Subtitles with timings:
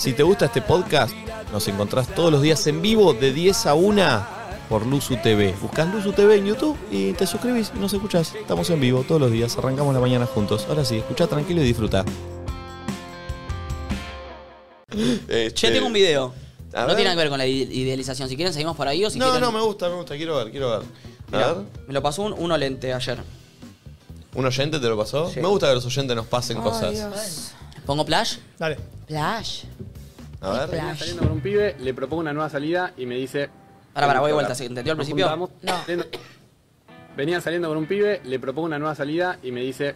[0.00, 1.12] Si te gusta este podcast,
[1.52, 4.26] nos encontrás todos los días en vivo de 10 a 1
[4.70, 5.54] por Luzu TV.
[5.60, 8.34] Buscás Luzu TV en YouTube y te suscribís y nos escuchás.
[8.34, 10.64] Estamos en vivo todos los días, arrancamos la mañana juntos.
[10.70, 12.04] Ahora sí, escucha tranquilo y disfruta.
[15.54, 16.32] Che, tengo un video.
[16.72, 18.28] No tiene nada que ver con la ide- idealización.
[18.28, 19.42] Si quieren, seguimos por ahí o si No, quieren.
[19.42, 20.80] no, me gusta, me gusta, quiero ver, quiero ver.
[20.80, 23.18] A Mirá, ver, me lo pasó un, lente ayer.
[24.32, 25.28] ¿un oyente te lo pasó?
[25.28, 25.40] Sí.
[25.40, 27.52] Me gusta que los oyentes nos pasen cosas.
[27.86, 28.36] ¿Pongo Plash?
[28.58, 28.76] Dale.
[29.06, 29.64] Plash.
[30.40, 30.70] A ver.
[30.70, 33.50] Venía saliendo con un pibe, le propongo una nueva salida y me dice.
[33.92, 34.54] Para, para, voy de "Tenemos vuelta.
[34.54, 34.70] ¿Se hablar".
[34.70, 35.28] entendió al Nos principio?
[35.28, 35.50] juntamos,
[35.84, 36.06] saliendo-
[37.16, 39.94] Venía saliendo con un pibe, le propongo una nueva salida y me dice,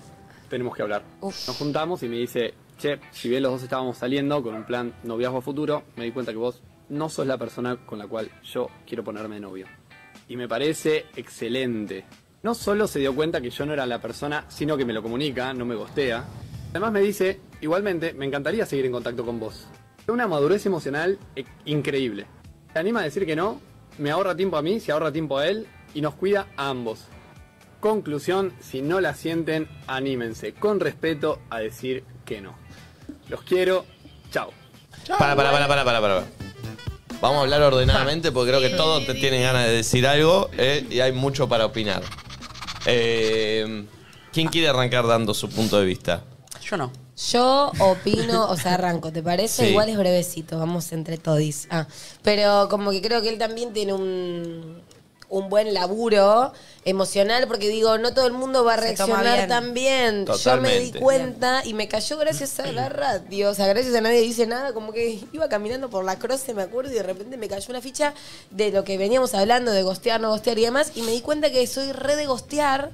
[0.51, 1.03] tenemos que hablar.
[1.23, 4.93] Nos juntamos y me dice, che, si bien los dos estábamos saliendo con un plan
[5.05, 8.29] noviazgo a futuro, me di cuenta que vos no sos la persona con la cual
[8.43, 9.67] yo quiero ponerme de novio.
[10.29, 12.05] Y me parece excelente.
[12.43, 15.01] No solo se dio cuenta que yo no era la persona, sino que me lo
[15.03, 16.25] comunica, no me gostea.
[16.75, 19.69] Además me dice, igualmente, me encantaría seguir en contacto con vos.
[20.09, 22.27] Una madurez emocional e- increíble.
[22.73, 23.61] Se anima a decir que no,
[23.97, 27.05] me ahorra tiempo a mí, se ahorra tiempo a él y nos cuida a ambos.
[27.79, 32.57] Conclusión, si no la sienten, anímense con respeto a decir que no.
[33.29, 33.87] Los quiero,
[34.33, 34.51] chao.
[35.17, 36.25] Para, para, para, para, para, para.
[37.21, 40.85] Vamos a hablar ordenadamente porque creo que todos te tienen ganas de decir algo eh,
[40.91, 42.03] y hay mucho para opinar.
[42.85, 43.85] Eh,
[44.33, 46.25] ¿Quién quiere arrancar dando su punto de vista?
[46.65, 46.91] Yo no.
[47.31, 49.65] Yo opino, o sea, arranco, ¿te parece?
[49.65, 49.71] Sí.
[49.71, 51.69] Igual es brevecito, vamos entre todis.
[51.71, 51.87] Ah,
[52.23, 54.83] pero como que creo que él también tiene un,
[55.29, 56.53] un buen laburo
[56.85, 59.49] emocional, porque digo, no todo el mundo va a reaccionar bien.
[59.49, 60.27] tan bien.
[60.27, 63.51] Yo me di cuenta y me cayó gracias a la radio.
[63.51, 66.63] O sea, gracias a nadie dice nada, como que iba caminando por la croce, me
[66.63, 68.15] acuerdo, y de repente me cayó una ficha
[68.51, 71.51] de lo que veníamos hablando, de gostear, no gostear y demás, y me di cuenta
[71.51, 72.91] que soy re de gostear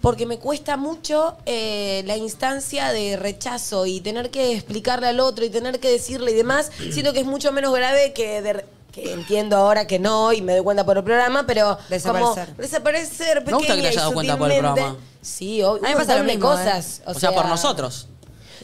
[0.00, 5.44] porque me cuesta mucho eh, la instancia de rechazo y tener que explicarle al otro
[5.44, 6.70] y tener que decirle y demás.
[6.92, 10.40] Siento que es mucho menos grave que de re- que entiendo ahora que no y
[10.40, 12.46] me doy cuenta por el programa, pero Desaparecer.
[12.48, 14.80] como desaparecer Me gusta que te pequeña hayas y dado cuenta por el sutilmente.
[14.82, 15.06] programa.
[15.20, 15.84] Sí, obvio.
[15.84, 17.02] A mí me pasa lo mismo, cosas.
[17.04, 18.08] O, sea, por nosotros.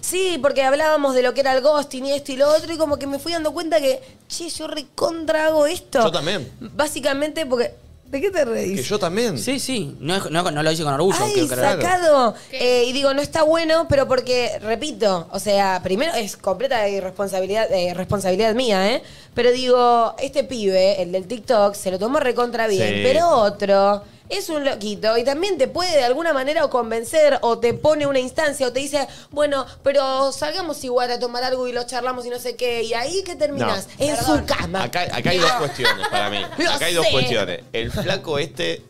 [0.00, 2.76] Sí, porque hablábamos de lo que era el ghosting y esto y lo otro, y
[2.78, 6.02] como que me fui dando cuenta que, che, yo recontra hago esto.
[6.02, 6.50] Yo también.
[6.60, 7.74] Básicamente porque.
[8.12, 8.76] ¿De qué te reís?
[8.82, 9.38] Que yo también.
[9.38, 9.96] Sí, sí.
[9.98, 11.16] No, es- no, no lo hice con orgullo.
[11.18, 12.34] Ay, sacado.
[12.52, 17.72] Eh, y digo, no está bueno, pero porque, repito, o sea, primero es completa irresponsabilidad,
[17.72, 19.02] eh, responsabilidad mía, ¿eh?
[19.34, 23.00] Pero digo, este pibe, el del TikTok, se lo tomó recontra bien, Sí.
[23.02, 27.58] pero otro es un loquito y también te puede de alguna manera o convencer o
[27.58, 31.72] te pone una instancia o te dice, bueno, pero salgamos igual a tomar algo y
[31.72, 32.82] lo charlamos y no sé qué.
[32.82, 34.04] Y ahí que terminas No.
[34.06, 34.84] en su cama.
[34.84, 36.38] Acá, acá hay dos cuestiones para mí.
[36.58, 37.12] Lo Acá hay dos sé.
[37.12, 37.60] cuestiones.
[37.72, 38.82] El flaco este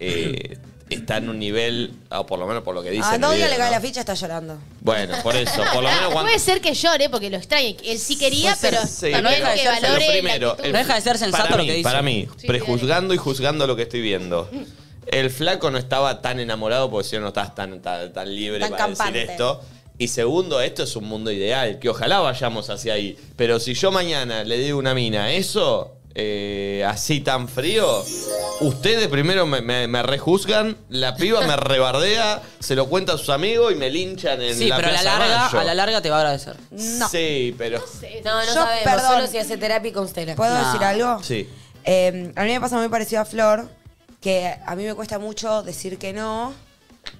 [0.00, 0.58] eh,
[0.88, 3.04] está en un nivel, o por lo menos por lo que dice.
[3.04, 3.70] A video, le cae ¿no?
[3.70, 4.58] la ficha, está llorando.
[4.80, 5.62] Bueno, por eso.
[5.72, 6.22] Por lo menos cuando.
[6.22, 7.76] Puede ser que llore porque lo extrañe.
[7.84, 10.94] Él sí quería, Puede ser, pero sí, también pero- que valore primero, el- No deja
[10.94, 11.82] de ser sensato para lo mí, que dice.
[11.84, 14.48] Para mí, Sí, prejuzgando y juzgando lo que estoy viendo.
[15.06, 18.58] El flaco no estaba tan enamorado porque si no no estás tan, tan, tan libre
[18.60, 19.18] Tan para campante.
[19.20, 19.62] decir esto.
[19.98, 23.16] Y segundo, esto es un mundo ideal, que ojalá vayamos hacia ahí.
[23.36, 28.02] Pero si yo mañana le digo a una mina eso, eh, así tan frío,
[28.60, 33.28] ustedes primero me, me- me rejuzgan, la piba me rebardea, se lo cuenta a sus
[33.28, 35.60] amigos y me linchan en Sí, la pero a la, Plaza larga, Mayo.
[35.60, 36.56] a la larga te va a agradecer.
[36.70, 37.08] No.
[37.10, 37.84] Sí, pero...
[38.24, 39.12] No, no Yo, sabemos, perdón.
[39.12, 40.34] solo si hace terapia y constela.
[40.34, 40.64] ¿Puedo No.
[40.66, 41.22] decir algo?
[41.22, 41.48] Sí.
[41.84, 43.68] Eh, a mí me pasa muy parecido a Flor,
[44.22, 46.54] que a mí me cuesta mucho decir que no,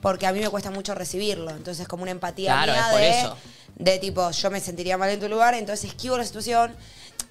[0.01, 1.51] porque a mí me cuesta mucho recibirlo.
[1.51, 3.37] Entonces es como una empatía Claro, mía es por de, eso.
[3.77, 6.75] de tipo, yo me sentiría mal en tu lugar, entonces esquivo la situación.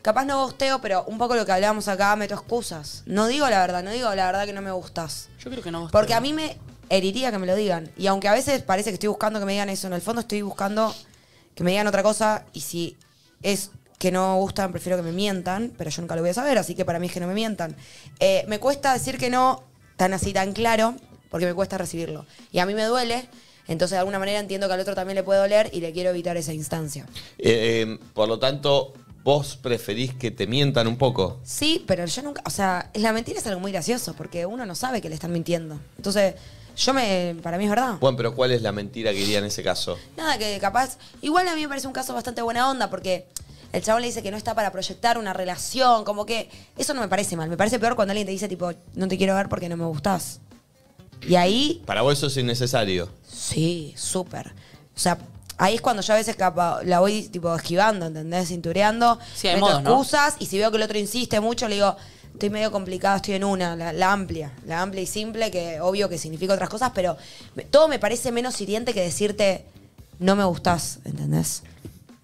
[0.01, 3.03] Capaz no gosteo, pero un poco lo que hablábamos acá, meto excusas.
[3.06, 5.29] No digo la verdad, no digo la verdad que no me gustas.
[5.40, 5.90] Yo creo que no.
[5.91, 6.57] Porque a mí me
[6.90, 7.91] heriría que me lo digan.
[7.97, 10.22] Y aunque a veces parece que estoy buscando que me digan eso, en el fondo
[10.22, 10.94] estoy buscando
[11.56, 12.45] que me digan otra cosa.
[12.53, 12.97] Y si
[13.41, 16.57] es que no gustan, prefiero que me mientan, pero yo nunca lo voy a saber,
[16.57, 17.75] así que para mí es que no me mientan.
[18.19, 19.63] Eh, me cuesta decir que no
[19.95, 20.95] tan así, tan claro,
[21.29, 22.25] porque me cuesta recibirlo.
[22.51, 23.28] Y a mí me duele,
[23.68, 26.09] entonces de alguna manera entiendo que al otro también le puede doler y le quiero
[26.09, 27.06] evitar esa instancia.
[27.38, 28.94] Eh, eh, por lo tanto,
[29.25, 31.39] vos preferís que te mientan un poco.
[31.44, 34.75] Sí, pero yo nunca, o sea, la mentira es algo muy gracioso, porque uno no
[34.75, 35.80] sabe que le están mintiendo.
[35.98, 36.36] Entonces,
[36.77, 37.95] yo me, para mí es verdad.
[38.00, 39.98] Bueno, pero ¿cuál es la mentira que iría en ese caso?
[40.16, 40.98] Nada, que capaz.
[41.24, 43.25] Igual a mí me parece un caso bastante buena onda porque
[43.74, 46.48] el chabón le dice que no está para proyectar una relación, como que.
[46.77, 47.50] Eso no me parece mal.
[47.50, 49.86] Me parece peor cuando alguien te dice, tipo, no te quiero ver porque no me
[49.86, 50.39] gustás.
[51.27, 53.10] Y ahí, Para vos eso es innecesario.
[53.27, 54.50] sí, súper.
[54.95, 55.18] O sea,
[55.57, 58.48] ahí es cuando yo a veces capa- la voy, tipo, esquivando, ¿entendés?
[58.50, 59.19] Cintureando.
[59.36, 59.90] Sí, hay meto modos, ¿no?
[60.02, 61.96] excusas y si veo que el otro insiste mucho, le digo.
[62.34, 66.10] Estoy medio complicado, estoy en una, la, la amplia, la amplia y simple, que obvio
[66.10, 67.16] que significa otras cosas, pero
[67.56, 69.63] me- todo me parece menos hiriente que decirte
[70.19, 71.63] no me gustás, ¿entendés?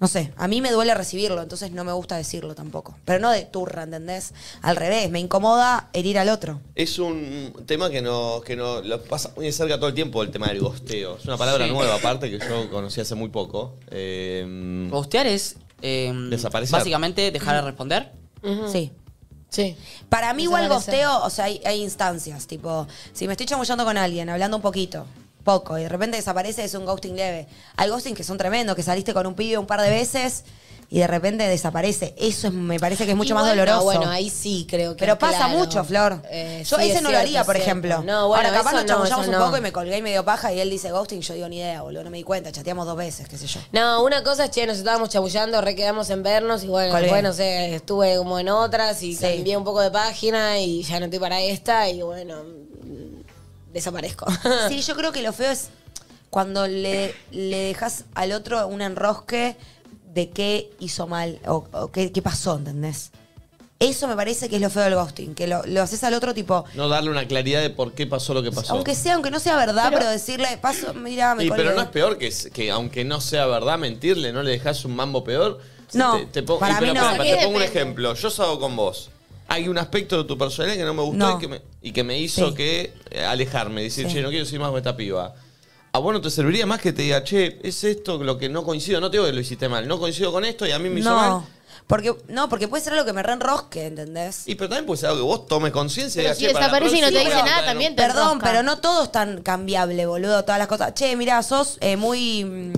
[0.01, 2.98] No sé, a mí me duele recibirlo, entonces no me gusta decirlo tampoco.
[3.06, 4.33] Pero no de turra, ¿entendés?
[4.63, 6.59] Al revés, me incomoda herir al otro.
[6.74, 10.24] Es un tema que no, que no lo pasa muy de cerca todo el tiempo,
[10.24, 11.18] el tema del gosteo.
[11.18, 11.71] Es una palabra Sí.
[11.71, 13.75] nueva, aparte, que yo conocí hace muy poco.
[13.92, 15.56] Eh, Ghostear es.
[15.83, 16.80] eh, Desaparecer.
[16.80, 18.12] Básicamente dejar de responder.
[18.71, 18.92] Sí.
[19.50, 19.75] Sí.
[20.09, 23.98] Para mí igual gosteo, o sea, hay, hay instancias, tipo, si me estoy chamullando con
[23.98, 25.06] alguien, hablando un poquito,
[25.41, 27.47] poco, y de repente desaparece, es un ghosting leve.
[27.77, 30.43] Hay ghosting que son tremendos, que saliste con un pibe un par de veces
[30.93, 32.13] y de repente desaparece.
[32.17, 33.77] Eso es- me parece que es mucho más Igual, doloroso.
[33.77, 34.99] no, bueno, ahí sí creo que.
[34.99, 35.57] Pero pasa claro.
[35.59, 36.21] mucho, Flor.
[36.29, 38.03] Eh, yo sí, ese es no lo haría, por ejemplo.
[38.03, 39.57] No, bueno, Ahora capaz nos chamullamos no, un poco no.
[39.59, 42.03] y me colgué y medio paja y él dice ghosting, yo digo ni idea, boludo,
[42.03, 43.61] no me di cuenta, chateamos dos veces, qué sé yo.
[43.71, 47.03] No, una cosa es, che, nos estábamos chamullando, re quedamos en vernos y bueno, Colgué.
[47.03, 49.21] después, no sé, estuve como en otras y Sí.
[49.21, 52.35] cambié un poco de página y ya no estoy para esta y bueno,
[53.73, 54.25] desaparezco.
[54.69, 55.69] Sí, yo creo que lo feo es
[56.29, 59.56] cuando le, le dejas al otro un enrosque
[60.13, 63.12] de qué hizo mal o, o qué, qué pasó, ¿entendés?
[63.79, 66.35] Eso me parece que es lo feo del ghosting, que lo, lo haces al otro
[66.35, 68.73] tipo, no darle una claridad de por qué pasó lo que pasó.
[68.75, 71.63] aunque sea, aunque no sea verdad, pero, decirle, paso, mira, me Y, colgué.
[71.63, 74.95] pero no es peor que, que aunque no sea verdad mentirle, no le dejas un
[74.95, 75.59] mambo peor.
[75.94, 77.06] No, pongo- para y pero mí no.
[77.06, 78.13] pará, ¿Qué te pongo un ejemplo.
[78.13, 79.09] Yo salgo con vos.
[79.53, 81.38] Hay un aspecto de tu personalidad que no me gustó No.
[81.38, 82.56] y, que me, y que me hizo Sí.
[82.56, 83.81] que eh, alejarme.
[83.83, 84.13] Decir, Sí.
[84.13, 85.33] che, no quiero seguir más con esta piba.
[85.94, 88.63] A vos no te serviría más que te diga, che, es esto lo que no
[88.63, 89.01] coincido.
[89.01, 89.88] No te digo que lo hiciste mal.
[89.88, 91.42] No coincido con esto y a mí me hizo No, mal.
[91.86, 94.48] porque, no, porque puede ser algo que me reenrosque, ¿entendés?
[94.48, 96.53] Y pero también puede ser algo que vos tomes conciencia y Pero digas, si "Che,
[96.53, 98.24] para la desaparece y no te próxima dice voy a nada, un- también te Perdón,
[98.36, 98.45] enrosca.
[98.48, 100.44] pero no todo es tan cambiable, boludo.
[100.45, 100.94] Todas las cosas.
[100.94, 102.45] Che, mira, sos eh, muy.
[102.45, 102.74] mm,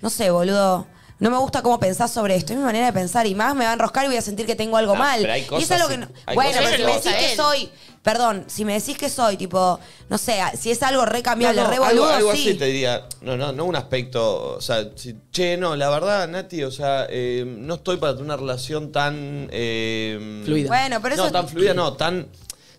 [0.00, 0.86] No sé, boludo.
[1.20, 2.52] No me gusta cómo pensás sobre esto.
[2.52, 3.26] Es mi manera de pensar.
[3.26, 5.20] Y más me va a enroscar y voy a sentir que tengo algo Ah, mal.
[5.20, 6.84] pero hay y es cosas algo sí- que no- hay Bueno, cosas pero que si
[6.86, 7.70] me vos- decís que soy.
[8.02, 9.80] Perdón, si me decís que soy, tipo.
[10.08, 12.42] No sé, si es algo re cambiable, No, no, re algo, boludo, algo sí.
[12.50, 16.28] así te diría, no, no, no un aspecto, o sea, si- che, no, la verdad,
[16.28, 19.48] Nati, o sea, eh, no estoy para tener una relación tan...
[19.50, 20.68] eh, Fluida.
[20.68, 21.24] Bueno, pero eso.
[21.24, 22.28] No, tan fluida, no, tan,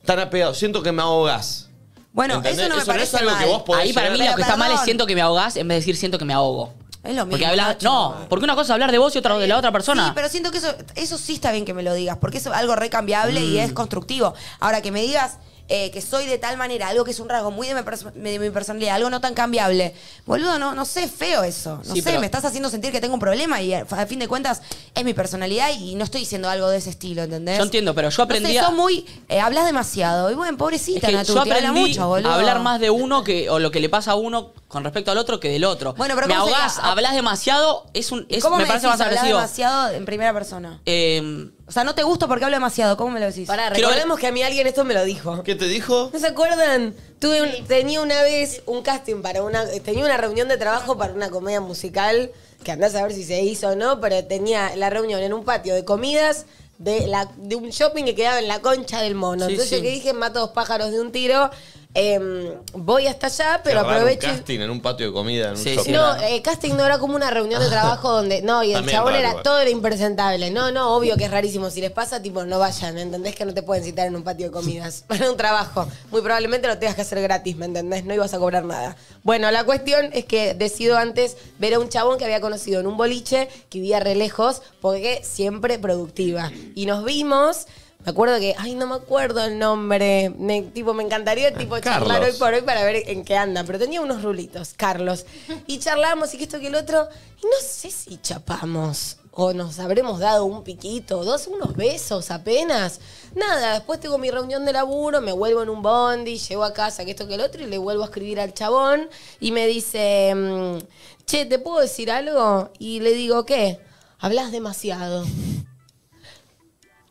[0.05, 0.53] tan apegado.
[0.53, 1.67] Siento que me ahogás.
[2.13, 2.61] Bueno, ¿Entendés?
[2.61, 4.31] eso no me Eso no es parece algo que vos podés Ahí para mí llegar-
[4.31, 4.85] lo que está mal es perdón.
[4.85, 6.73] siento que me ahogás en vez de decir siento que me ahogo.
[7.03, 7.31] Es lo mismo.
[7.31, 7.87] Porque habla, Nacho.
[7.87, 10.07] no, porque una cosa es hablar de vos y otra de la otra persona.
[10.07, 12.47] Sí, pero siento que eso, eso sí está bien que me lo digas, porque es
[12.47, 13.59] algo recambiable y Mm.
[13.59, 14.33] es constructivo.
[14.59, 15.37] Ahora, que me digas
[15.69, 18.11] eh, que soy de tal manera, algo que es un rasgo muy de mi, perso-
[18.11, 19.93] de mi personalidad, algo no tan cambiable,
[20.25, 21.77] boludo, no, no sé, feo eso.
[21.85, 24.05] No Sí, sé, pero- me estás haciendo sentir que tengo un problema y a, a
[24.07, 24.61] fin de cuentas
[24.95, 27.57] es mi personalidad y no estoy diciendo algo de ese estilo, ¿entendés?
[27.57, 29.05] Yo entiendo, pero yo aprendí No sé, a- sos muy...
[29.29, 30.31] eh, hablas demasiado.
[30.31, 32.31] Y bueno, Es pobrecita, que Natu, yo te habla aprendí mucho, boludo.
[32.31, 35.11] a hablar más de uno que, o lo que le pasa a uno con respecto
[35.11, 35.93] al otro que del otro.
[35.93, 38.87] Bueno, pero me ¿cómo ahogás, hablas demasiado, es un, ¿Y es, ¿Cómo me, me, parece
[38.87, 39.37] decís más agresivo.
[39.37, 40.81] demasiado en primera persona?
[40.85, 42.97] Eh, O sea, no te gusta porque hablo demasiado.
[42.97, 43.47] ¿Cómo me lo decís?
[43.47, 45.43] Pará, Quiero recordemos que a mí alguien esto me lo dijo.
[45.43, 46.09] ¿Qué te dijo?
[46.11, 46.95] ¿No se acuerdan?
[47.19, 49.65] Tuve un- tenía una vez un casting para una.
[49.67, 52.31] Tenía una reunión de trabajo para una comedia musical,
[52.63, 55.45] que andás a ver si se hizo o no, pero tenía la reunión en un
[55.45, 56.47] patio de comidas
[56.79, 59.45] de, la, de un shopping que quedaba en la concha del mono.
[59.45, 59.75] Sí, Entonces sí.
[59.75, 61.51] yo que dije, mato dos pájaros de un tiro.
[61.95, 64.27] Em, voy hasta allá, pero Qué raro, aprovecho.
[64.27, 65.83] Un y- casting en un patio de comida, en un Sí, shopping.
[65.85, 68.41] sí, no, eh, casting no era como una reunión de trabajo donde.
[68.43, 69.29] No, y el También chabón raro, era.
[69.29, 69.43] igual.
[69.43, 70.51] Todo era impresentable.
[70.51, 71.69] No, no, obvio que es rarísimo.
[71.71, 72.97] Si les pasa, tipo, no vayan.
[72.99, 75.03] ¿Entendés que no te pueden citar en un patio de comidas?
[75.07, 75.87] Para un trabajo.
[76.11, 78.05] Muy probablemente lo tengas que hacer gratis, ¿me entendés?
[78.05, 78.95] No ibas a cobrar nada.
[79.23, 82.87] Bueno, la cuestión es que decido antes ver a un chabón que había conocido en
[82.87, 86.51] un boliche que vivía re lejos, porque siempre productiva.
[86.75, 87.65] Y nos vimos.
[88.05, 90.29] Me acuerdo que, ay, no me acuerdo el nombre.
[90.37, 93.65] Me, tipo, me encantaría tipo charlar hoy por hoy para ver en qué anda.
[93.65, 95.25] Pero tenía unos rulitos, Carlos.
[95.67, 97.09] Y charlamos y que esto que el otro.
[97.43, 99.17] Y no sé si chapamos.
[99.31, 103.01] O nos habremos dado un piquito, dos, unos besos apenas.
[103.35, 107.05] Nada, después tengo mi reunión de laburo, me vuelvo en un bondi, llego a casa,
[107.05, 109.07] que esto que el otro, y le vuelvo a escribir al chabón.
[109.39, 110.77] Y me dice, mm,
[111.25, 112.71] che, ¿te puedo decir algo?
[112.79, 113.79] Y le digo, ¿qué?
[114.19, 115.25] Hablas demasiado.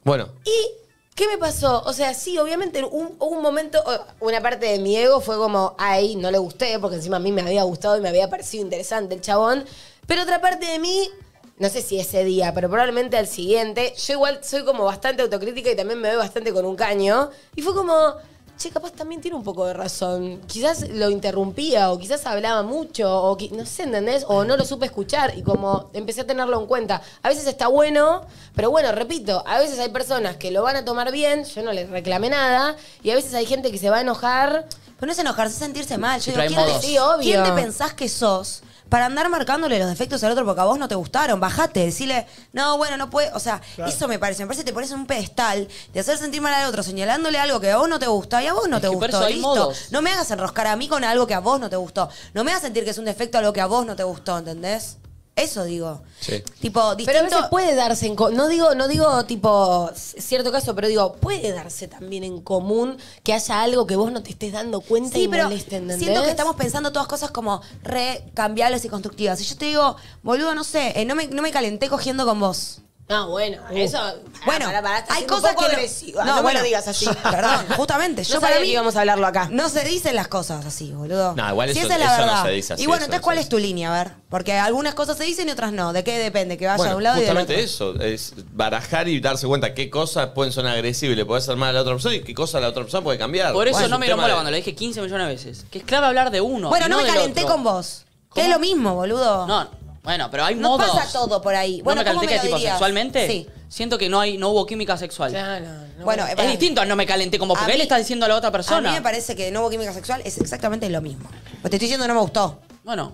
[0.08, 1.82] Bueno, ¿Y qué me pasó?
[1.84, 3.84] O sea, sí, obviamente un, un momento,
[4.20, 7.30] una parte de mi ego fue como, ay, no le gusté, porque encima a mí
[7.30, 9.66] me había gustado y me había parecido interesante el chabón.
[10.06, 11.10] Pero otra parte de mí,
[11.58, 15.70] no sé si ese día, pero probablemente al siguiente, yo igual soy como bastante autocrítica
[15.70, 17.28] y también me veo bastante con un caño.
[17.54, 18.14] Y fue como,
[18.58, 20.40] che, capaz también tiene un poco de razón.
[20.46, 24.24] Quizás lo interrumpía o quizás hablaba mucho o qui- no sé, ¿entendés?
[24.28, 27.00] O no lo supe escuchar y como empecé a tenerlo en cuenta.
[27.22, 28.22] A veces está bueno,
[28.54, 31.72] pero bueno, repito, a veces hay personas que lo van a tomar bien, yo no
[31.72, 34.66] les reclamé nada, y a veces hay gente que se va a enojar.
[34.98, 36.18] Pero no es enojarse, es sentirse mal.
[36.18, 36.80] Yo Sí, pero digo, hay ¿quién, modos.
[36.80, 37.20] te, Sí, obvio.
[37.22, 40.78] quién te pensás que sos para andar marcándole los defectos al otro porque a vos
[40.78, 41.40] no te gustaron?
[41.40, 43.30] Bajate, decirle, no, bueno, no puede.
[43.32, 44.42] O sea, eso me parece.
[44.42, 47.38] Me parece que te pones en un pedestal de hacer sentir mal al otro, señalándole
[47.38, 49.28] algo que a vos no te gusta y a vos no Es te gustó.
[49.28, 49.42] Listo.
[49.42, 49.88] modos.
[49.90, 52.08] No me hagas enroscar a mí con algo que a vos no te gustó.
[52.34, 54.38] No me hagas sentir que es un defecto algo que a vos no te gustó,
[54.38, 54.96] ¿entendés?
[55.38, 56.00] Eso digo.
[56.20, 56.42] Sí.
[56.60, 57.06] Tipo, distinto...
[57.06, 60.88] Pero a veces puede darse en co- no digo no digo tipo cierto caso, pero
[60.88, 64.80] digo, puede darse también en común que haya algo que vos no te estés dando
[64.80, 65.98] cuenta Sí, y pero moleste, ¿entendés?
[65.98, 69.40] siento que estamos pensando todas cosas como re cambiables y constructivas.
[69.40, 72.40] Y yo te digo, boludo, no sé, eh, no, me, no me calenté cogiendo con
[72.40, 72.80] vos.
[73.10, 73.98] Ah, bueno, eso
[74.44, 76.24] Bueno, estás hay cosas que no- agresiva.
[76.24, 77.06] no, No, me bueno, lo digas así.
[77.22, 78.22] Perdón, justamente.
[78.22, 79.48] No Yo sabía para que mí íbamos a hablarlo acá.
[79.50, 81.34] no se dicen las cosas así, boludo.
[81.34, 82.44] No, igual Si eso- esa es la eso no verdad.
[82.44, 83.94] se dice así, y bueno, entonces, no ¿cuál es tu línea?
[83.98, 85.94] A ver, porque algunas cosas se dicen y otras no.
[85.94, 86.58] ¿De qué depende?
[86.58, 89.72] Que vaya Bueno, de un lado y del justamente eso, es barajar y darse cuenta
[89.72, 92.20] qué cosas pueden sonar agresivas y le puede hacer mal a la otra persona y
[92.22, 93.54] qué cosas la otra persona puede cambiar.
[93.54, 95.64] Por eso Bueno, no me lo mola de- cuando le dije 15 millones de veces.
[95.70, 96.68] Que es clave hablar de uno.
[96.68, 98.04] Bueno, no, me calenté con vos.
[98.34, 99.46] Que es lo mismo, boludo.
[99.46, 99.66] No,
[100.08, 100.88] bueno, pero hay No modos.
[100.90, 101.82] pasa todo por ahí.
[101.82, 102.72] Bueno, no me ¿cómo calenté me que lo tipo dirías?
[102.72, 103.26] sexualmente.
[103.28, 103.46] Sí.
[103.68, 105.30] Siento que no hay no hubo química sexual.
[105.32, 105.66] Claro,
[105.98, 106.04] no.
[106.04, 108.24] Bueno, Es para- distinto a no me calenté como A porque él mí- está diciendo
[108.24, 108.88] a la otra A persona.
[108.88, 111.28] mí me parece que no hubo química sexual es exactamente lo mismo.
[111.60, 112.60] Pues te estoy diciendo no me gustó.
[112.84, 113.12] Bueno,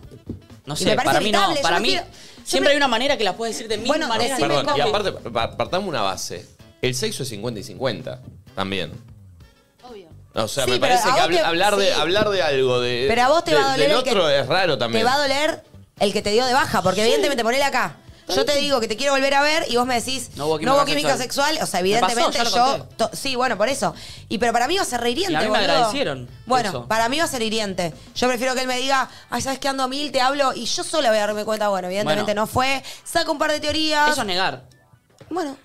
[0.67, 1.39] no sé, me parece para mí no.
[1.39, 2.01] evitable, yo Para mí yo
[2.45, 4.39] siempre me- hay una manera que la puedes decir de mil Bueno, maneras.
[4.39, 4.97] decime Perdón, y cómo.
[4.97, 6.47] aparte, pa- partamos una base.
[6.81, 8.21] El sexo es 50 y 50,
[8.55, 8.93] también.
[9.83, 10.07] Obvio.
[10.35, 12.01] O sea, Sí, me pero parece a que vos habl- te- hablar, de, sí.
[12.01, 14.11] hablar de algo de, Pero a vos te de- va a doler del el que-
[14.11, 15.01] otro es raro también.
[15.05, 15.65] Te va a doler
[15.99, 17.97] el que te dio de baja, porque evidentemente ponele acá.
[18.27, 20.59] Yo te digo que te quiero volver a ver y vos me decís, No hubo
[20.59, 21.57] química química sexual.
[21.57, 21.63] sexual.
[21.63, 22.39] O sea, pasó, evidentemente
[22.99, 23.11] yo.
[23.13, 23.95] sí, bueno, por eso.
[24.31, 25.71] Y pero para mí va a ser hiriente, Y a mí me boludo.
[25.73, 26.89] agradecieron Bueno, eso.
[26.89, 27.93] para mí va a ser hiriente.
[28.15, 30.83] Yo prefiero que él me diga, ay, sabes que ando mil, te hablo, y yo
[30.85, 32.41] sola voy a darme cuenta, bueno, evidentemente Bueno.
[32.43, 32.83] no fue.
[33.05, 34.11] Saco un par de teorías.
[34.13, 34.65] Eso es negar.
[35.29, 35.59] Bueno,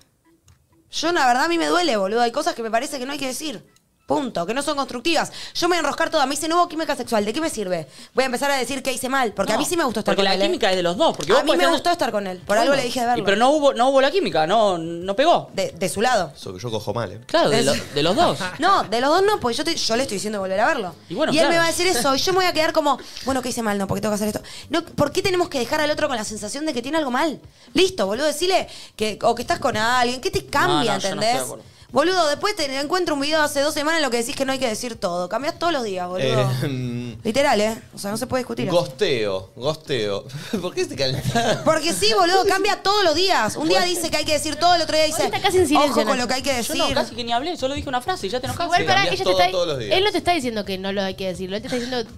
[0.92, 2.20] yo la verdad a mí me duele, boludo.
[2.20, 3.64] Hay cosas que me parece que no hay que decir.
[4.10, 5.30] Punto, que no son constructivas.
[5.54, 6.26] Yo me voy a enroscar toda.
[6.26, 7.24] Me dice, no hubo química sexual.
[7.24, 7.86] ¿De qué me sirve?
[8.12, 9.32] Voy a empezar a decir que hice mal.
[9.32, 10.42] Porque a mí sí me gustó estar porque con la él.
[10.42, 10.46] ¿eh?
[10.46, 11.16] química es de los dos.
[11.16, 12.38] Porque a mí me gustó estar con él.
[12.38, 13.22] Por Bueno, algo le dije de verlo.
[13.22, 15.48] y pero no hubo, no hubo la química, no, no pegó.
[15.54, 16.32] de, de su lado.
[16.34, 17.20] Eso que yo cojo mal, ¿eh?
[17.26, 18.38] Claro, de, lo- de los dos.
[18.58, 20.94] No, de los dos no, porque yo, te- yo le estoy diciendo volver a verlo.
[21.08, 21.50] Y bueno, él claro.
[21.52, 23.62] me va a decir eso, y yo me voy a quedar como, bueno, ¿qué hice
[23.62, 23.78] mal?
[23.78, 24.42] No, porque tengo que hacer esto.
[24.70, 27.12] No, ¿Por qué tenemos que dejar al otro con la sensación de que tiene algo
[27.12, 27.40] mal?
[27.74, 30.92] Listo, boludo, decirle que, o que estás con alguien, ¿qué te cambia, No, no, yo
[30.92, 31.42] no estoy de entendés?
[31.44, 31.64] acuerdo.
[31.92, 34.44] Boludo, después te encuentro un video de hace dos semanas en lo que decís que
[34.44, 35.28] no hay que decir todo.
[35.28, 36.50] Cambias todos los días, boludo.
[36.62, 37.82] Eh, Literal, ¿eh?
[37.94, 38.68] O sea, no se puede discutir.
[38.70, 40.24] Gosteo, gosteo.
[40.62, 41.62] ¿Por qué se calenta?
[41.64, 43.56] Porque sí, boludo, cambia todos los días.
[43.56, 45.68] Un día dice que hay que decir todo, el otro día dice, Ahorita casi en
[45.68, 46.20] silencio, ojo con Nacho.
[46.22, 46.76] lo que hay que Yo decir.
[46.76, 48.64] no, casi que ni hablé, solo dije una frase y ya te enojaste.
[48.64, 49.96] Igual para cambias ella todo te está, todos los días.
[49.98, 52.10] él no te está diciendo que no lo hay que decirlo, él te está diciendo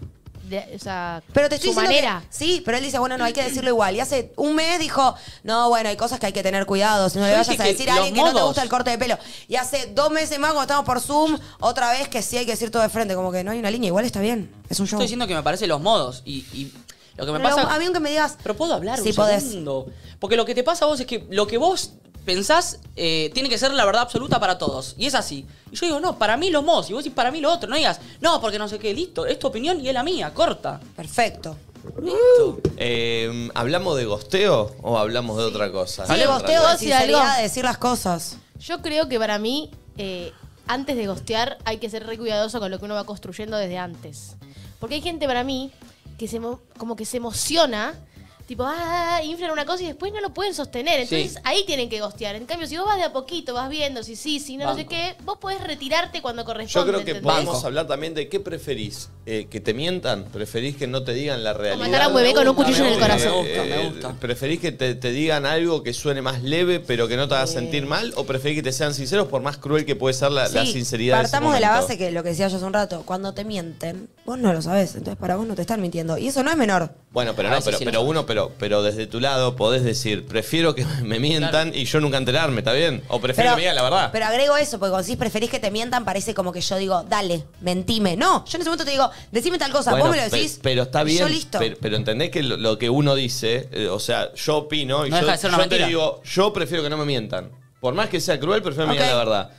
[0.53, 2.25] de, o sea, Pero te estoy su diciendo manera.
[2.29, 3.97] que sí, pero él dice, bueno, no hay que decirlo igual.
[3.97, 7.11] Y hace un mes dijo, no, bueno, hay cosas que hay que tener cuidado.
[7.11, 8.99] Si no le vayas a decir a alguien que no te gusta el corte de
[8.99, 9.19] pelo.
[9.49, 12.53] Y hace dos meses más, cuando estamos por Zoom, otra vez que sí hay que
[12.53, 13.15] decir todo de frente.
[13.15, 14.51] Como que no hay una línea, igual está bien.
[14.69, 14.99] Es un show.
[14.99, 16.73] Estoy diciendo que me parecen los modos y, y
[17.17, 17.75] lo que me Pero pasa...
[17.75, 19.43] a mí aunque me digas, Pero puedo hablar Sí, un podés.
[19.43, 19.87] segundo.
[20.19, 21.93] Porque lo que te pasa a vos es que lo que vos
[22.25, 24.95] pensás eh, tiene que ser la verdad absoluta para todos.
[24.99, 25.47] Y es así.
[25.71, 26.91] Y yo digo, no, para mí los modos.
[26.91, 27.69] Y vos decís, para mí lo otro.
[27.69, 29.27] No digas, no, porque no sé qué, listo.
[29.27, 30.81] Es tu opinión y es la mía, corta.
[30.97, 31.57] perfecto.
[32.01, 32.61] Listo.
[32.77, 36.07] Eh, ¿Hablamos de gosteo o hablamos de otra cosa?
[36.07, 38.37] Sí, de gosteo de sinceridad, de decir las cosas.
[38.61, 40.33] Yo creo que para mí, eh,
[40.69, 43.79] antes de gostear, hay que ser re cuidadoso con lo que uno va construyendo desde
[43.79, 44.37] antes.
[44.79, 45.73] Porque hay gente para mí
[46.19, 47.95] que se emo- como que se emociona,
[48.47, 51.01] tipo, ah, inflan una cosa y después no lo pueden sostener.
[51.01, 51.39] Entonces Sí.
[51.45, 52.37] ahí tienen que gostear.
[52.37, 54.71] En cambio, si vos vas de a poquito, vas viendo si sí, si no, no
[54.75, 54.91] sé Banco.
[54.91, 56.91] qué, vos podés retirarte cuando Yo corresponde.
[56.93, 57.33] creo que ¿entendés?
[57.33, 59.09] podemos hablar también de qué preferís.
[59.27, 60.25] Eh, ¿Que te mientan?
[60.25, 61.87] ¿Preferís que no te digan la realidad?
[61.87, 63.45] matar a un bebé con un cuchillo en el corazón.
[63.45, 64.13] Me gusta, me gusta.
[64.21, 67.47] ¿Preferís que te, te digan algo que suene más leve pero que no te haga
[67.47, 68.13] sentir mal?
[68.17, 70.73] ¿O preferís que te sean sinceros por más cruel que puede ser la, la Sí,
[70.73, 71.87] sinceridad de ese partamos de la momento?
[71.87, 74.61] base que lo que decía yo hace un rato, cuando te mienten, vos no lo
[74.63, 76.19] sabés, entonces para vos no te están mintiendo.
[76.19, 76.91] Y eso no es menor.
[77.13, 79.57] Bueno, pero A no, veces pero, sí lo pero uno, pero, pero desde tu lado
[79.57, 83.03] podés decir, prefiero que me mientan y yo nunca enterarme, ¿está bien?
[83.09, 84.09] O prefiero que me digan la verdad.
[84.13, 87.03] Pero agrego eso, porque cuando decís preferís que te mientan, parece como que yo digo,
[87.09, 88.17] dale, mentime.
[88.17, 90.37] No, yo en ese momento te digo, decime tal cosa, Bueno, vos me lo pe-
[90.37, 90.59] decís.
[90.63, 91.19] Pero está y bien.
[91.19, 91.59] Yo listo.
[91.59, 95.11] Pero, pero entendés que lo, lo que uno dice, eh, o sea, yo opino y
[95.11, 95.87] No yo, deja de ser una yo te mentira.
[95.89, 97.51] digo, yo prefiero que no me mientan.
[97.81, 99.51] Por más que sea cruel, prefiero que me digan la verdad.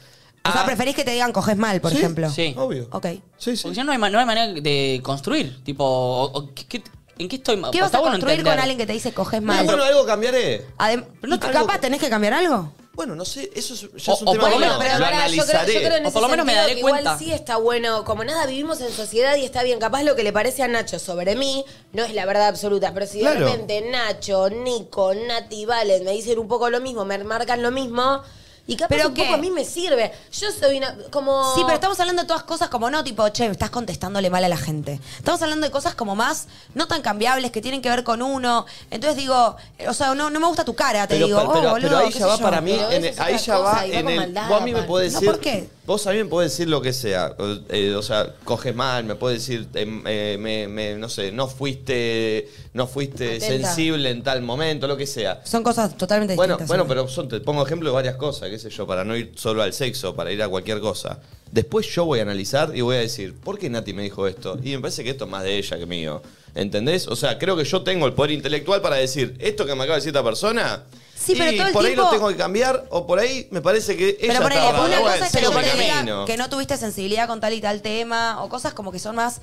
[0.46, 2.30] o sea, Ah, preferís que te digan coges mal, por Sí, ejemplo.
[2.30, 2.54] Sí.
[2.58, 2.88] Obvio.
[2.92, 3.06] Ok.
[3.38, 3.64] Sí, sí.
[3.64, 5.64] Porque ya no hay, ma- no hay manera de construir.
[5.64, 6.84] Tipo, o- o ¿qué- qué-
[7.18, 7.72] ¿en qué estoy mal?
[7.72, 8.54] ¿Qué vas Está a bueno construir entender.
[8.54, 9.66] con alguien que te dice coges mal?
[9.66, 10.66] bueno, algo cambiaré.
[10.78, 12.72] Adem- ¿Y te- capaz tenés que cambiar algo?
[12.96, 14.68] Bueno, no sé, eso es, ya O- es un o tema por lo mío.
[14.68, 15.74] menos- Pero lo pará, yo creo, yo analizaré.
[15.86, 17.18] creo en O ese por lo menos me sentido daré que igual cuenta.
[17.18, 19.80] sí está bueno, como nada, vivimos en sociedad y está bien.
[19.80, 23.08] Capaz lo que le parece a Nacho sobre mí no es la verdad absoluta, pero
[23.08, 23.40] si Claro.
[23.40, 27.72] de repente Nacho, Nico, Nati, Valen me dicen un poco lo mismo, me marcan lo
[27.72, 28.22] mismo,
[28.66, 29.24] y capaz ¿Pero un qué?
[29.24, 30.12] poco a mí me sirve.
[30.32, 31.54] Yo soy una, como...
[31.56, 34.48] Sí, pero estamos hablando de todas cosas como no, tipo, che, estás contestándole mal a
[34.48, 35.00] la gente.
[35.18, 38.66] Estamos hablando de cosas como más, no tan cambiables, que tienen que ver con uno.
[38.90, 41.50] Entonces digo, eh, o sea, no, no me gusta tu cara, te Pero, digo, pero,
[41.50, 42.42] oh, pero- boludo, pero ahí qué ya va yo.
[42.44, 44.16] para mí, en es ahí ya cosa, va en el.
[44.18, 45.32] maldad, Vos a mí me podés No, decir.
[45.32, 45.70] ¿por qué?
[45.86, 47.36] Vos a mí me podés decir lo que sea.
[47.38, 51.34] O, eh, o sea, coges mal, me podés decir, eh, eh, me, me- no sé,
[51.34, 53.46] no fuiste, no fuiste Atenta.
[53.76, 55.42] sensible en tal momento, lo que sea.
[55.44, 56.68] Son cosas totalmente Bueno, distintas.
[56.70, 56.98] bueno, igual.
[57.06, 59.64] pero son- te pongo ejemplo de varias cosas, qué sé yo, para no ir solo
[59.64, 61.20] al sexo, para ir a cualquier cosa.
[61.52, 64.58] Después yo voy a analizar y voy a decir, ¿por qué Nati me dijo esto?
[64.64, 66.22] Y me parece que esto es más de ella que mío.
[66.56, 67.08] ¿Entendés?
[67.08, 69.96] O sea, creo que yo tengo el poder intelectual para decir, esto que me acaba
[69.96, 70.84] de decir esta persona,
[71.16, 73.48] Sí, pero y todo el por ahí tiempo- lo tengo que cambiar, o por ahí
[73.50, 74.84] me parece que ella Pero ponele, está rara.
[74.86, 77.82] una cosa es que yo te diga que no tuviste sensibilidad con tal y tal
[77.82, 79.40] tema, o cosas como que son más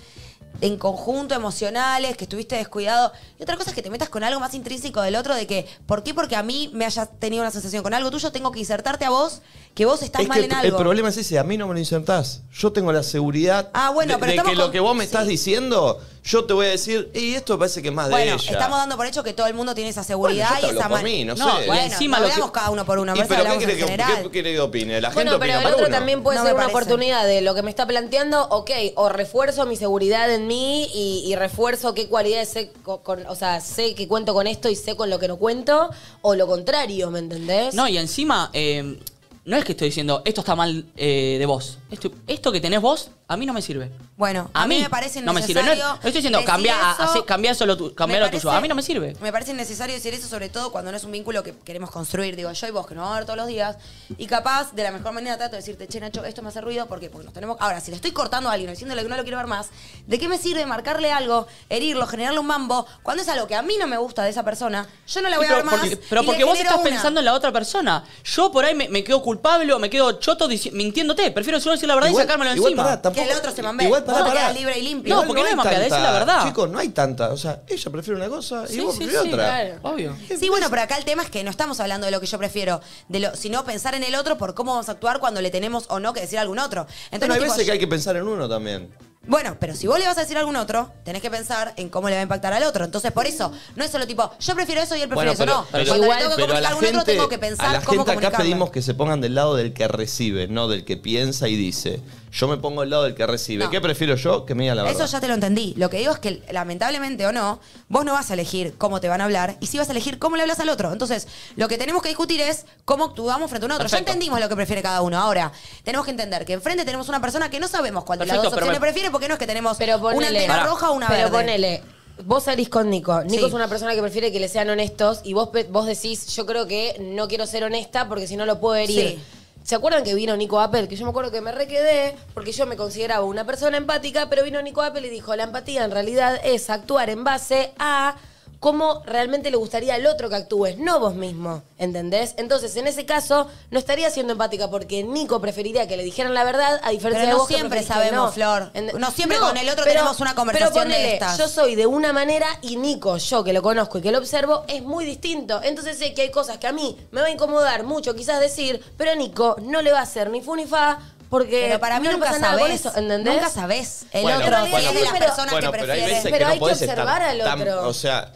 [0.61, 3.13] en conjunto emocionales, que estuviste descuidado.
[3.39, 5.67] Y otra cosa es que te metas con algo más intrínseco del otro, de que,
[5.87, 6.15] ¿por qué?
[6.15, 9.11] Porque a mí me hayas tenido una sensación con algo tuyo, tengo que insertarte a
[9.11, 9.41] vos,
[9.75, 10.77] que vos estás Es mal que en el, algo.
[10.77, 12.43] el problema es ese, a mí no me lo insertás.
[12.53, 15.25] Yo tengo la seguridad Ah, bueno, de, pero de que lo que vos me estás
[15.25, 15.31] sí.
[15.31, 18.35] diciendo, yo te voy a decir, y esto me parece que es más de Bueno,
[18.35, 18.53] ella.
[18.53, 20.69] estamos dando por hecho que todo el mundo tiene esa seguridad Bueno, yo te y
[20.69, 21.67] hablo esa por man- mí, no No, sé.
[21.67, 23.77] Bueno, encima no lo que- hablamos cada uno por uno, ¿Y pero qué hablamos quiere
[23.77, 24.23] que, general.
[24.25, 25.01] qué quiere que opine?
[25.01, 25.97] La gente Bueno, pero opina el otro uno.
[25.97, 26.77] también puede No ser me una parece.
[26.85, 31.25] oportunidad de lo que me está planteando, ok, o refuerzo mi seguridad en mí y,
[31.27, 34.77] y refuerzo qué cualidades sé, co- con, o sea, sé que cuento con esto y
[34.77, 35.91] sé con lo que no cuento,
[36.23, 37.75] o lo contrario, ¿me entendés?
[37.75, 38.99] No, y encima, eh,
[39.47, 41.79] no es que estoy diciendo esto está mal eh, de vos.
[41.91, 43.93] Esto, esto que tenés vos, a mí no me sirve.
[44.17, 45.63] Bueno, a, mí, me parece no me sirve.
[45.63, 47.25] No, estoy diciendo cambia, a- eso.
[47.25, 48.51] cambia solo tu, cambia lo tuyo.
[48.51, 49.17] A mí no me sirve.
[49.21, 52.35] Me parece innecesario decir eso, sobre todo cuando no es un vínculo que queremos construir,
[52.35, 53.77] digo yo y vos, que nos vamos a ver todos los días.
[54.19, 56.87] Y capaz, de la mejor manera, trato de decirte, che, Nacho, esto me hace ruido.
[56.89, 57.09] ¿Por qué?
[57.09, 57.57] Porque nos tenemos.
[57.61, 59.69] Ahora, si le estoy cortando a alguien o diciéndole que no lo quiero ver más,
[60.09, 63.63] ¿de qué me sirve marcarle algo, herirlo, generarle un mambo, cuando es algo que a
[63.63, 64.89] mí no me gusta de esa persona?
[65.07, 65.81] Yo no la voy Sí, a ver pero más.
[65.89, 66.83] porque, pero y le porque vos estás una.
[66.83, 68.03] pensando en la otra persona.
[68.25, 71.31] Yo por ahí me, me quedo culpable o me quedo choto mintiéndote.
[71.31, 73.01] Prefiero solo decir la verdad y sacármelo igual encima.
[73.21, 73.87] Tampoco- el otro se mambee.
[73.87, 74.33] Igual te pará.
[74.33, 75.15] quedas libre y limpio.
[75.15, 76.45] No, Igual porque no hay me mambea, tanta- decís la verdad.
[76.47, 77.29] Chicos, no hay tanta.
[77.31, 79.31] O sea, ella prefiere una cosa y Sí, vos sí, otra.
[79.33, 79.75] claro.
[79.83, 80.17] Obvio.
[80.39, 82.39] Sí, bueno, pero acá el tema es que no estamos hablando de lo que yo
[82.39, 85.51] prefiero, de lo, sino pensar en el otro por cómo vamos a actuar cuando le
[85.51, 86.83] tenemos o no que decir a algún otro.
[87.11, 88.91] Entonces, Bueno, hay tipo, veces que hay que pensar en uno también.
[89.27, 91.91] Bueno, pero si vos le vas a decir a algún otro, tenés que pensar en
[91.91, 92.87] cómo le va a impactar al otro.
[92.87, 95.53] Entonces, por eso, no es solo tipo, yo prefiero eso y él prefiere Bueno, pero,
[95.53, 95.61] eso.
[95.61, 97.13] No, pero cuando igual, le tengo que pero a comunicar la a algún otro, gente,
[97.13, 99.75] tengo que a pensar la cómo gente acá pedimos que se pongan del lado del
[99.75, 102.01] que recibe, no del que piensa y dice.
[102.33, 103.65] Yo me pongo del lado del que recibe.
[103.65, 103.71] No.
[103.71, 104.47] ¿Qué prefiero yo?
[104.47, 105.03] Que me diga la verdad.
[105.03, 105.75] Eso ya te lo entendí.
[105.77, 109.09] Lo que digo es que, lamentablemente o no, vos no vas a elegir cómo te
[109.09, 110.93] van a hablar y sí vas a elegir cómo le hablas al otro.
[110.93, 113.83] Entonces, lo que tenemos que discutir es cómo actuamos frente a un otro.
[113.85, 114.05] Perfecto.
[114.07, 115.19] Ya entendimos lo que prefiere cada uno.
[115.19, 115.51] Ahora,
[115.83, 118.51] tenemos que entender que enfrente tenemos una persona que no sabemos cuál de las Perfecto,
[118.51, 120.67] dos pero opciones me- prefiere porque no es que tenemos Pero una ponele- antena Pará.
[120.67, 121.31] roja o una Pero verde.
[121.33, 121.83] ponele,
[122.25, 123.23] vos salís con Nico.
[123.25, 123.45] Nico Sí.
[123.47, 126.47] es una persona que prefiere que le sean honestos y vos, pe- vos decís, yo
[126.47, 129.11] creo que no quiero ser honesta porque si no lo puedo herir.
[129.17, 129.23] Sí.
[129.63, 130.89] ¿Se acuerdan que vino Nico Apple?
[130.89, 134.43] Que yo me acuerdo que me requedé porque yo me consideraba una persona empática, pero
[134.43, 138.17] vino Nico Apple y dijo, la empatía en realidad es actuar en base a
[138.61, 142.35] cómo realmente le gustaría al otro que actúes, no vos mismo, ¿entendés?
[142.37, 146.45] Entonces, en ese caso, no estaría siendo empática porque Nico preferiría que le dijeran la
[146.45, 148.33] verdad a diferencia Pero de no vos que siempre que sabemos, no.
[148.33, 148.71] Flor.
[148.99, 151.39] No siempre con el otro tenemos una conversación pero de ponele, estas.
[151.39, 154.65] Yo soy de una manera y Nico, yo que lo conozco y que lo observo,
[154.69, 155.61] es muy distinto.
[155.63, 158.85] Entonces sé que hay cosas que a mí me va a incomodar mucho quizás decir,
[158.99, 160.99] pero a Nico no le va a hacer ni fu ni fa
[161.31, 162.81] porque Pero para mí no nunca pasa nada con sabés.
[162.81, 163.35] eso, ¿entendés?
[163.37, 164.03] Nunca sabés.
[164.11, 166.15] El Bueno, otro bueno, es de las pero- personas Bueno, que pero hay prefiere.
[166.17, 167.89] veces Pero que no hay que observar estar al tan- otro.
[167.89, 168.33] o sea,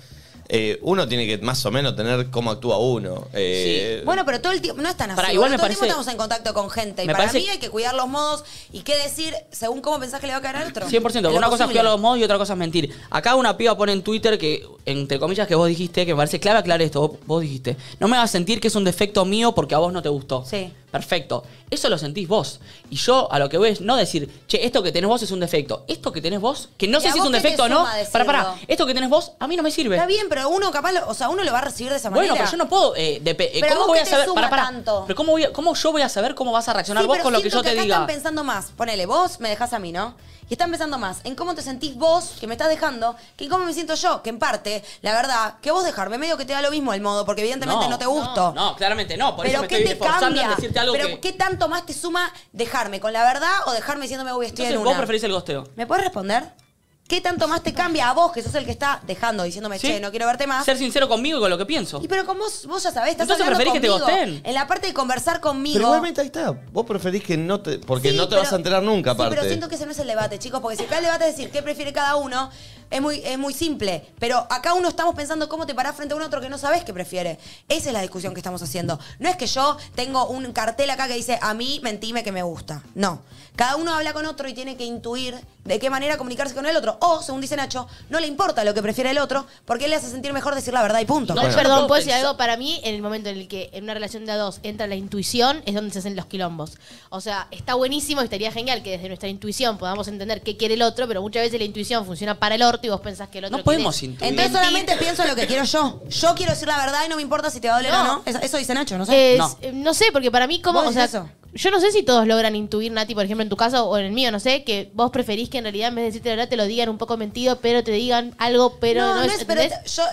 [0.57, 3.27] eh, uno tiene que más o menos tener cómo actúa uno.
[3.33, 5.17] Eh, Bueno, pero todo el tiempo no es tan así.
[5.17, 5.53] Pará, igual boludo.
[5.53, 7.03] me todo el tiempo parece- estamos en contacto con gente.
[7.03, 9.99] Y me para parece- mí hay que cuidar los modos y qué decir según cómo
[9.99, 10.89] pensás que le va a caer al otro.
[10.89, 11.29] 100%.
[11.29, 11.81] En lo Una cosa es posible.
[11.81, 12.91] cuidar los modos y otra cosa es mentir.
[13.11, 16.39] Acá una piba pone en Twitter que, entre comillas, que vos dijiste, que me parece
[16.41, 17.01] clave aclarar esto.
[17.01, 19.93] Vos, vos dijiste, no me hagas sentir que es un defecto mío porque a vos
[19.93, 20.45] no te gustó.
[20.49, 20.73] Sí.
[20.95, 21.43] Perfecto.
[21.71, 22.61] Eso lo sentís vos.
[22.89, 25.33] Y yo a lo que voy es no decir, che, esto que tenés vos es
[25.33, 25.85] un defecto.
[25.89, 27.85] Esto que tenés vos, que no ¿Y sé si es un defecto o no.
[28.13, 28.55] Para, para.
[28.69, 29.97] Esto que tenés vos, a mí no me sirve.
[29.97, 32.11] Está bien, pero uno capaz, lo- o sea, uno lo va a recibir de esa
[32.11, 32.29] manera.
[32.33, 32.95] Bueno, pero yo no puedo.
[32.95, 34.25] eh, depe- eh, Pero ¿Cómo voy a saber?
[34.27, 34.63] suma Para, para.
[34.67, 35.03] tanto?
[35.09, 37.15] Pero ¿cómo, voy a- ¿cómo yo voy a saber cómo vas a reaccionar Sí, vos
[37.17, 37.95] pero con lo que yo te acá diga?
[37.97, 38.67] están pensando más.
[38.77, 40.15] Ponele, vos me dejás a mí, ¿no?
[40.49, 43.51] Y están pensando más en cómo te sentís vos, que me estás dejando, que en
[43.51, 46.53] cómo me siento yo, que en parte, la verdad, que vos dejarme medio que te
[46.53, 48.53] da lo mismo el modo, porque evidentemente no, te gusto.
[48.53, 49.35] No, no, claramente no.
[49.37, 50.43] Por pero eso me ¿qué estoy te cambia?
[50.43, 51.21] en decirte algo pero que.
[51.21, 54.77] ¿qué tanto más te suma dejarme con la verdad o dejarme diciéndome voy estoy Entonces
[54.77, 54.99] en vos una?
[54.99, 55.65] preferís el gosteo.
[55.77, 56.64] ¿Me puedes responder?
[57.07, 59.89] ¿Qué tanto más te cambia a vos, que sos el que está dejando, diciéndome, ¿Sí?
[59.89, 60.65] che, no quiero verte más?
[60.65, 62.01] Ser sincero conmigo y con lo que pienso.
[62.03, 63.93] Y pero con vos, vos ya sabés, estás Entonces hablando preferís que te
[64.33, 64.41] gosten.
[64.43, 65.75] En la parte de conversar conmigo.
[65.75, 66.53] Pero igualmente ahí está.
[66.73, 67.79] Vos preferís que no te.
[67.81, 69.35] Porque Sí, no te pero- vas a enterar nunca, sí, aparte.
[69.37, 71.37] pero siento que ese no es el debate, chicos, porque si acá el debate es
[71.37, 72.51] decir qué prefiere cada uno,
[72.91, 74.07] es muy, es muy simple.
[74.19, 76.85] Pero acá uno estamos pensando cómo te parás frente a un otro que no sabes
[76.85, 77.39] qué prefiere.
[77.69, 78.99] Esa es la discusión que estamos haciendo.
[79.19, 82.43] No es que yo tengo un cartel acá que dice a mí mentime que me
[82.43, 82.83] gusta.
[82.95, 83.21] No.
[83.57, 86.77] Cada uno habla con otro y tiene que intuir de qué manera comunicarse con el
[86.77, 86.99] otro.
[87.01, 89.97] O, según dice Nacho, no le importa lo que prefiere el otro porque él le
[89.97, 91.35] hace sentir mejor decir la verdad y punto.
[91.35, 91.57] No, Bueno.
[91.57, 92.37] perdón, decir pensar- algo.
[92.37, 94.87] Para mí, en el momento en el que en una relación de a dos entra
[94.87, 96.73] la intuición, es donde se hacen los quilombos.
[97.11, 100.83] O sea, está buenísimo, estaría genial que desde nuestra intuición podamos entender qué quiere el
[100.83, 103.47] otro, pero muchas veces la intuición funciona para el orto y vos pensás que el
[103.47, 104.31] otro No podemos quiere intuir.
[104.31, 106.03] Entonces solamente pienso en lo que quiero yo.
[106.09, 108.01] Yo quiero decir la verdad y no me importa si te va a doler No.
[108.01, 108.23] o no.
[108.43, 109.35] Eso, dice Nacho, no sé.
[109.35, 109.57] Es- No.
[109.63, 109.95] eh, no.
[109.95, 111.29] sé, porque para mí, como, ¿Vos o sea, eso?
[111.55, 114.07] Yo no sé si todos logran intuir, Nati, por ejemplo, en tu caso o en
[114.07, 116.35] el mío, no sé, que vos preferís que en realidad en vez de decirte la
[116.37, 119.33] verdad te lo digan un poco mentido, pero te digan algo, pero No, no, no
[119.33, 119.69] es, pero yo-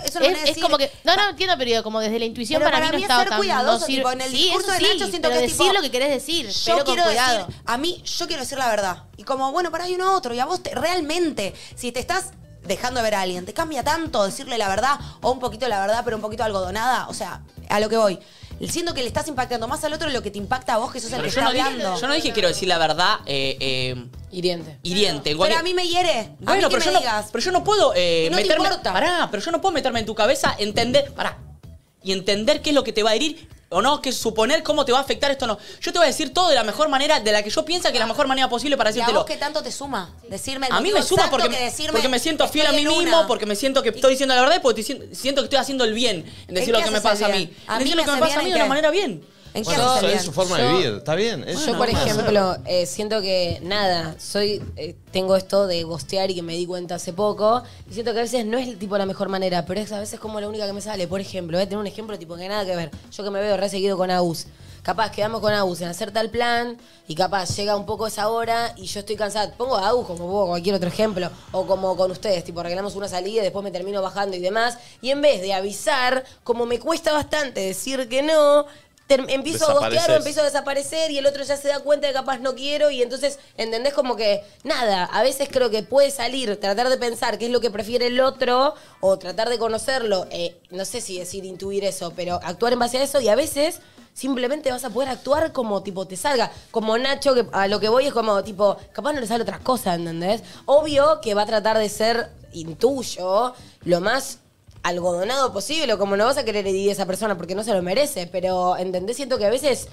[0.05, 2.25] eso no es, es decir- como que, no, no entiendo, pero digo, como desde la
[2.25, 4.37] intuición Pero para, para mí no es estaba tan cuidadoso, no tipo, en el sí,
[4.37, 6.47] discurso eso de sí, Nacho siento pero que es decir tipo, lo que querés decir,
[6.47, 7.47] Yo pero quiero con cuidado.
[7.47, 9.03] decir, a mí, yo quiero decir la verdad.
[9.17, 10.33] Y como, bueno, para hay uno otro.
[10.33, 12.31] Y a vos, te- realmente, si te estás
[12.67, 15.79] dejando de ver a alguien, ¿te cambia tanto decirle la verdad o un poquito la
[15.81, 17.07] verdad, pero un poquito algodonada?
[17.07, 18.19] O sea, a lo que voy.
[18.69, 20.91] Siento que le estás impactando más al otro de lo que te impacta a vos,
[20.91, 21.99] que sos el que yo está no, dije, hablando.
[21.99, 24.77] yo no dije quiero decir la verdad eh, eh, Hiriente.
[24.83, 25.31] hiriente.
[25.31, 26.19] en Pero a mí me hiere.
[26.19, 27.29] A mí Bueno, que pero me yo, no, digas.
[27.31, 28.65] pero yo no puedo eh, no te meterme.
[28.67, 28.93] importa.
[28.93, 31.11] Pará, pero yo no puedo meterme en tu cabeza, entender.
[31.13, 31.37] Pará.
[32.03, 34.83] Y entender qué es lo que te va a herir o no, que suponer cómo
[34.83, 35.57] te va a afectar esto o no.
[35.79, 37.87] Yo te voy a decir todo de la mejor manera, de la que yo pienso
[37.87, 39.19] que es la mejor manera posible para ¿Y a decírtelo.
[39.19, 40.13] vos qué tanto te suma?
[40.27, 41.47] Decirme el A mí me suma porque,
[41.91, 44.57] porque me siento fiel a mí mismo, porque me siento que estoy diciendo la verdad
[44.57, 47.27] y porque siento que estoy haciendo el bien en decir ¿En lo que me pasa
[47.27, 47.49] a mí.
[47.65, 49.23] A En decir lo que me pasa a mí de una manera bien.
[49.53, 51.43] ¿En qué Bueno, es su forma de vivir, está bien.
[51.47, 56.35] es Yo, por ejemplo, eh, siento que nada, soy eh, tengo esto de gostear y
[56.35, 57.61] que me di cuenta hace poco.
[57.89, 60.19] Y siento que a veces no es tipo la mejor manera, pero es a veces
[60.19, 61.07] como la única que me sale.
[61.07, 62.91] Por ejemplo, voy a tener un ejemplo tipo que nada que ver.
[63.11, 64.47] Yo que me veo re seguido con Agus.
[64.83, 66.75] Capaz quedamos con Agus en hacer tal plan
[67.07, 69.53] y capaz llega un poco esa hora y yo estoy cansada.
[69.55, 71.29] Pongo a Agus como pongo cualquier otro ejemplo.
[71.51, 74.79] O como con ustedes, tipo arreglamos una salida y después me termino bajando y demás.
[75.01, 78.65] Y en vez de avisar, como me cuesta bastante decir que no,
[79.15, 82.13] empiezo a gostear o empiezo a desaparecer y el otro ya se da cuenta de
[82.13, 83.93] que capaz no quiero y entonces, ¿entendés?
[83.93, 87.61] Como que nada, a veces creo que puede salir, tratar de pensar qué es lo
[87.61, 92.13] que prefiere el otro o tratar de conocerlo, eh, no sé si decir intuir eso,
[92.15, 93.81] pero actuar en base a eso y a veces
[94.13, 97.89] simplemente vas a poder actuar como tipo te salga, como Nacho, que a lo que
[97.89, 100.43] voy es como tipo, capaz no le sale otras cosas, ¿entendés?
[100.65, 104.39] Obvio que va a tratar de ser, intuyo, lo más
[104.83, 107.73] algodonado posible, o como no vas a querer herir a esa persona porque no se
[107.73, 109.17] lo merece, pero ¿entendés?
[109.17, 109.87] Siento que a veces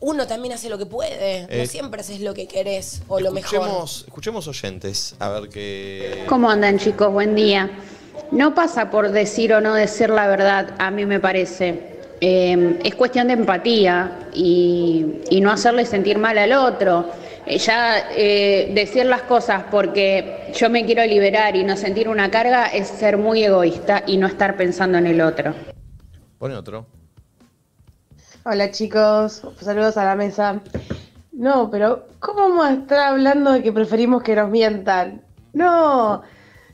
[0.00, 3.32] uno también hace lo que puede, no Eh, siempre haces lo que querés o lo
[3.32, 3.54] mejor.
[3.54, 6.24] Escuchemos, escuchemos oyentes, a ver qué.
[6.28, 7.12] ¿Cómo andan chicos?
[7.12, 7.70] Buen día.
[8.30, 11.96] No pasa por decir o no decir la verdad, a mí me parece.
[12.20, 17.06] Eh, es cuestión de empatía y, y no hacerle sentir mal al otro.
[17.46, 22.28] Eh, ya eh, decir las cosas porque yo me quiero liberar y no sentir una
[22.28, 25.54] carga es ser muy egoísta y no estar pensando en el otro.
[26.38, 26.86] Pone otro.
[28.44, 30.60] Hola chicos, saludos a la mesa.
[31.32, 35.22] No, pero ¿cómo vamos a estar hablando de que preferimos que nos mientan?
[35.52, 36.22] No,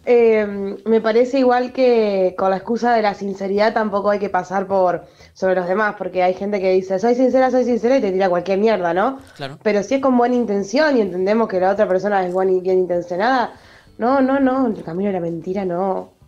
[0.05, 4.67] eh, me parece igual que con la excusa de la sinceridad tampoco hay que pasar
[4.67, 8.13] por sobre los demás, porque hay gente que dice, soy sincera, soy sincera y te
[8.13, 9.19] tira cualquier mierda, ¿no?
[9.37, 9.59] Claro.
[9.63, 12.61] Pero si es con buena intención y entendemos que la otra persona es buena y
[12.61, 13.53] bien intencionada,
[13.99, 16.22] no, no, no, el camino de la mentira no.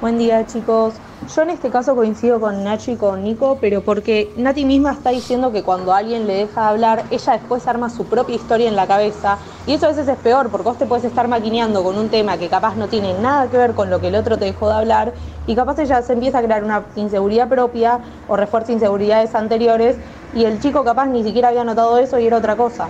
[0.00, 0.94] Buen día chicos.
[1.34, 5.10] Yo en este caso coincido con Nacho y con Nico, pero porque Nati misma está
[5.10, 8.76] diciendo que cuando alguien le deja de hablar, ella después arma su propia historia en
[8.76, 9.38] la cabeza.
[9.66, 12.36] Y eso a veces es peor, porque vos te puedes estar maquineando con un tema
[12.36, 14.74] que capaz no tiene nada que ver con lo que el otro te dejó de
[14.74, 15.14] hablar,
[15.46, 19.96] y capaz ella se empieza a crear una inseguridad propia o refuerza inseguridades anteriores,
[20.34, 22.88] y el chico capaz ni siquiera había notado eso y era otra cosa.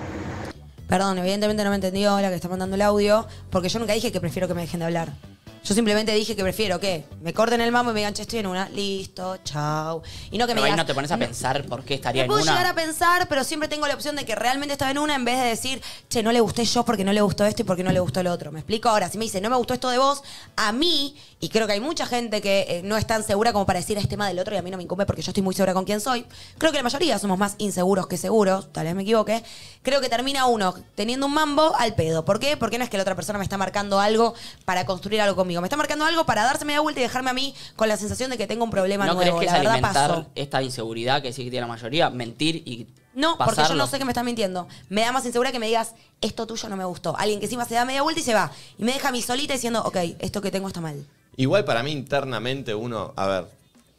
[0.88, 4.10] Perdón, evidentemente no me entendió la que está mandando el audio, porque yo nunca dije
[4.10, 5.33] que prefiero que me dejen de hablar.
[5.64, 8.40] Yo simplemente dije que prefiero que me corten el mambo y me digan, che, estoy
[8.40, 10.02] en una, listo, chao.
[10.30, 12.20] Y no que me Pero ahí digas, no te pones a pensar por qué estaría
[12.22, 12.52] Me en puedo una.
[12.52, 15.24] llegar a pensar, pero siempre tengo la opción de que realmente estaba en una en
[15.24, 17.82] vez de decir, che, no le gusté yo porque no le gustó esto y porque
[17.82, 18.52] no le gustó el otro.
[18.52, 18.90] ¿Me explico?
[18.90, 20.22] Ahora, si me dice, no me gustó esto de vos,
[20.56, 23.66] a mí, y creo que hay mucha gente que eh, no es tan segura como
[23.66, 25.42] para decir es tema del otro y a mí no me incumbe porque yo estoy
[25.42, 26.24] muy segura con quién soy.
[26.56, 29.44] Creo que la mayoría somos más inseguros que seguros, tal vez me equivoque.
[29.82, 32.24] Creo que termina uno teniendo un mambo al pedo.
[32.24, 32.56] ¿Por qué?
[32.56, 34.32] Porque no es que la otra persona me está marcando algo
[34.64, 35.60] para construir algo conmigo.
[35.60, 38.30] Me está marcando algo para darse media vuelta y dejarme a mí con la sensación
[38.30, 39.40] de que tengo un problema ¿No crees nuevo.
[39.40, 40.26] que es la verdad alimentar pasó.
[40.34, 42.08] esta inseguridad que sí que tiene la mayoría?
[42.08, 44.66] Mentir y No, porque yo no sé que me estás mintiendo.
[44.88, 47.14] Me da más insegura que me digas, esto tuyo no me gustó.
[47.18, 48.50] Alguien que encima se da media vuelta y se va.
[48.78, 51.04] Y me deja a mí solita diciendo, ok, esto que tengo está mal.
[51.36, 53.44] Igual para mí internamente uno, a ver,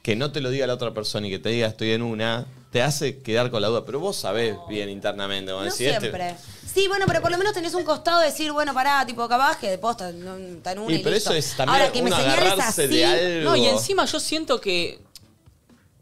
[0.01, 2.45] que no te lo diga la otra persona y que te diga estoy en una,
[2.71, 3.85] te hace quedar con la duda.
[3.85, 5.51] Pero vos sabés bien internamente.
[5.51, 6.35] como No decir, este- siempre.
[6.73, 9.57] Sí, bueno, pero por lo menos tenés un costado de decir, bueno, pará, tipo, capaz
[9.57, 11.29] que de posta no, está en una Y y, pero listo.
[11.33, 13.49] eso es también Ahora, que me uno señales agarrarse así, de algo.
[13.51, 14.99] No, y encima yo siento que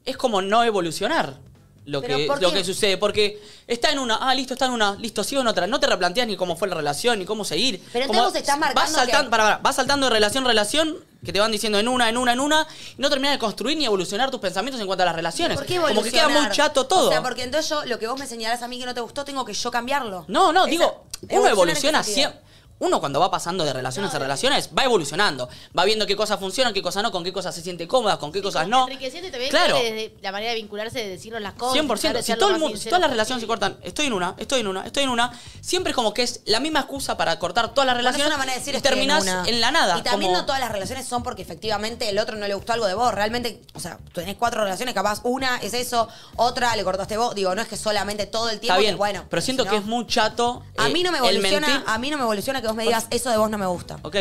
[0.05, 1.37] es como no evolucionar.
[1.85, 2.57] lo Pero que, ¿por lo qué?
[2.59, 2.97] que sucede.
[2.97, 5.67] Porque está en una, ah, listo, está en una, listo, sigo en otra.
[5.67, 7.81] No te replanteas ni cómo fue la relación, ni cómo seguir.
[7.91, 10.43] Pero Como entonces vos estás marcando vas saltando, que- para, para, vas saltando de relación
[10.45, 13.33] en relación, que te van diciendo en una, en una, en una, y no terminas
[13.33, 15.57] de construir ni evolucionar tus pensamientos en cuanto a las relaciones.
[15.57, 17.07] ¿Por qué Como que queda muy chato todo.
[17.07, 19.01] O sea, porque entonces yo, lo que vos me señalás a mí que no te
[19.01, 20.25] gustó, tengo que yo cambiarlo.
[20.27, 22.39] No, no, Esa- digo, uno ¿evolucionar evoluciona siempre.
[22.83, 26.73] Uno cuando va pasando de relaciones a relaciones va evolucionando, va viendo qué cosas funcionan,
[26.73, 28.83] qué cosas no, con qué cosas se siente cómoda, con qué cosas no.
[28.87, 29.75] Enriqueciente también Claro.
[29.77, 31.73] desde la manera de vincularse, de decirnos las cosas.
[31.81, 31.87] 100%.
[32.01, 34.35] tratar de Si, todo el mundo, si todas las relaciones se cortan, estoy en una,
[34.37, 37.39] estoy en una, estoy en una, siempre es como que es la misma excusa para
[37.39, 39.97] cortar todas las Bueno, es relaciones una manera de decir y terminás en, la nada.
[39.97, 42.73] Y también como- no todas las relaciones son porque efectivamente el otro no le gustó
[42.73, 43.13] algo de vos.
[43.13, 47.33] Realmente, o sea, tú tenés cuatro relaciones, capaz una es eso, otra le cortaste vos.
[47.35, 48.73] Digo, no es que solamente todo el tiempo.
[48.73, 50.63] Está bien, que, bueno, pero siento si que no- es muy chato.
[50.77, 51.83] A mí no me evoluciona, mentir.
[51.87, 53.99] a mí no me evoluciona que vos me digas eso de vos no me gusta.
[54.01, 54.15] Ok,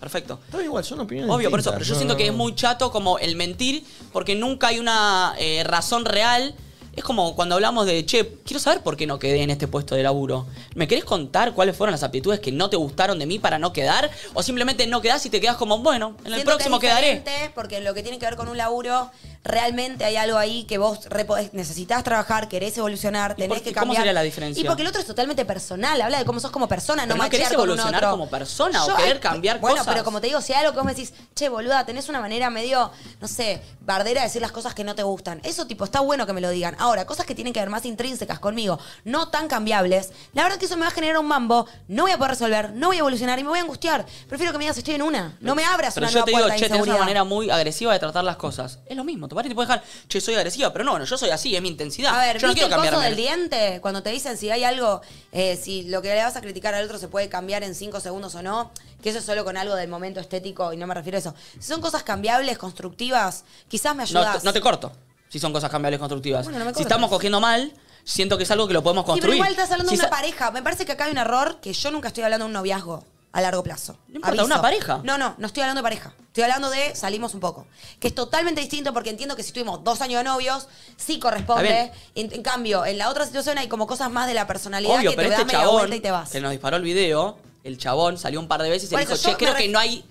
[0.00, 0.40] perfecto.
[0.44, 3.18] Está igual, son opiniones Obvio, por eso, pero yo siento que es muy chato como
[3.18, 6.54] el mentir, porque nunca hay una eh, razón real.
[6.94, 9.94] Es como cuando hablamos de, che, quiero saber por qué no quedé en este puesto
[9.94, 10.46] de laburo.
[10.74, 13.72] ¿Me querés contar cuáles fueron las aptitudes que no te gustaron de mí para no
[13.72, 14.10] quedar?
[14.34, 17.22] ¿O simplemente no quedás y te quedás como, bueno, en el Siento próximo que es
[17.22, 17.52] quedaré?
[17.54, 19.12] Porque lo que tiene que ver con un laburo,
[19.48, 23.70] realmente hay algo ahí que vos re podés- necesitas trabajar, querés evolucionar, ¿Y tenés que
[23.70, 24.02] y cómo cambiar.
[24.02, 24.60] sería la diferencia?
[24.62, 27.24] Y porque el otro es totalmente personal, habla de cómo sos como persona, Pero no
[27.24, 29.92] no querés con evolucionar como persona o querer cambiar bueno, cosas.
[29.92, 32.20] pero como te digo, si hay algo que vos me decís, che, boluda, tenés una
[32.20, 35.40] manera medio, no sé, bardera de decir las cosas que no te gustan.
[35.42, 36.76] Eso, tipo, está bueno que me lo digan.
[36.78, 40.66] Ahora, cosas que tienen que ver más intrínsecas conmigo, no tan cambiables, la verdad que
[40.66, 43.00] eso me va a generar un mambo, no voy a poder resolver, no voy a
[43.00, 44.04] evolucionar y me voy a angustiar.
[44.28, 45.36] Prefiero que me digas, estoy en una.
[45.40, 47.50] No me abras Pero una yo nueva te digo, puerta che, tenés una manera muy
[47.50, 48.78] agresiva de tratar las cosas.
[48.86, 51.16] Es lo mismo, tu padre te puede dejar, che, soy agresiva, pero no, bueno, yo
[51.16, 52.14] soy así, es mi intensidad.
[52.14, 53.78] A ver, yo no ¿viste quiero el coso del diente?
[53.80, 55.00] Cuando te dicen si hay algo,
[55.32, 58.00] eh, si lo que le vas a criticar al otro se puede cambiar en cinco
[58.00, 58.70] segundos o no,
[59.02, 61.34] que eso es solo con algo del momento estético y no me refiero a eso.
[61.58, 64.44] Si son cosas cambiables, constructivas, quizás me ayudas.
[64.44, 64.92] no te corto,
[65.28, 66.44] si son cosas cambiables constructivas.
[66.44, 67.72] Bueno, no me si estamos cogiendo mal,
[68.04, 69.36] siento que es algo que lo podemos Sí, pero construir.
[69.36, 70.50] igual estás hablando Si de una pareja.
[70.50, 73.04] Me parece que acá hay un error que yo nunca estoy hablando de un noviazgo
[73.32, 73.98] a largo plazo.
[74.08, 75.00] No importa, ¿una pareja?
[75.04, 76.14] No, no, no estoy hablando de pareja.
[76.28, 77.66] Estoy hablando de salimos un poco.
[78.00, 81.92] Que es totalmente distinto porque entiendo que si tuvimos dos años de novios, sí corresponde.
[82.14, 85.10] En, en cambio, en la otra situación hay como cosas más de la personalidad Obvio,
[85.10, 86.30] que pero te este das media chabón vuelta y te vas.
[86.30, 89.06] que nos disparó el video, el chabón salió un par de veces y Por le
[89.06, 90.04] dijo, che, creo que no hay,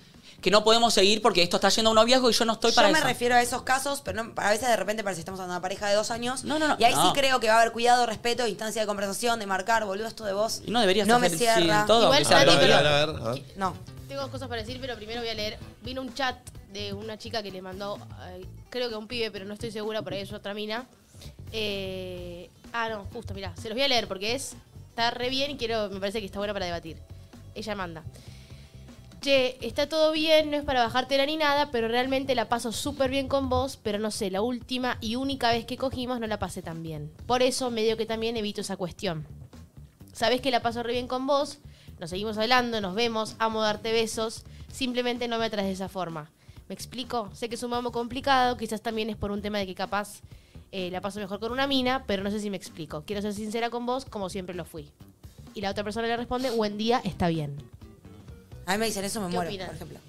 [0.48, 2.72] que no podemos seguir porque esto está yendo a un noviazgo y yo no estoy
[2.72, 3.08] para Yo me eso.
[3.10, 5.58] refiero a esos casos, pero no, a veces de repente parece que estamos hablando de
[5.58, 6.46] una pareja de dos años.
[6.46, 6.78] No, no, no.
[6.80, 9.84] Y ahí sí creo que va a haber cuidado, respeto, instancia de conversación, de marcar,
[9.84, 10.62] boludo, esto de vos.
[10.66, 11.82] Y no deberías No me cierra.
[11.82, 13.44] sí, todo, Igual A ver, a lo ver, a ver, a ver.
[13.58, 13.74] No.
[14.08, 15.60] Tengo cosas para decir, pero primero voy a leer.
[15.84, 16.38] Vino un chat
[16.72, 17.98] de una chica que le mandó,
[18.30, 20.86] eh, creo que a un pibe, pero no estoy segura, por ahí es otra mina.
[21.52, 24.56] Eh, ah, no, justo, mira, se los voy a leer porque es
[24.92, 26.96] está re bien y quiero, me parece que está bueno para debatir.
[27.54, 28.04] Ella manda.
[29.28, 33.28] Está todo bien, no es para bajártela ni nada, pero realmente la paso súper bien
[33.28, 36.62] con vos, pero no sé, la última y única vez que cogimos no la pasé
[36.62, 37.12] tan bien.
[37.26, 39.28] Por eso medio que también evito esa cuestión.
[40.14, 41.60] Sabés que la paso re bien con vos,
[42.00, 46.32] nos seguimos hablando, nos vemos, amo darte besos, simplemente no me atraes de esa forma.
[46.70, 47.30] ¿Me explico?
[47.34, 50.22] Sé que es un mambo complicado, quizás también es por un tema de que capaz
[50.72, 53.04] eh, la paso mejor con una mina, pero no sé si me explico.
[53.06, 54.90] Quiero ser sincera con vos, como siempre lo fui.
[55.54, 57.58] Y la otra persona le responde, buen día, está bien.
[58.68, 59.68] A mí me dicen eso, me ¿Qué muero, opinan?
[59.68, 60.00] por ejemplo.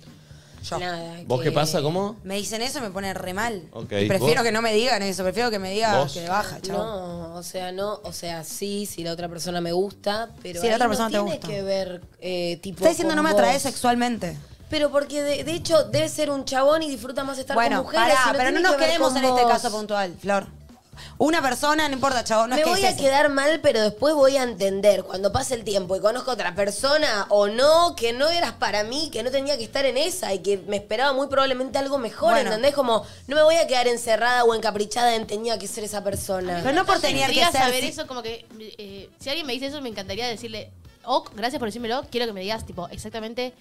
[0.68, 0.78] Yo.
[0.80, 1.80] Nada, ¿Vos qué pasa?
[1.80, 2.16] ¿Cómo?
[2.24, 3.62] Me dicen eso y me pone re mal.
[3.72, 4.42] Ok, Y prefiero ¿vos?
[4.42, 6.12] que no me digan eso, prefiero que me digan ¿Vos?
[6.12, 6.78] que baja, chavo.
[6.78, 10.66] No, o sea, no, o sea, sí, si la otra persona me gusta, pero Si
[10.66, 11.46] la ahí otra no persona te tiene gusta.
[11.48, 13.72] que ver eh, tipo Está diciendo con no me atraes vos.
[13.72, 14.36] sexualmente.
[14.68, 17.94] Pero porque de, de hecho debe ser un chabón y disfruta más estar Bueno, con
[17.94, 18.16] mujeres.
[18.16, 19.52] pará, y pero no tiene nos que ver quedemos con en este vos.
[19.52, 20.46] caso puntual, Flor.
[21.18, 23.00] Una persona, no importa, chavo, no me es que voy es a ese.
[23.00, 26.54] quedar mal, pero después voy a entender cuando pase el tiempo y conozco a otra
[26.54, 30.32] persona o no, que no eras para mí, que no tenía que estar en esa
[30.34, 32.50] y que me esperaba muy probablemente algo mejor, Bueno.
[32.50, 32.74] ¿entendés?
[32.74, 36.60] Como no me voy a quedar encerrada o encaprichada en tenía que ser esa persona.
[36.62, 37.52] Pero no por tener que ser.
[37.52, 40.70] saber eso, como que eh, si alguien me dice eso, me encantaría decirle,
[41.04, 43.54] ok, gracias por decírmelo, quiero que me digas, tipo, exactamente,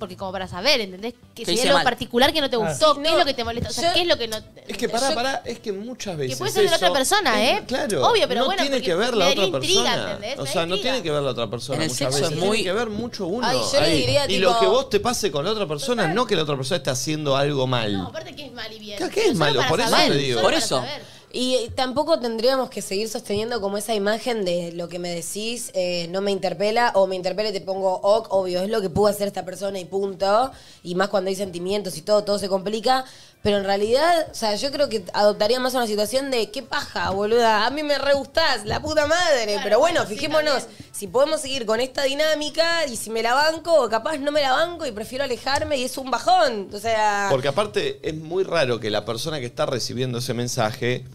[0.00, 1.12] porque como para saber, ¿entendés?
[1.34, 1.84] Que ¿Qué si hay hice algo mal?
[1.84, 3.88] particular que no te gustó, Sí, qué no, es lo que te molesta, o sea,
[3.90, 4.36] yo- qué es lo que no...
[4.66, 6.38] Es que pará, pará, es que muchas veces.
[6.38, 7.62] puede ser de la eso- otra persona, es- ¿eh?
[7.68, 8.08] Claro.
[8.10, 10.12] Obvio, pero no bueno, tiene porque que ver me la daría otra intriga, persona.
[10.14, 10.38] ¿entendés?
[10.40, 10.82] O sea, no intriga.
[10.94, 12.36] tiene que ver la otra persona En el muchas sexo veces.
[12.38, 13.46] es muy- Tiene que ver mucho uno.
[13.46, 13.96] Ay, yo le ahí.
[14.00, 16.42] diría, y tipo- lo que vos te pase con la otra persona, no que la
[16.42, 17.92] otra persona esté haciendo algo mal.
[17.92, 18.98] No, aparte que es mal y bien.
[18.98, 19.56] ¿Qué- qué es solo malo?
[19.58, 20.34] para Por eso saber, te digo.
[20.38, 20.76] solo Por para eso.
[20.76, 21.19] saber.
[21.32, 26.08] Y tampoco tendríamos que seguir sosteniendo como esa imagen de lo que me decís eh,
[26.10, 29.06] no me interpela o me interpela y te pongo ok, obvio, es lo que pudo
[29.06, 30.50] hacer esta persona y punto.
[30.82, 33.04] Y más cuando hay sentimientos y todo, todo se complica.
[33.42, 37.10] Pero en realidad, o sea, yo creo que adoptaría más una situación de qué paja,
[37.10, 37.64] boluda.
[37.64, 39.44] A mí me re gustás, la puta madre.
[39.44, 40.90] Claro, Pero bueno, bueno, sí, fijémonos también.
[40.92, 44.42] si podemos seguir con esta dinámica y si me la banco o capaz no me
[44.42, 46.68] la banco y prefiero alejarme y es un bajón.
[46.72, 47.28] O sea.
[47.30, 51.06] Porque aparte es muy raro que la persona que está recibiendo ese mensaje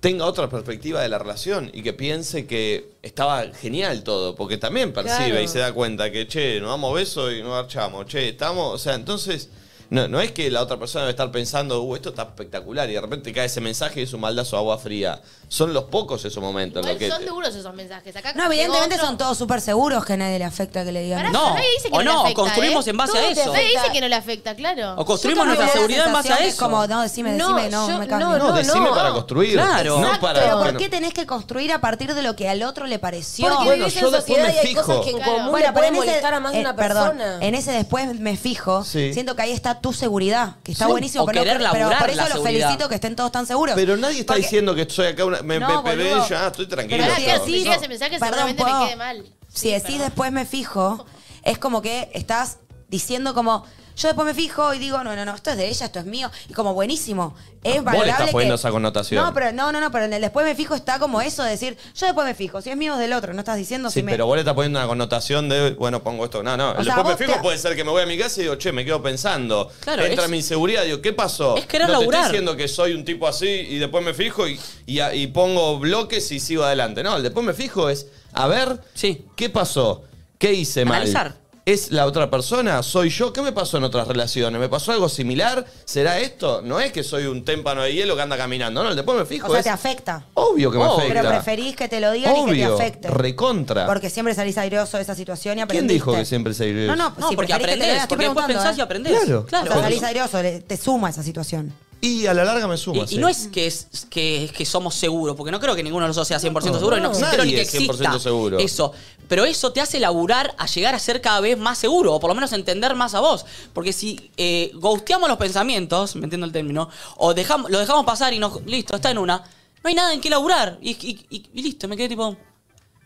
[0.00, 4.92] tenga otra perspectiva de la relación y que piense que estaba genial todo, porque también
[4.92, 5.42] percibe Claro.
[5.42, 8.78] y se da cuenta que, che, nos damos besos y nos marchamos, che, estamos, o
[8.78, 9.48] sea, entonces...
[9.90, 12.94] No, no es que la otra persona debe estar pensando, uh, esto está espectacular, y
[12.94, 15.20] de repente cae ese mensaje y es un maldazo de agua fría.
[15.48, 16.84] Son los pocos esos momentos.
[16.84, 18.16] en Igual los que son duros esos mensajes.
[18.16, 21.02] Acá No, evidentemente otro- son todos súper seguros que a nadie le afecta que le
[21.02, 21.18] digan.
[21.20, 22.90] Pará, No, nadie dice que o no, le no, afecta, construimos ¿eh?
[22.90, 23.52] en base Todo a te eso.
[23.52, 24.94] Nadie dice que no le afecta, claro.
[24.96, 26.64] O construimos Yo nuestra seguridad en base a sensación que es eso.
[26.64, 28.26] como, no, decime, decime, no, yo- me cambio.
[28.30, 28.94] no, No, decime no.
[28.94, 29.52] para construir.
[29.52, 30.00] Claro.
[30.00, 30.40] No para.
[30.40, 32.98] Pero ¿por qué no- tenés que construir a partir de lo que al otro le
[32.98, 33.46] pareció?
[33.48, 34.82] Porque Bueno, vivís yo en después sociedad me y hay fijo.
[34.82, 35.32] cosas que en Claro.
[35.32, 37.38] común Bueno, le pueden molestar a más de eh, una perdón, persona.
[37.40, 39.12] en ese después me fijo, Sí.
[39.14, 41.72] siento que ahí está tu seguridad, que está Sí, buenísimo, o pero, no- querer pero
[41.80, 42.66] laburar por eso la los seguridad.
[42.68, 43.74] felicito que estén todos tan seguros.
[43.74, 46.28] Pero nadie está Porque- diciendo que estoy acá, una, me, No, me, boludo.
[46.28, 46.98] ya, estoy tranquilo.
[46.98, 47.42] Pero Ahora es que que todo.
[47.44, 48.78] así sí, llega ese mensaje Perdón, seguramente ¿puedo?
[48.80, 49.24] me quede mal.
[49.48, 51.06] Si decís después me fijo,
[51.42, 52.58] es como que estás
[52.88, 53.64] diciendo como,
[53.96, 56.04] yo después me fijo y digo, no, no, no, esto es de ella, esto es
[56.04, 56.30] mío.
[56.48, 57.34] Y como buenísimo.
[57.64, 59.24] Es Vos le valorable estás poniendo que- esa connotación.
[59.24, 61.50] No, pero no, no, no, pero en el después me fijo está como eso de
[61.50, 64.00] decir, yo después me fijo, si es mío es del otro, no estás diciendo Sí,
[64.00, 64.12] si me...
[64.12, 66.42] pero vos le estás poniendo una connotación de, bueno, pongo esto.
[66.44, 66.72] No, no.
[66.74, 68.44] sea, Después me vos fijo, te- puede ser que me voy a mi casa y
[68.44, 69.70] digo, che, me quedo pensando.
[69.80, 71.56] Claro, Entra es- mi inseguridad, digo, ¿qué pasó?
[71.56, 72.20] es querer no te laburar.
[72.22, 75.26] estoy diciendo que soy un tipo así y después me fijo y, y, a- y
[75.28, 77.02] pongo bloques y sigo adelante.
[77.02, 79.24] No, el después me fijo es, a ver, Sí.
[79.34, 80.04] ¿qué pasó?
[80.38, 80.96] ¿Qué hice mal?
[80.96, 81.34] Analizar.
[81.68, 82.80] ¿Es la otra persona?
[82.84, 83.32] ¿Soy yo?
[83.32, 84.60] ¿Qué me pasó en otras relaciones?
[84.60, 85.66] ¿Me pasó algo similar?
[85.84, 86.62] ¿Será esto?
[86.62, 88.84] No es que soy un témpano de hielo que anda caminando.
[88.84, 89.48] No, después me fijo.
[89.48, 90.26] o sea, es te afecta.
[90.34, 91.08] obvio que me afecta.
[91.22, 93.08] Pero preferís que te lo digan y que Obvio, te afecte.
[93.10, 93.84] recontra.
[93.86, 95.92] Porque siempre salís airoso de esa situación y ¿Quién aprendiste.
[95.94, 97.96] dijo que siempre se No, no, No, si porque preferís que te lo aprendés, digan,
[97.96, 98.84] estoy porque después preguntando, pensás y ¿eh?
[98.84, 99.46] aprendés.
[99.48, 99.66] Claro.
[99.68, 101.72] O sea, salís airoso, le- te suma esa situación.
[102.00, 103.04] Y a la larga me suma.
[103.04, 103.14] Y, sí.
[103.16, 106.08] y no es que, es que que somos seguros, porque no creo que ninguno de
[106.08, 107.14] nosotros sea 100% No, seguro y no no.
[107.18, 108.58] creo ni Nadie que es 100% exista seguro.
[108.58, 108.92] eso.
[109.28, 112.28] Pero eso te hace laburar a llegar a ser cada vez más seguro, o por
[112.28, 113.44] lo menos entender más a vos.
[113.72, 118.32] Porque si eh, ghosteamos los pensamientos, me entiendo el término, o dejamos, lo dejamos pasar
[118.34, 120.78] y nos, listo, está en una, no hay nada en qué laburar.
[120.80, 122.36] Y, y- y- y listo, me quedé tipo...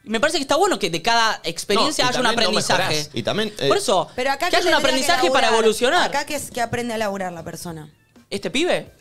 [0.03, 3.09] Me parece que está bueno que de cada experiencia No, haya un no aprendizaje.
[3.13, 6.03] Y también, eh, Por eso, Pero acá que haya un aprendizaje para evolucionar.
[6.09, 7.89] Acá que, es, que aprende a laburar la persona.
[8.31, 8.93] ¿Este pibe?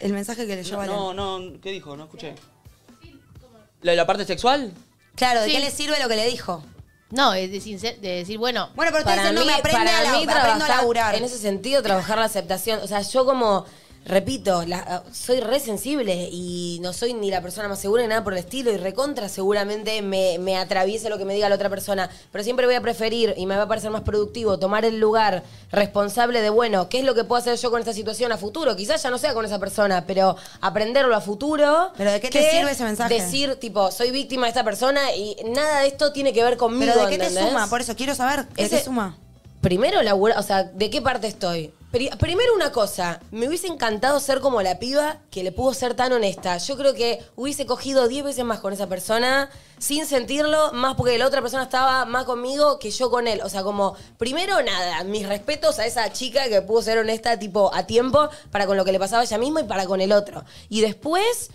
[0.00, 0.96] El mensaje que leyó No, Valen.
[0.96, 1.96] no, no, ¿qué dijo?
[1.96, 2.34] No escuché.
[3.82, 4.72] ¿La de la parte sexual?
[5.14, 5.52] Claro, ¿de Sí.
[5.52, 6.64] qué le sirve lo que le dijo?
[7.10, 9.54] No, es de, sincer- de decir, bueno, Bueno, pero usted Para dice, no mí, me
[9.54, 11.14] aprende para a, la- mí aprendo a trabajar, laburar.
[11.14, 12.80] en ese sentido, trabajar la aceptación.
[12.82, 13.66] O sea, yo como,
[14.06, 18.22] repito, la- soy re sensible y no soy ni la persona más segura ni nada
[18.24, 21.70] por el estilo y recontra seguramente me, me atraviese lo que me diga la otra
[21.70, 22.10] persona.
[22.30, 25.42] Pero siempre voy a preferir y me va a parecer más productivo tomar el lugar
[25.72, 28.76] responsable de, bueno, ¿qué es lo que puedo hacer yo con esta situación a futuro?
[28.76, 31.90] Quizás ya no sea con esa persona, pero aprenderlo a futuro.
[31.96, 33.14] ¿Pero de qué te sirve ese mensaje?
[33.14, 36.92] Decir, tipo, soy víctima de esta persona y nada de esto tiene que ver conmigo.
[36.94, 37.48] ¿Pero de qué te ¿entendés?
[37.50, 37.68] suma?
[37.68, 39.16] Por eso quiero saber, ¿de Ese- qué suma?
[39.64, 41.72] Primero labura, o sea, ¿de qué parte estoy?
[41.90, 45.94] Pri- primero una cosa, me hubiese encantado ser como la piba que le pudo ser
[45.94, 46.58] tan honesta.
[46.58, 49.48] Yo creo que hubiese cogido 10 veces más con esa persona
[49.78, 53.40] sin sentirlo, más porque la otra persona estaba más conmigo que yo con él.
[53.42, 57.74] O sea, como, primero nada, mis respetos a esa chica que pudo ser honesta tipo
[57.74, 60.12] a tiempo para con lo que le pasaba a ella misma y para con el
[60.12, 60.44] otro.
[60.68, 61.50] Y después,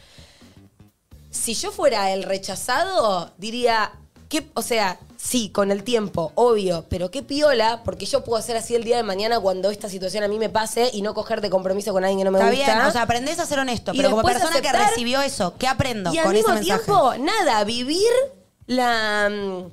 [1.30, 3.92] si yo fuera el rechazado, diría,
[4.30, 4.48] ¿qué?
[4.54, 8.76] o sea, sí, con el tiempo, obvio, pero qué piola, porque yo puedo hacer así
[8.76, 11.50] el día de mañana cuando esta situación a mí me pase y no coger de
[11.50, 12.74] compromiso con alguien que no me Está gusta.
[12.76, 15.68] bien, o sea, aprendés a ser honesto, Y pero como persona que recibió eso, ¿qué
[15.68, 16.84] aprendo y al con ese mismo mensaje?
[16.86, 18.08] tiempo, nada, vivir
[18.68, 19.30] la...
[19.30, 19.72] mm,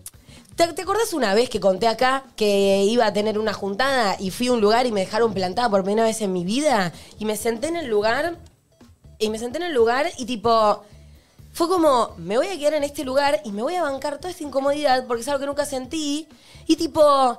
[0.57, 4.31] ¿Te, te acordás una vez que conté acá que iba a tener una juntada y
[4.31, 6.93] fui a un lugar y me dejaron plantada por primera vez en mi vida?
[7.19, 8.39] Y me senté en el lugar,
[9.19, 10.83] y me senté en el lugar y tipo...
[11.57, 14.29] Fue como, me voy a quedar en este lugar y me voy a bancar toda
[14.29, 16.29] esta incomodidad porque es algo que nunca sentí.
[16.67, 17.39] Y tipo,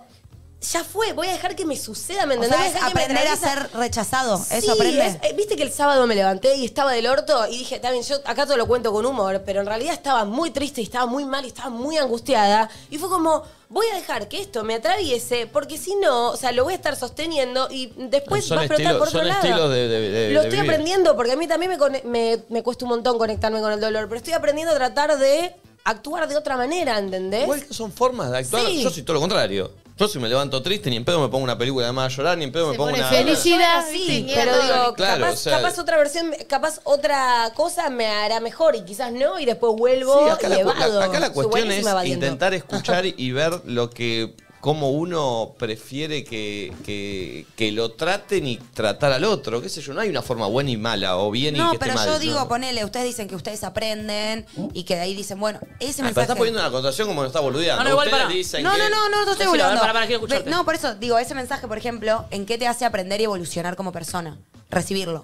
[0.59, 2.57] ya fue, voy a dejar que me suceda, ¿me O entendés?
[2.57, 4.37] sea, Voy a es me aprender a ser rechazado.
[4.37, 5.05] Sí, Eso aprende.
[5.05, 7.91] es- eh, Viste que el sábado me levanté y estaba del orto y dije, está
[7.91, 10.85] bien, yo acá todo lo cuento con humor, pero en realidad estaba muy triste y
[10.85, 12.69] estaba muy mal y estaba muy angustiada.
[12.89, 16.51] Y fue como, voy a dejar que esto me atraviese, porque si no, o sea,
[16.51, 19.27] lo voy a estar sosteniendo y después Son va a explotar estilos- por otro son
[19.27, 19.43] lado.
[19.43, 20.71] estilos de- de- de- lo de estoy vivir.
[20.73, 23.79] aprendiendo, porque a mí también me, cone- me, me cuesta un montón conectarme con el
[23.79, 27.43] dolor, pero estoy aprendiendo a tratar de actuar de otra manera, ¿entendés?
[27.43, 28.65] Igual que son formas de actuar.
[28.65, 28.81] Sí.
[28.81, 29.71] Yo soy todo lo contrario.
[29.97, 32.15] Yo si me levanto triste, ni en pedo me pongo una película de más a
[32.15, 33.09] llorar, ni en pedo me pongo pone una...
[33.09, 38.05] Felicidad, Sí, pero digo, Claro, capaz, o sea- capaz otra versión, capaz otra cosa me
[38.05, 40.99] hará mejor y quizás no, y después vuelvo Sí, acá, y la, cu- evado.
[40.99, 42.25] la- acá la Soy cuestión es buenísima evadiendo.
[42.27, 48.57] intentar escuchar y ver lo que cómo uno prefiere que, que, que lo traten y
[48.57, 49.61] tratar al otro.
[49.61, 49.93] ¿Qué sé yo?
[49.93, 52.07] No hay una forma buena y mala, o bien y No, que esté pero mal.
[52.07, 52.47] yo digo, ¿no?
[52.47, 56.05] ponele, ustedes dicen que ustedes aprenden y que de ahí dicen, bueno, ese Ah, pero
[56.05, 56.21] mensaje...
[56.23, 57.83] estás poniendo una connotación como no está boludeando.
[57.83, 58.35] No, no, igual Ustedes para.
[58.35, 60.49] dicen No, que- no, no, no, no estoy a ver, quiero escucharte.
[60.49, 63.75] No, por eso digo, ese mensaje, por ejemplo, ¿en qué te hace aprender y evolucionar
[63.75, 64.37] como persona?
[64.69, 65.23] Recibirlo.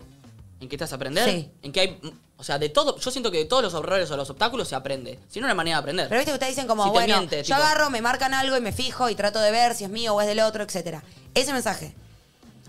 [0.62, 1.30] ¿En qué te vas a aprender?
[1.30, 1.50] Sí.
[1.62, 2.00] En que hay
[2.38, 4.76] O sea, de todo, yo siento que de todos los errores o los obstáculos se
[4.76, 5.20] aprende.
[5.30, 6.10] Si no, no hay manera de aprender.
[6.10, 8.34] Pero viste que ustedes dicen como, Si te bueno, miente, yo tipo- agarro, me marcan
[8.34, 10.64] algo y me fijo y trato de ver si es mío o es del otro,
[10.64, 11.04] etcétera.
[11.36, 11.94] Ese mensaje.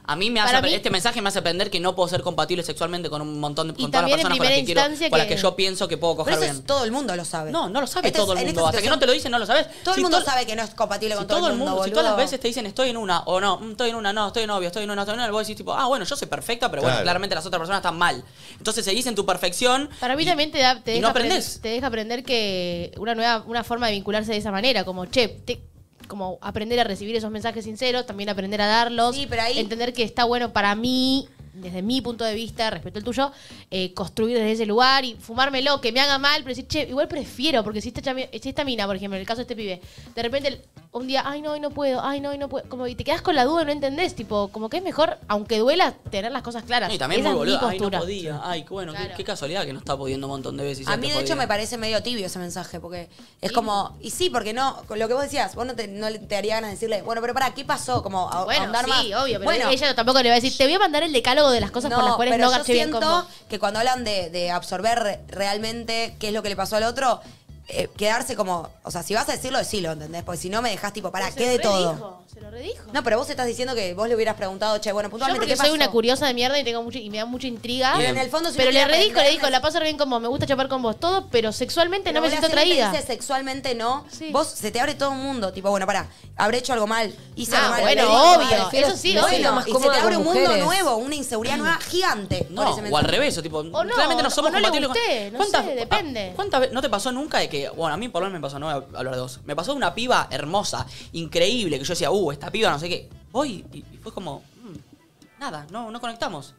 [0.07, 2.63] A mí me hace mí- este mensaje me hace aprender que no puedo ser compatible
[2.63, 5.27] sexualmente con un montón de con todas las personas con las que quiero, con las
[5.29, 6.57] que- yo pienso que puedo Pero coger eso bien.
[6.57, 7.51] es- todo el mundo lo sabe.
[7.51, 8.67] No, no lo sabe Este es- todo el mundo.
[8.67, 9.67] Hasta que no te lo dicen, no lo sabes.
[9.83, 11.57] Todo el Si mundo to- sabe que no es compatible Si con todo, todo, el
[11.57, 11.93] mundo, si boludo.
[11.95, 14.27] todas las veces te dicen estoy en una o no, mm, estoy en una, no,
[14.27, 16.17] estoy en novio, estoy en una, estoy en una, vos decís tipo, ah, bueno, yo
[16.17, 18.23] soy perfecta, pero bueno, claramente las otras personas están mal.
[18.59, 19.89] Entonces seguís en tu perfección.
[20.01, 21.61] Para mí y- también te, da, te, y deja no aprendés.
[21.63, 25.29] te deja aprender que una nueva una forma de vincularse de esa manera, como, che,
[25.29, 25.63] te-
[26.07, 29.93] como aprender a recibir esos mensajes sinceros, también aprender a darlos, Sí, pero ahí- entender
[29.93, 33.31] que está bueno para mí, desde mi punto de vista, respecto al tuyo,
[33.71, 37.07] eh, construir desde ese lugar y fumármelo, que me haga mal, pero decir, che, igual
[37.07, 39.55] prefiero, porque si esta, chami- si esta mina, por ejemplo, en el caso de este
[39.55, 39.81] pibe,
[40.17, 42.87] de repente un día, ay no, hoy no puedo, ay no, hoy no puedo, como
[42.89, 45.59] y te quedas con la duda y no entendés, tipo, como que es mejor, aunque
[45.59, 46.93] duela, tener las cosas claras.
[46.93, 47.69] Y también Esa muy es mi boludo.
[47.69, 47.99] Ay, no postura.
[48.01, 48.41] podía.
[48.45, 49.15] Ay, qué bueno, qué- Claro.
[49.17, 50.87] qué, casualidad que no está pudiendo un montón de veces.
[50.89, 53.09] y A mí, de hecho, me parece medio tibio ese mensaje, porque
[53.41, 56.19] es como, y sí, porque no, lo que vos decías, vos no te, no le-
[56.19, 58.03] te haría ganas de decirle, bueno, pero para, ¿qué pasó?
[58.03, 59.23] Como a- Bueno, ahondar sí, más.
[59.23, 61.51] obvio, pero bueno, ella tampoco le va a decir, te voy a mandar el decálogo
[61.51, 63.27] de las cosas por las cuales pero no yo garché bien siento con vos.
[63.49, 66.83] que cuando hablan de, de absorber re- realmente qué es lo que le pasó al
[66.85, 67.21] otro,
[67.69, 70.23] eh, quedarse como, o sea, si vas a decirlo, decilo, ¿entendés?
[70.23, 72.24] Porque si no me dejás tipo, para, Se ¿qué de todo?
[72.35, 72.83] Se lo redijo.
[72.93, 75.53] No, pero vos estás diciendo que vos le hubieras preguntado, che, bueno, Yo puntualmente, porque
[75.53, 75.75] ¿qué soy pasó?
[75.75, 77.95] una curiosa de mierda y tengo mucho, y me da mucha intriga.
[77.97, 79.79] Pero en el fondo, si pero no le quiere redijo, le aprender, dijo, la paso
[79.79, 82.31] re bien con vos, me gusta chapar con vos, todo, pero sexualmente Pero no me
[82.31, 82.91] siento atraída.
[82.91, 84.05] dice sexualmente no.
[84.11, 84.31] Sí.
[84.33, 85.53] Vos se te abre todo un mundo.
[85.53, 87.15] Tipo, bueno, pará, habré hecho algo mal.
[87.37, 87.81] Hice Ah, algo mal.
[87.83, 88.75] bueno, le digo algo obvio, mal.
[88.75, 89.53] eso sí, obvio.
[89.53, 90.65] Más y se te abre con un mundo mujeres.
[90.65, 92.39] nuevo, una inseguridad nueva gigante.
[92.39, 93.07] por No, ese o al mensaje.
[93.07, 94.89] revés, o tipo, no, claramente no somos o no le compatibles.
[94.89, 96.29] con- gusté, no ¿Cuántas- sé, depende.
[96.31, 98.41] ah, ¿Cuántas veces no te pasó nunca de que, bueno, a mí por lo menos
[98.41, 101.85] me pasó, no voy a hablar de dos, me pasó una piba hermosa, increíble, que
[101.85, 105.67] yo decía, uh, esta piba no sé qué, voy y, y fue como, mm, nada,
[105.71, 106.55] no, no conectamos.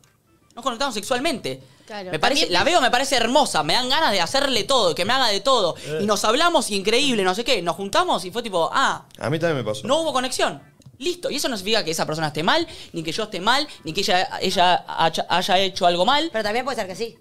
[0.55, 1.61] No conectamos sexualmente.
[1.86, 2.11] Claro.
[2.11, 5.11] Me parece, la veo, me parece hermosa, me dan ganas de hacerle todo, que me
[5.11, 5.76] haga de todo.
[5.99, 7.61] Y nos hablamos, y increíble, no sé qué.
[7.61, 9.86] Nos juntamos y fue tipo, ah, A mí también me pasó.
[9.86, 10.63] no hubo conexión.
[10.97, 11.30] Listo.
[11.30, 13.91] Y eso no significa que esa persona esté mal, ni que yo esté mal, ni
[13.91, 16.30] que ella, ella haya, haya hecho algo mal.
[16.32, 17.18] Pero también puede ser que sí.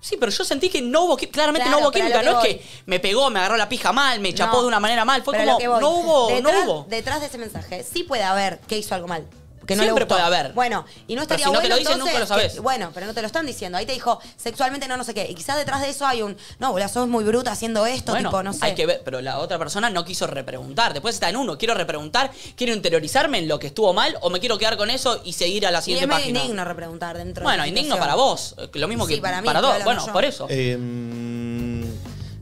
[0.00, 2.22] Sí, pero yo sentí que no hubo, qui- claramente Claro, no hubo pero a química.
[2.22, 4.62] lo No es que me pegó, me agarró la pija mal, me chapó No.
[4.62, 5.22] de una manera mal.
[5.22, 5.80] Fue Pero a como, lo que voy.
[5.80, 6.86] no hubo, detrás, no hubo.
[6.88, 9.26] Detrás de ese mensaje, sí puede haber que hizo algo mal.
[9.68, 10.14] Que no Siempre le gustó.
[10.14, 10.52] puede haber.
[10.54, 12.54] Bueno, y no estaría si no te bueno lo dicen, entonces nunca lo sabés.
[12.54, 13.76] que- bueno, pero no te lo están diciendo.
[13.76, 15.26] Ahí te dijo, sexualmente no, no sé qué.
[15.30, 18.30] Y quizás detrás de eso hay un, no, boludo, sos muy bruta haciendo esto, Bueno,
[18.30, 18.60] tipo, no sé.
[18.64, 20.94] hay que ver, pero la otra persona no quiso repreguntar.
[20.94, 24.40] Después está en uno, quiero repreguntar, quiero interiorizarme en lo que estuvo mal o me
[24.40, 26.38] quiero quedar con eso y seguir a la y es siguiente medio página.
[26.40, 28.08] indigno repreguntar dentro Bueno, de la indigno situación.
[28.08, 30.28] para vos, eh, lo mismo Sí, que para para, mí, estoy Bueno, hablando por yo.
[30.30, 30.46] eso.
[30.48, 30.78] Eh,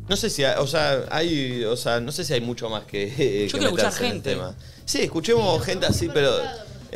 [0.09, 2.85] no sé si, hay- o sea, hay, o sea, no sé si hay mucho más
[2.85, 3.09] que.
[3.17, 4.31] que quiero escuchar en el gente.
[4.31, 4.55] tema.
[4.85, 6.31] Sí, escuchemos gente así, pero.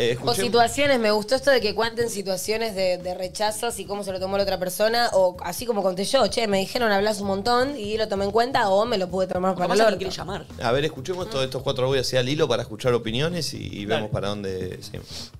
[0.00, 4.02] Eh, O situaciones, me gustó esto de que cuenten situaciones de, de rechazos y cómo
[4.02, 7.20] se lo tomó la otra persona, o así como conté yo, che, me dijeron hablas
[7.20, 10.08] un montón y lo tomé en cuenta, o me lo pude tomar para el orto.
[10.08, 10.46] llamar.
[10.62, 13.84] A ver, escuchemos todos estos cuatro voy hacia el hilo para escuchar opiniones y, y
[13.86, 15.32] vemos para dónde seguimos.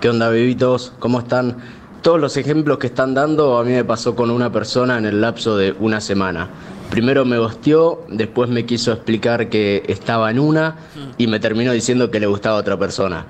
[0.00, 0.92] ¿Qué onda, bebitos?
[0.98, 1.56] ¿Cómo están?
[2.02, 5.20] Todos los ejemplos que están dando a mí me pasó con una persona en el
[5.20, 6.50] lapso de una semana.
[6.90, 10.76] Primero me gosteó, después me quiso explicar que estaba en una
[11.16, 13.26] y me terminó diciendo que le gustaba a otra persona.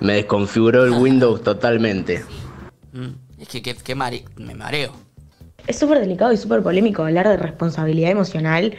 [0.00, 2.24] Me desconfiguró el Windows totalmente.
[2.92, 4.92] Mm, Es que, que, que mare- me mareo.
[5.66, 8.74] Es súper delicado y súper polémico hablar de responsabilidad emocional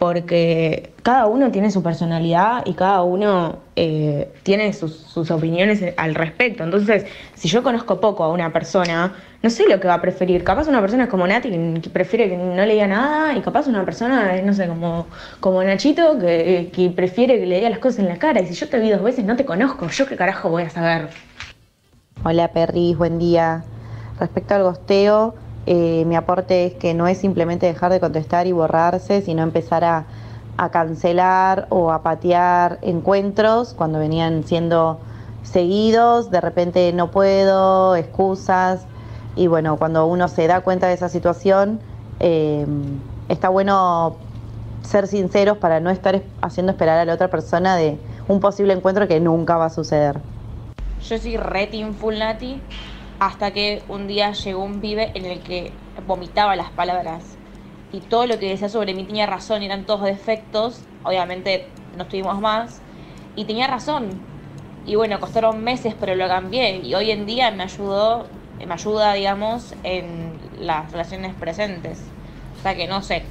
[0.00, 6.64] porque cada uno tiene su personalidad y cada uno eh, tiene sus, opiniones al respecto.
[6.64, 10.42] Entonces, si yo conozco poco a una persona, no sé lo que va a preferir.
[10.42, 11.50] Capaz una persona es como Nati,
[11.82, 15.06] que prefiere que no le diga nada, y capaz una persona es, no sé, como,
[15.38, 18.40] como Nachito, que, que prefiere que le diga las cosas en la cara.
[18.40, 20.70] Y si yo te vi dos veces, no te conozco, ¿yo qué carajo voy a
[20.70, 21.10] saber?
[22.24, 23.64] Hola Perris, buen día.
[24.18, 25.34] Respecto al gosteo,
[25.72, 29.84] eh, mi aporte es que no es simplemente dejar de contestar y borrarse, sino empezar
[29.84, 30.04] a,
[30.56, 34.98] a cancelar o a patear encuentros cuando venían siendo
[35.44, 38.84] seguidos, de repente no puedo, excusas,
[39.36, 41.78] y bueno, cuando uno se da cuenta de esa situación,
[42.18, 42.66] eh,
[43.28, 44.16] está bueno
[44.82, 47.96] ser sinceros para no estar es- haciendo esperar a la otra persona de
[48.26, 50.18] un posible encuentro que nunca va a suceder.
[51.08, 51.68] Yo soy re
[53.20, 55.72] hasta que un día llegó un pibe en el que
[56.06, 57.22] vomitaba las palabras
[57.92, 60.80] y todo lo que decía sobre mí tenía razón eran todos defectos.
[61.04, 62.80] Obviamente no estuvimos más
[63.36, 64.20] y tenía razón.
[64.86, 68.26] Y bueno, costaron meses, pero lo cambié y hoy en día me ayudó,
[68.66, 71.98] me ayuda, digamos, en las relaciones presentes.
[72.58, 73.22] O sea que no sé.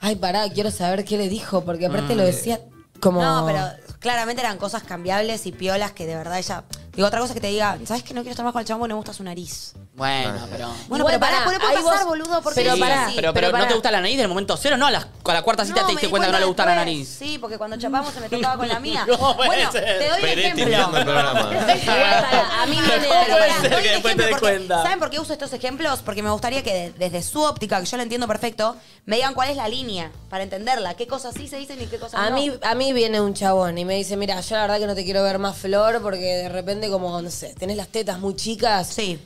[0.00, 2.18] Ay, pará, quiero saber qué le dijo, porque aparte Mm.
[2.18, 2.60] lo decía
[3.00, 3.22] como...
[3.22, 3.60] No, pero
[4.00, 6.64] claramente eran cosas cambiables y piolas que de verdad ella
[6.98, 8.66] Digo, otra cosa es que te diga, ¿sabes que no quiero estar más con el
[8.66, 9.72] chabón porque no me gusta su nariz?
[9.94, 10.68] Bueno, pero.
[10.88, 13.12] Bueno, pero pará, pará, puede pasar, vos- boludo, porque pero sí, pará, sí.
[13.14, 14.76] Pero, pero, pero ¿no te gusta la nariz del momento cero?
[14.76, 16.44] No, a la, a la cuarta cita No, te diste di cuenta que no le
[16.46, 17.08] gustaba la nariz.
[17.16, 19.04] Sí, porque cuando chapamos se me tocaba con la mía.
[19.06, 19.98] No bueno, ser.
[20.00, 20.76] te doy un ejemplo.
[20.88, 24.68] a mí viene.
[24.68, 26.00] ¿Saben por qué uso estos ejemplos?
[26.04, 28.76] Porque me gustaría que de- desde su óptica, que yo la entiendo perfecto,
[29.06, 30.94] me digan cuál es la línea para entenderla.
[30.94, 32.36] ¿Qué cosas sí se dicen y qué cosas A no?
[32.36, 34.94] mí, a mí viene un chabón y me dice, mira, yo la verdad que no
[34.94, 38.34] te quiero ver más flor porque de repente como, no sé, tenés las tetas muy
[38.36, 38.86] chicas.
[38.88, 39.18] Sí.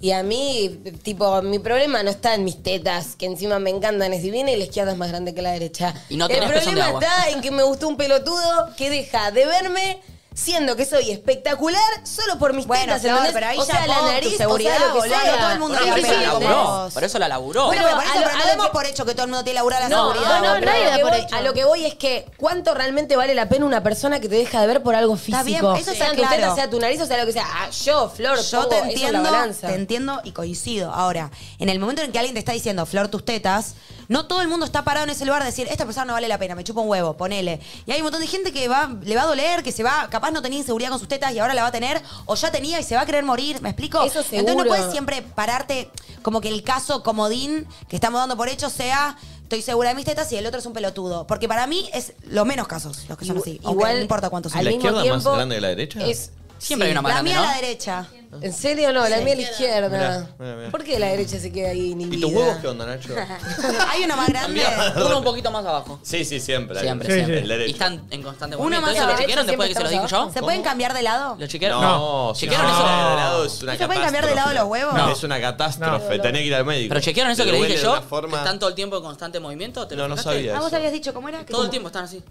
[0.00, 4.12] Y a mí, tipo, mi problema no está en mis tetas, que encima me encantan,
[4.12, 5.94] es divina y la izquierda es más grande que la derecha.
[6.08, 7.00] Y no El tenés pezón de problema agua.
[7.00, 10.00] está en que me gustó un pelotudo que deja de verme
[10.34, 13.34] siendo que soy espectacular solo por mis Bueno, tetas, Flor, ¿entendés?
[13.34, 15.20] pero ahí o ya sea, la pon tu nariz, seguridad, o sea, lo que boludo,
[15.20, 15.38] sea.
[15.40, 16.90] todo el mundo Pero la por eso la pega, laburó.
[16.92, 17.66] Por eso la laburó.
[17.66, 19.24] Bueno, Pero por eso, a lo- pero no lo demos que- por hecho que todo
[19.24, 20.40] el mundo tiene laburada la No, seguridad.
[20.40, 21.34] no, no, pero a lo, que por voy, hecho.
[21.36, 24.36] a lo que voy es que cuánto realmente vale la pena una persona que te
[24.36, 25.36] deja de ver por algo físico.
[25.38, 26.36] Está bien, eso está Sean tus claro.
[26.42, 27.46] tetas, sea tu nariz o sea lo que sea.
[27.46, 29.66] Ah, yo, Flor, Yo te eso en la entiendo, balanza.
[29.68, 30.92] te entiendo y coincido.
[30.92, 33.74] Ahora, en el momento en que alguien te está diciendo Flor tus tetas,
[34.08, 36.28] no todo el mundo está parado en ese lugar de decir, esta persona no vale
[36.28, 37.60] la pena, me chupa un huevo, ponele.
[37.86, 40.08] Y hay un montón de gente que va, le va a doler, que se va,
[40.10, 42.50] capaz no tenía inseguridad con sus tetas y ahora la va a tener, o ya
[42.50, 44.02] tenía y se va a querer morir, ¿me explico?
[44.02, 45.90] Eso Entonces no puedes siempre pararte
[46.22, 50.06] como que el caso comodín que estamos dando por hecho sea estoy segura de mis
[50.06, 51.26] tetas y el otro es un pelotudo.
[51.26, 53.56] Porque para mí es los menos casos los que son así.
[53.56, 54.64] Igual, Igual, no importa cuántos son.
[54.64, 56.06] ¿La mismo izquierda más grande que la derecha?
[56.06, 56.30] Es,
[56.62, 58.08] Siempre hay una más La grande, mía la derecha.
[58.40, 59.06] ¿En serio no?
[59.08, 59.88] La mía a la izquierda.
[59.90, 60.70] Mirá, mirá, mirá.
[60.70, 62.16] ¿Por qué la derecha se queda ahí inhibida?
[62.16, 63.14] ¿Y tus huevos qué onda, Nacho?
[63.90, 64.62] Hay uno más grande.
[64.96, 66.00] Uno un poquito más abajo.
[66.02, 66.80] Sí, sí, siempre.
[66.80, 67.38] Siempre, Sí, siempre.
[67.40, 67.68] El derecho.
[67.68, 68.86] Y están en constante Uno movimiento.
[68.86, 70.30] más ¿Eso lo abajo, chequearon después de que se lo dije yo?
[70.32, 71.36] ¿Se pueden cambiar de lado?
[71.38, 71.82] ¿Lo chequearon?
[71.82, 72.78] No, ¿Chequearon eso?
[72.78, 74.94] cambian de lado es una ¿No se pueden cambiar de lado los huevos?
[74.94, 75.12] No.
[75.12, 76.88] Es una catástrofe, tenés que ir al médico.
[76.88, 77.92] ¿Pero chequearon eso que le dije yo?
[77.92, 79.86] una forma- ¿Que están todo el tiempo en constante movimiento?
[79.86, 80.38] ¿Te lo No, no fijaste?
[80.38, 81.44] sabía Ah, vos habías dicho, ¿cómo era?
[81.44, 82.22] Todo el tiempo están así.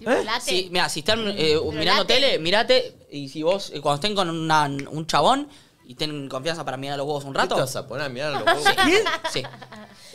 [0.00, 0.40] Tipo, late.
[0.40, 2.14] Sí, mira, si están eh, mirando late.
[2.14, 2.94] tele, mirate.
[3.10, 5.48] Y si vos, eh, cuando estén con una- un chabón
[5.84, 7.54] y tienen confianza para mirar los huevos un ¿Qué rato.
[7.54, 8.64] te vas a poner a mirar a los huevos?
[9.32, 9.42] Sí.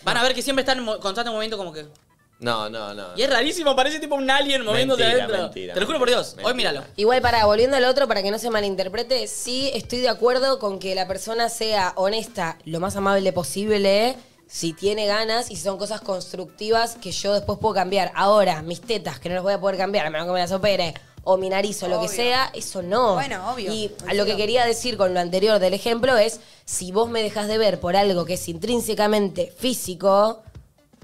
[0.03, 1.85] Van a ver que siempre están en mo- constante movimiento como que.
[2.39, 3.07] No, no, no.
[3.15, 5.43] Y es rarísimo, parece tipo un alien moviéndose Mentira, adentro.
[5.45, 6.27] mentira, Te lo juro por Dios.
[6.35, 6.47] mentira.
[6.49, 6.83] Hoy míralo.
[6.97, 10.77] Igual para, volviendo al otro, para que no se malinterprete, sí estoy de acuerdo con
[10.79, 14.17] que la persona sea honesta, lo más amable posible,
[14.47, 18.11] si tiene ganas y si son cosas constructivas que yo después puedo cambiar.
[18.15, 20.51] Ahora, mis tetas, que no las voy a poder cambiar, a menos que me las
[20.51, 20.93] opere,
[21.23, 22.15] o mi nariz o lo que Obvio.
[22.15, 23.15] sea, eso no.
[23.15, 23.73] Bueno, obvio.
[23.73, 27.23] Y a lo que quería decir con lo anterior del ejemplo es, si vos me
[27.23, 30.43] dejas de ver por algo que es intrínsecamente físico,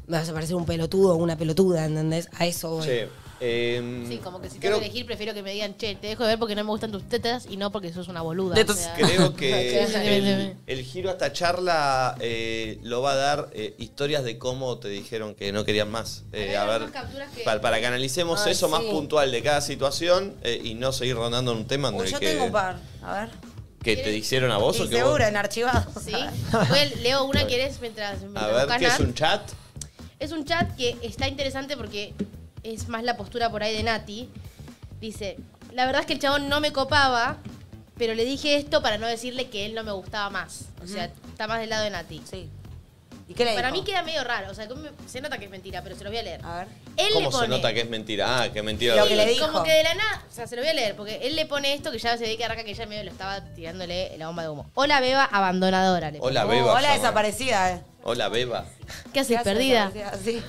[0.08, 2.30] me vas a parecer un pelotudo o una pelotuda, ¿entendés?
[2.38, 2.86] A eso voy.
[2.86, 3.10] Che,
[3.42, 6.08] eh, Sí, como que si creo, tengo que elegir, prefiero que me digan, che, te
[6.08, 8.56] dejo de ver porque no me gustan tus tetas y no porque sos una boluda.
[8.56, 8.78] Tetas.
[8.78, 9.84] O sea, creo que
[10.18, 14.78] el, el giro a esta charla eh, lo va a dar eh, historias de cómo
[14.78, 16.24] te dijeron que no querían más.
[16.32, 16.84] Eh, a ver,
[17.44, 18.90] para, para que analicemos Ay, eso más sí.
[18.92, 22.12] puntual de cada situación eh, y no seguir rondando en un tema en Uy, el
[22.12, 22.78] yo que, tengo un par.
[23.04, 23.30] A ver.
[23.84, 25.06] que te hicieron a vos o que vos...
[25.06, 25.86] seguro, en archivado.
[26.00, 26.12] Sí.
[26.70, 29.42] Voy a- leo una que eres mientras, A mientras ver, buscas ¿qué es un chat?
[30.20, 32.14] Es un chat que está interesante porque
[32.64, 34.30] es más la postura por ahí de Nati.
[35.00, 35.38] Dice,
[35.74, 37.38] la verdad es que el chabón no me copaba,
[37.98, 40.66] pero le dije esto para no decirle que él no me gustaba más.
[40.84, 42.22] O sea, está más del lado de Nati.
[42.30, 42.50] Sí.
[43.28, 43.82] ¿Y qué le Para dijo?
[43.82, 46.10] mí queda medio raro, o sea, como- se nota que es mentira, pero se lo
[46.10, 46.42] voy a leer.
[46.44, 46.68] A ver.
[46.98, 48.42] Él le ¿Cómo pone, se nota que es mentira?
[48.42, 48.96] Ah, que mentira.
[48.96, 49.48] Lo lo que le dijo.
[49.50, 51.46] Como que de la nada, o sea, se lo voy a leer, porque él le
[51.46, 54.28] pone esto que ya se ve que arranca que ella medio lo estaba tirándole la
[54.28, 54.70] bomba de humo.
[54.74, 56.12] Hola, beba abandonadora.
[56.12, 56.30] Le pone.
[56.30, 56.72] Hola, Oh, Beba.
[56.74, 56.94] hola llama.
[56.96, 57.82] desaparecida, eh.
[58.04, 58.66] Hola, Beba.
[59.14, 59.92] ¿Qué haces, perdida?
[60.22, 60.42] Sí.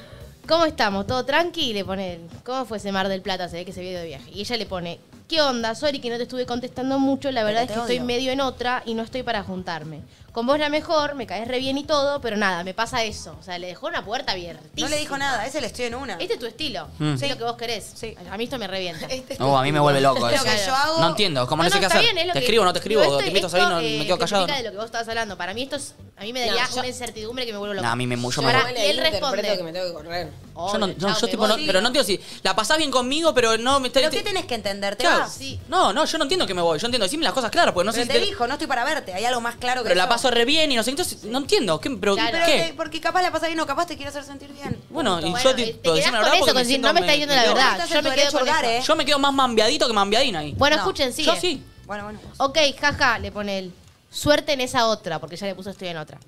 [0.46, 1.06] ¿Cómo estamos?
[1.06, 1.70] ¿Todo tranqui?
[1.70, 3.48] Y le pone, ¿cómo fue ese Mar del Plata?
[3.48, 4.30] Se ve que se vio de viaje.
[4.32, 4.98] Y ella le pone,
[5.32, 5.74] ¿qué onda?
[5.74, 8.82] Sorry que no te estuve contestando mucho, la verdad es que estoy medio en otra
[8.84, 10.02] y no estoy para juntarme.
[10.30, 13.36] Con vos la mejor, me caes re bien y todo, pero nada, me pasa eso.
[13.38, 14.62] O sea, le dejó una puerta abierta.
[14.76, 16.14] No le dijo nada, ese le estoy en una.
[16.14, 17.14] Este es tu estilo, Mm.
[17.14, 17.28] es Sí.
[17.28, 17.92] lo que vos querés.
[17.94, 18.14] Sí.
[18.30, 19.06] A mí esto me revienta.
[19.38, 20.44] No, a mí me vuelve loco Es eso.
[20.44, 21.00] lo que yo hago.
[21.00, 22.00] No entiendo, como no, sé qué hacer.
[22.02, 23.88] bien, es te que- escribo, no te escribo, esto- te invito a salir, no, esto,
[23.94, 24.46] eh, me quedo callado.
[24.46, 25.36] de lo que vos estabas hablando.
[25.38, 27.74] Para mí esto es, a mí me daría No, yo- una incertidumbre que me vuelve
[27.76, 27.86] loco.
[27.86, 29.42] No, a mí me mucho Pará, me y él responde.
[29.56, 30.28] que me tengo que correr.
[30.54, 33.34] Yo no, no, yo me tipo no, pero no entiendo si la pasás bien conmigo,
[33.34, 34.96] pero no me ¿Pero qué tenés que entender?
[34.96, 35.60] ¿Te Claro, Sí.
[35.68, 36.78] No, no, yo no entiendo que me voy.
[36.78, 38.54] Yo entiendo, decime las cosas claras, porque no Pero sé te si te- dijo, no
[38.54, 39.12] estoy para verte.
[39.14, 41.38] Hay algo más claro que Pero la paso re bien y no sé, entonces no
[41.38, 41.80] entiendo.
[41.80, 42.30] ¿Qué, pero, Claro.
[42.32, 42.58] Pero ¿qué?
[42.68, 44.80] te- porque capaz la pasa bien o capaz te quiere hacer sentir bien.
[44.90, 46.52] Bueno, y Bueno, yo eh, te, te pero quedás decime la con verdad eso, porque
[46.52, 47.72] con me si siento- no me está diciendo la quedo- verdad.
[47.72, 48.72] Estás Yo tu me quedo derecho con a hurgar, eso.
[48.72, 48.84] ¿eh?
[48.86, 50.52] Yo me quedo más mambiadito que mambiadina ahí.
[50.56, 50.82] Bueno, No.
[50.82, 51.26] escuchen, sigue.
[51.26, 51.64] Yo sí.
[51.86, 52.20] Bueno, bueno.
[52.38, 53.72] Ok, jaja, le pone él.
[54.10, 56.18] Suerte en esa otra, porque ya le puso estoy en otra.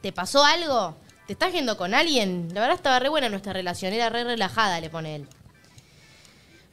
[0.00, 0.96] ¿Te pasó algo?
[1.26, 2.48] ¿Te estás yendo con alguien?
[2.52, 5.28] La verdad estaba re buena nuestra relación, era re relajada, le pone él.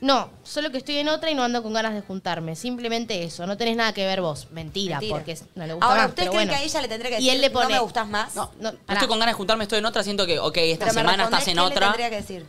[0.01, 2.55] No, solo que estoy en otra y no ando con ganas de juntarme.
[2.55, 4.47] Simplemente eso, no tenés nada que ver vos.
[4.51, 5.15] Mentira, Mentira.
[5.17, 6.57] porque no le gusta Ahora, más, ¿ustedes pero creen bueno.
[6.59, 8.35] que a ella le tendría que Y decir él le pone, no me gustas más?
[8.35, 10.85] No, no, No estoy con ganas de juntarme, estoy en otra, siento que, ok, esta
[10.85, 11.87] Pero semana estás en qué le otra.
[11.87, 12.45] tendría que decir?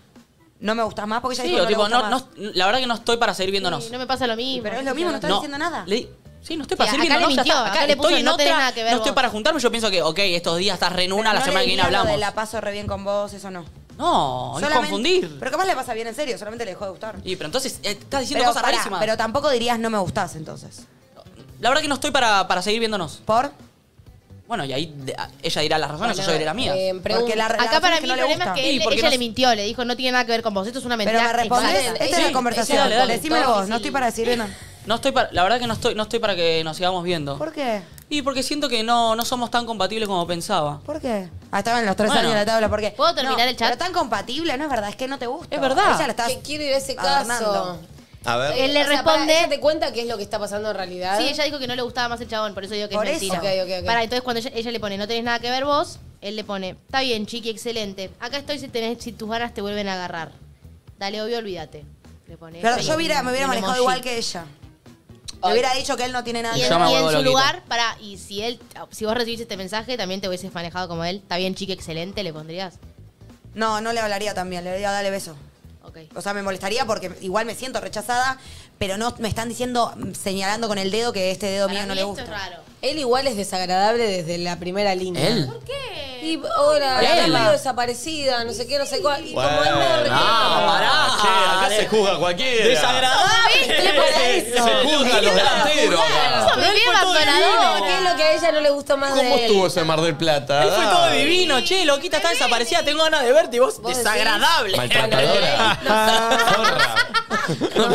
[0.61, 1.21] ¿No me gustas más?
[1.23, 2.25] Porque ella Sí, dijo no le tipo, gusta no, más.
[2.37, 3.83] no, la verdad que no estoy para seguir viéndonos.
[3.85, 4.63] Sí, no me pasa lo mismo.
[4.63, 5.85] Pero es lo mismo, no está No, diciendo nada.
[5.87, 6.09] le-
[6.43, 8.23] Sí, no estoy para Sí, seguir acá viendo le mintió, está, acá le puso, estoy
[8.23, 9.15] no tenés otra, nada que ver no estoy vos.
[9.15, 11.61] para juntarme, yo pienso que, ok, estos días estás re en una, la No semana
[11.61, 12.13] le que viene diría lo hablamos.
[12.13, 13.67] de la paso re bien con vos, eso no.
[14.01, 15.37] No, es Solamente- confundir.
[15.39, 17.17] Pero capaz le pasa bien en serio, solamente le dejó de gustar.
[17.25, 19.01] Y pero entonces eh, estás diciendo Pero, cosas pará, rarísimas.
[19.01, 20.83] pero tampoco dirías no me gustás entonces.
[21.61, 23.21] La verdad que no estoy para, para seguir viéndonos.
[23.25, 23.51] ¿Por?
[24.49, 26.75] Bueno, y ahí de- ella dirá las razones, Bueno, yo diré las mías.
[26.77, 28.51] eh, Porque la Acá relación para es mí que no el le problema gusta.
[28.51, 30.33] es que Sí, él- porque ella no- le mintió, le dijo no tiene nada que
[30.33, 30.67] ver con vos.
[30.67, 31.29] Esto es una Pero mentira.
[31.33, 32.05] me respondés, exacta.
[32.05, 32.77] esta es la conversación.
[32.79, 33.13] sí, dale, dale.
[33.15, 34.57] Decímelo Todo vos, no estoy para decir bien.
[34.87, 37.37] No estoy para, la verdad que no estoy, no estoy para que nos sigamos viendo.
[37.39, 37.83] ¿Por qué?
[38.13, 40.81] Y porque siento que no, no somos tan compatibles como pensaba.
[40.85, 41.29] ¿Por qué?
[41.53, 42.21] Ah, estaban los tres Bueno.
[42.23, 42.91] años en la tabla, ¿por qué?
[42.91, 43.69] ¿Puedo terminar el chat?
[43.69, 45.55] Pero tan compatible, no es verdad, es que no te gusta.
[45.55, 45.95] Es verdad.
[45.95, 47.53] Ella la estás Que quiero ir a ese adornando.
[47.53, 47.79] caso.
[48.25, 48.59] A ver.
[48.59, 50.71] Él le O sea, responde- pará, ¿ella te cuenta qué es lo que está pasando
[50.71, 51.19] en realidad?
[51.19, 53.07] Sí, ella dijo que no le gustaba más el chabón, por eso digo que Por
[53.07, 53.33] es eso.
[53.33, 53.55] mentira.
[53.55, 53.87] Ok, ok, ok.
[53.87, 56.45] Pará, entonces cuando ella, ella le pone no tenés nada que ver vos, él le
[56.45, 58.11] pone, está bien, chiqui, excelente.
[58.21, 60.33] Acá estoy si tenés, si tus ganas te vuelven a agarrar.
[60.99, 61.85] Dale, obvio, olvídate.
[62.27, 62.59] Le pone.
[62.61, 64.45] Pero yo hubiera, me hubiera manejado igual que ella.
[65.49, 67.05] Le hubiera dicho que él no tiene nada Y que en, me y en su
[67.13, 67.23] loquito.
[67.23, 68.61] lugar, para, y si él,
[68.91, 71.17] si vos recibís este mensaje, también te hubieses manejado como él.
[71.17, 72.75] Está bien, chiqui, excelente, le pondrías.
[73.55, 75.35] No, no le hablaría también, le diría dale beso.
[75.83, 75.97] Ok.
[76.15, 78.39] O sea, me molestaría porque igual me siento rechazada,
[78.79, 81.95] pero no me están diciendo, señalando con el dedo que este dedo Para mío no
[81.95, 82.23] mí le esto gusta.
[82.25, 82.63] es raro.
[82.83, 85.27] Él igual es desagradable desde la primera línea.
[85.27, 85.47] ¿Él?
[85.47, 86.01] ¿Por qué?
[86.23, 86.43] Y Él.
[86.43, 89.27] está medio desaparecida, no sé qué, no sé cuál.
[89.27, 91.17] Y como él medio no, pará.
[91.21, 92.67] Che, acá se juzga cualquiera.
[92.67, 93.65] Desagradable.
[93.65, 96.41] Se juzga a los delanteros acá.
[96.91, 97.87] Abandonador.
[97.87, 99.41] ¿Qué es lo que a ella no le gustó más ¿Cómo de él?
[99.43, 100.63] estuvo ese Mar del Plata?
[100.65, 103.97] Él fue todo divino, che, loquita, está desaparecida, tengo ganas de verte y vos, ¿Vos
[103.97, 104.77] desagradable.
[104.77, 105.79] Maltratadora.
[106.55, 107.20] Zorra.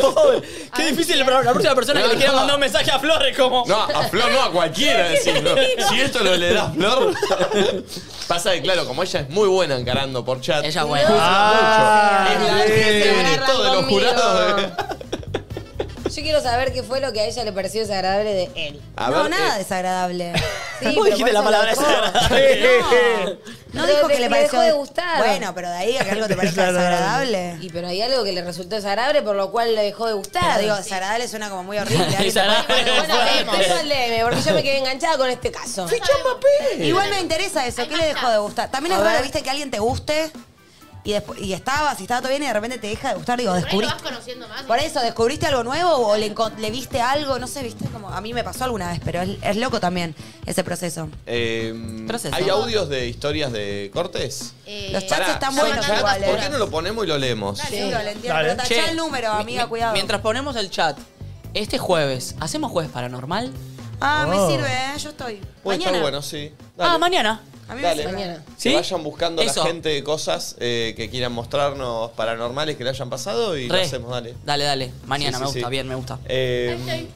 [0.02, 0.42] Pobre.
[0.76, 3.38] Qué difícil la la próxima persona que le quiera mandar un mensaje a Flor es
[3.38, 3.64] como.
[3.68, 5.56] No, a Flor no, a cualquiera decirlo.
[5.90, 7.14] Si esto lo le da a Flor.
[8.28, 10.64] Pasa que, claro, como ella es muy buena encarando por chat.
[10.66, 11.08] Ella es buena.
[11.08, 12.64] juzga Ah, mucho.
[12.64, 14.62] Es la de los jurados.
[16.16, 18.82] Yo quiero saber qué fue lo que a ella le pareció desagradable de él.
[18.96, 20.32] A no, ver, nada eh, desagradable.
[20.80, 22.70] Sí, Vos dijiste la palabra desagradable.
[22.80, 23.36] No
[23.82, 25.18] Pero dijo de- que le le pareció dejó de gustar.
[25.20, 27.58] Bueno, pero de ahí a que algo te parezca desagradable.
[27.62, 30.44] Y pero hay algo que le resultó desagradable por lo cual le dejó de gustar.
[30.46, 32.04] Pero digo, desagradable suena como muy horrible.
[32.18, 33.44] Alguien te Desagradable.
[33.46, 35.88] Bueno, leme, porque yo me quedé enganchada con este caso.
[36.80, 37.88] Igual me interesa eso.
[37.88, 38.70] ¿Qué le dejó de gustar?
[38.72, 40.32] También es raro, viste, que alguien te guste
[41.06, 43.38] y después y estabas, y estaba todo bien y de repente te deja de gustar.
[43.40, 43.94] Digo, Por ahí lo descubriste.
[43.96, 44.64] vas conociendo más.
[44.64, 47.38] Por eso, ¿descubriste algo nuevo o le, encon- le viste algo?
[47.40, 50.16] No sé, viste, como a mí me pasó alguna vez, pero es, es loco también
[50.46, 51.08] ese proceso.
[51.28, 52.36] eh, Proceso.
[52.36, 54.54] ¿Hay audios de historias de cortes?
[54.66, 55.98] Eh, Los chats Pará, están ¿hay buenos chat?
[56.00, 56.40] igual, ¿Por eh.
[56.42, 57.58] qué no lo ponemos y lo leemos?
[57.60, 58.28] Dale, le entiendo.
[58.30, 58.44] Dale.
[58.50, 59.94] Pero tachá Che, el número, mi- amiga, mi- cuidado.
[59.94, 60.98] Mientras ponemos el chat,
[61.54, 63.52] este jueves, ¿hacemos jueves paranormal?
[64.02, 64.50] Ah, me Oh.
[64.50, 64.98] sirve, ¿eh?
[64.98, 65.36] Yo estoy.
[65.64, 65.92] Puede Mañana.
[65.98, 66.52] estar bueno, sí.
[66.80, 67.42] Ah, mañana.
[67.68, 67.96] A mí Dale.
[67.96, 68.14] me sirve.
[68.26, 68.44] Mañana.
[68.46, 68.74] Que ¿Sí?
[68.74, 69.62] vayan buscando Eso.
[69.64, 73.78] la gente cosas eh, que quieran mostrarnos paranormales que le hayan pasado y Re.
[73.80, 74.36] lo hacemos, dale.
[74.46, 74.92] Dale, dale.
[75.08, 75.72] Mañana Sí, me sí, gusta, sí.
[75.72, 76.20] bien, me gusta.
[76.28, 77.08] Eh,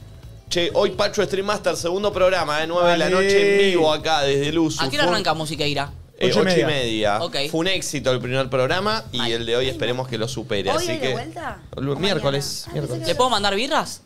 [0.48, 3.14] che, hoy Pacho Stream Master, segundo programa, eh, 9 de la Dale.
[3.16, 4.80] noche en vivo acá desde Luz.
[4.80, 5.92] ¿A qué hora arranca Musiqueira?
[6.18, 6.66] Eh, Ocho y ocho y media.
[6.66, 7.22] media.
[7.22, 7.36] Ok.
[7.50, 10.70] Fue un éxito el primer programa y el de hoy esperemos que lo supere.
[10.70, 11.12] ¿Hoy así hay de que.
[11.14, 11.60] vuelta?
[11.76, 12.64] El ¿O miércoles.
[12.66, 12.80] mañana?
[12.86, 13.08] miércoles.
[13.08, 14.02] ¿Le puedo mandar birras?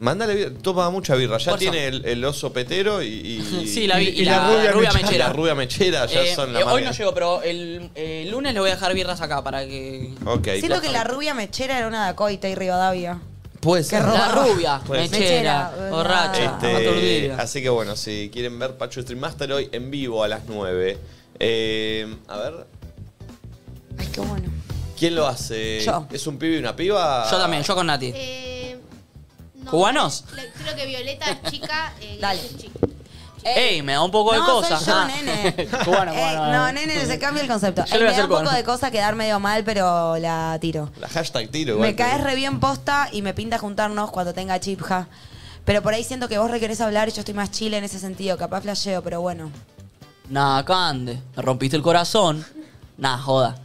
[0.00, 1.38] Mándale, bir- toma mucha birra.
[1.38, 3.06] Ya Por tiene el, el oso petero y.
[3.08, 4.08] y- Sí, la vi.
[4.10, 5.02] y Y, la la, rubia rubia, mechera.
[5.08, 5.26] mechera.
[5.28, 6.90] La rubia mechera ya Eh, son la eh, hoy marca.
[6.90, 10.14] no llego, pero el, eh, el lunes le voy a dejar birras acá para que.
[10.24, 10.46] Ok.
[10.60, 13.18] Siento que la rubia mechera era una de Acoita y Rivadavia.
[13.60, 14.04] Puede ser.
[14.04, 15.18] La rubia, Puede ser.
[15.18, 17.36] mechera, Mechera, borracha, Este, aturdida.
[17.42, 20.96] así que bueno, si quieren ver Pacho Stream Master hoy en vivo a las 9.
[21.40, 22.54] Eh, a ver,
[23.98, 24.48] Ay, qué bueno.
[24.96, 25.80] ¿quién lo hace?
[25.84, 26.06] Yo.
[26.12, 27.28] ¿Es un pibe y una piba?
[27.28, 28.14] Yo también, yo con Nati.
[29.68, 30.24] Eh, no, ¿Cubanos?
[30.34, 31.92] le- Creo que Violeta es chica.
[32.00, 32.40] Eh, Dale.
[32.40, 32.78] es chica.
[33.44, 34.82] Ey, me da un poco de no, cosas.
[34.82, 35.06] soy yo, Ah.
[35.06, 35.54] nene.
[35.84, 36.52] cubano, Ey, cubano.
[36.52, 37.84] no, nene, se cambia el concepto.
[37.84, 38.56] Yo le Ey, voy a me hacer da un poco cubano.
[38.58, 40.90] de cosa quedar medio mal, pero la tiro.
[41.00, 41.88] La hashtag tiro igual.
[41.88, 45.06] Me caes re bien posta y me pinta juntarnos cuando tenga chipja.
[45.64, 47.84] Pero por ahí siento que vos re querés hablar y yo estoy más chile en
[47.84, 48.36] ese sentido.
[48.36, 49.50] Capaz flasheo, pero bueno.
[50.28, 52.44] Nah, Cande, me rompiste el corazón.
[52.98, 53.56] Nah, joda.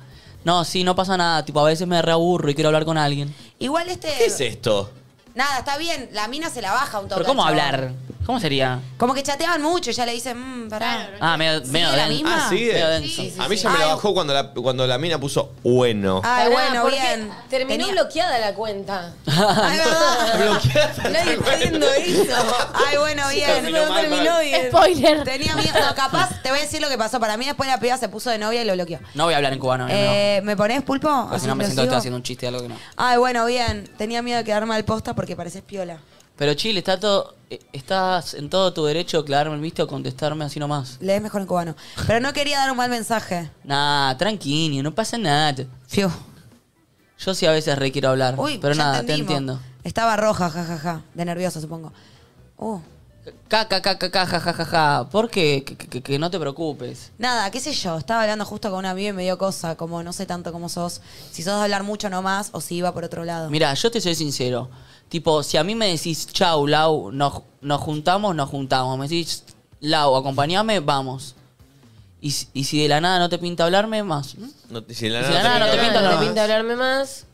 [0.45, 1.43] No, sí, no pasa nada.
[1.43, 3.34] Tipo, a veces me reaburro y quiero hablar con alguien.
[3.60, 4.14] Igual este...
[4.18, 4.91] ¿Qué es esto?
[5.36, 6.09] Nada, está bien.
[6.13, 7.21] La mina se la baja un toque.
[7.21, 7.73] Pero ¿cómo al chabón.
[7.75, 7.93] hablar?
[8.26, 8.80] ¿Cómo sería?
[8.97, 11.09] Como que chateaban mucho y ya le dicen, mmm, pará.
[11.19, 12.09] Ah, medio, ¿Sigue medio la denso.
[12.13, 12.45] misma?
[12.45, 12.74] Ah, sigue.
[12.74, 13.07] Medio denso.
[13.21, 13.63] Sí, sí, A mí sí.
[13.63, 13.91] ya me la Ay.
[13.91, 16.21] bajó cuando la, cuando la mina puso bueno.
[16.24, 17.32] Ay, Pará, bueno, porque bien.
[17.49, 19.13] Terminó Tenía- bloqueada la cuenta.
[19.28, 20.61] Ay, verdad.
[21.11, 22.36] Nadie está viendo eso.
[22.88, 23.45] Ay, bueno, bien.
[23.45, 24.41] terminó mal, mal.
[24.43, 24.67] bien.
[24.69, 25.24] Spoiler.
[25.24, 25.74] Tenía miedo.
[25.86, 27.19] No, capaz, te voy a decir lo que pasó.
[27.19, 28.99] Para mí después la piba se puso de novia y lo bloqueó.
[29.15, 29.99] No voy a hablar en cubano, no, no.
[29.99, 31.09] Eh, ¿Me pones pulpo?
[31.09, 32.76] Así si no me siento que estoy haciendo un chiste de algo que no.
[32.95, 33.89] Ay, bueno, bien.
[33.97, 35.97] Tenía miedo de quedar mal posta porque pareces piola.
[36.36, 39.88] Pero Chile, está todo, eh, estás en todo tu derecho de quedarme el visto o
[39.88, 40.97] contestarme así nomás.
[40.99, 41.75] Lees mejor en cubano.
[42.07, 43.49] Pero no quería dar un mal mensaje.
[43.63, 45.65] Nah, tranquilo, no pasa nada.
[45.88, 46.09] Fiu.
[47.19, 48.36] Yo sí a veces re quiero hablar.
[48.38, 49.27] Uy, pero nada, entendimos.
[49.27, 49.59] te entiendo.
[49.84, 51.01] Estaba roja, jajaja.
[51.13, 51.93] De nerviosa, supongo.
[52.57, 52.79] Uh.
[53.49, 55.07] Ja, ja, ja, ja.
[55.09, 55.63] ¿Por qué?
[55.65, 57.11] Que, que- que no te preocupes.
[57.17, 60.03] Nada, qué sé yo, estaba hablando justo con una amiga y me dio cosa, como
[60.03, 60.99] no sé tanto cómo sos,
[61.31, 63.49] si sos de hablar mucho nomás o si iba por otro lado.
[63.49, 64.69] Mira, yo te soy sincero.
[65.14, 68.97] Tipo, si a mí me decís, chau, Lau, nos, nos juntamos, nos juntamos.
[68.97, 69.43] Me decís,
[69.80, 71.36] Lau, acompañame, vamos.
[72.20, 74.36] Y, si- y si de la nada no te pinta hablarme, más.
[74.72, 77.26] No, si nada la nada no te pinta, No te pinta hablarme más.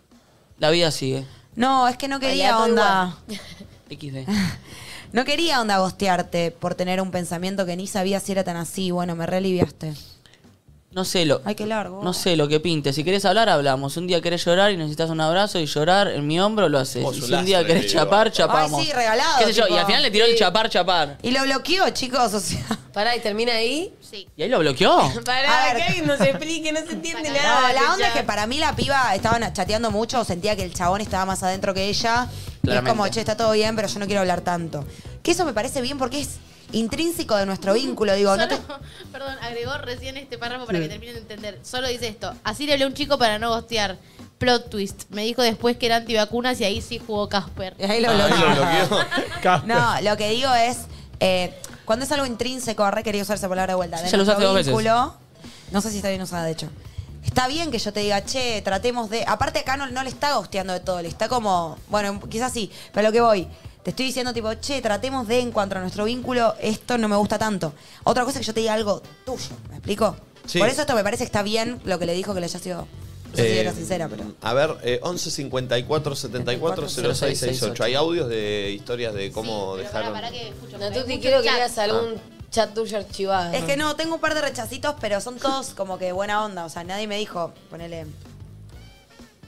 [0.57, 1.25] La vida sigue.
[1.55, 3.15] No, es que no quería onda.
[3.89, 4.27] XD.
[5.13, 8.91] No quería onda gostearte por tener un pensamiento que ni sabía si era tan así.
[8.91, 9.93] Bueno, me reliviaste.
[10.99, 11.41] No sé lo.
[11.45, 12.03] Ay, qué largo.
[12.03, 12.91] No sé lo que pinte.
[12.91, 13.95] Si querés hablar, hablamos.
[13.95, 17.05] Un día querés llorar y necesitas un abrazo y llorar en mi hombro, lo haces.
[17.15, 18.81] Y si un día querés chapar, chapamos.
[18.81, 19.63] Ay, sí, regalado, ¿Qué sé yo?
[19.63, 19.75] tipo.
[19.75, 21.17] Y al final le tiró el chapar, chapar.
[21.21, 22.59] Y lo bloqueó, chicos, o sea.
[22.93, 23.93] Pará, y termina ahí.
[24.01, 24.27] Sí.
[24.35, 24.97] ¿Y ahí lo bloqueó?
[25.25, 25.77] Pará, A ver.
[25.77, 27.71] que alguien nos explique, no se entiende No, nada.
[27.71, 28.07] la onda ya.
[28.09, 31.41] es que para mí la piba estaban chateando mucho, sentía que el chabón estaba más
[31.43, 32.27] adentro que ella.
[32.29, 32.89] Y es Claramente.
[32.89, 34.83] como, che, está todo bien, pero yo no quiero hablar tanto.
[35.23, 36.31] Que eso me parece bien porque es
[36.71, 38.13] intrínseco de nuestro vínculo.
[38.15, 38.55] Digo, no te.
[38.57, 38.79] Solo-
[39.11, 41.59] perdón, agregó recién este párrafo para que terminen de entender.
[41.63, 42.33] Solo dice esto.
[42.43, 43.97] Así le hablé a un chico para no gostear.
[44.37, 45.03] Plot twist.
[45.09, 47.75] Me dijo después que era antivacunas y ahí sí jugó Casper.
[47.77, 49.59] Y ahí lo bloqueó.
[49.65, 50.77] No, lo que digo es,
[51.19, 51.53] eh,
[51.85, 54.43] cuando es algo intrínseco, re quería usar esa palabra de vuelta, de Ya lo usaste
[54.43, 54.67] nuestro dos veces.
[54.67, 55.15] vínculo,
[55.71, 56.69] no sé si está bien usada, de hecho.
[57.25, 59.25] Está bien que yo te diga, che, tratemos de...
[59.27, 61.77] Aparte acá no, no le está gosteando de todo, le está como...
[61.89, 63.47] Bueno, quizás sí, pero a lo que voy.
[63.83, 67.15] Te estoy diciendo tipo, che, tratemos de, en cuanto a nuestro vínculo, esto no me
[67.15, 67.73] gusta tanto.
[68.03, 70.15] Otra cosa es que yo te diga algo tuyo, ¿me explico?
[70.45, 70.59] Sí.
[70.59, 72.59] Por eso esto me parece que está bien lo que le dijo que le haya
[72.59, 72.87] sido...
[73.31, 74.23] No sé si Eh, era sincera, pero...
[74.41, 77.83] A ver, eh, 11 54 74 0668.
[77.83, 80.13] Hay audios de historias de cómo Pero dejaron.
[80.13, 80.77] pará, pará que escucho.
[80.79, 82.15] No, tú te quiero que leas algún
[82.49, 83.53] chat tuyo archivado.
[83.53, 86.65] Es que no, tengo un par de rechacitos, pero son todos como que buena onda.
[86.65, 88.07] O sea, nadie me dijo, ponele.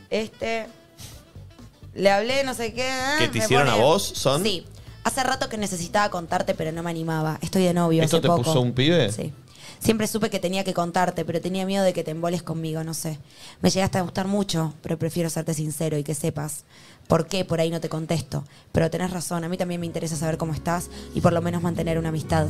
[0.09, 0.67] Este.
[1.93, 2.87] Le hablé, no sé qué.
[2.87, 3.15] ¿eh?
[3.19, 4.43] ¿Que te me hicieron a vos, son?
[4.43, 4.65] Sí.
[5.03, 7.39] Hace rato que necesitaba contarte, pero no me animaba.
[7.41, 8.03] Estoy de novio.
[8.03, 8.43] ¿Esto hace te poco.
[8.43, 9.11] puso un pibe?
[9.11, 9.33] Sí.
[9.79, 12.93] Siempre supe que tenía que contarte, pero tenía miedo de que te emboles conmigo, no
[12.93, 13.17] sé.
[13.61, 16.65] Me llegaste a gustar mucho, pero prefiero serte sincero y que sepas
[17.07, 18.43] por qué por ahí no te contesto.
[18.71, 21.63] Pero tenés razón, a mí también me interesa saber cómo estás y por lo menos
[21.63, 22.47] mantener una amistad.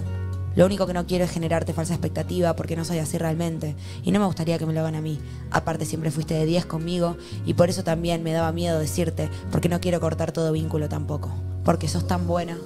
[0.55, 3.75] Lo único que no quiero es generarte falsa expectativa porque no soy así realmente.
[4.03, 5.19] Y no me gustaría que me lo hagan a mí.
[5.49, 9.69] Aparte, siempre fuiste de 10 conmigo y por eso también me daba miedo decirte, porque
[9.69, 11.31] no quiero cortar todo vínculo tampoco.
[11.63, 12.57] Porque sos tan buena.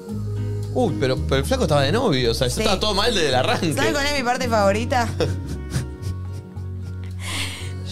[0.74, 2.62] Uy, pero, pero el flaco estaba de novio, o sea, Sí.
[2.62, 3.74] estaba todo mal desde el arranque.
[3.74, 5.08] ¿Sabes cuál es mi parte favorita?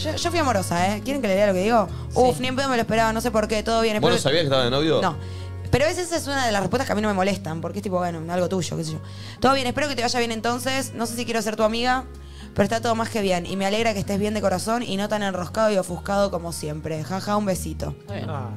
[0.03, 1.01] yo, yo fui amorosa, ¿eh?
[1.03, 1.87] ¿Quieren que le lea lo que digo?
[2.15, 3.99] Uf, ni en pedo me lo esperaba, no sé por qué, todo bien.
[4.01, 5.01] ¿Vos no sabías que estaba de novio?
[5.01, 5.15] No.
[5.73, 7.59] Pero a veces esa es una de las respuestas que a mí no me molestan,
[7.59, 8.99] porque es tipo, bueno, algo tuyo, qué sé yo.
[9.39, 10.93] Todo bien, espero que te vaya bien entonces.
[10.93, 12.03] No sé si quiero ser tu amiga,
[12.53, 13.47] pero está todo más que bien.
[13.47, 16.51] Y me alegra que estés bien de corazón y no tan enroscado y ofuscado como
[16.53, 17.03] siempre.
[17.03, 17.95] Jaja, un besito.
[18.27, 18.51] Ah,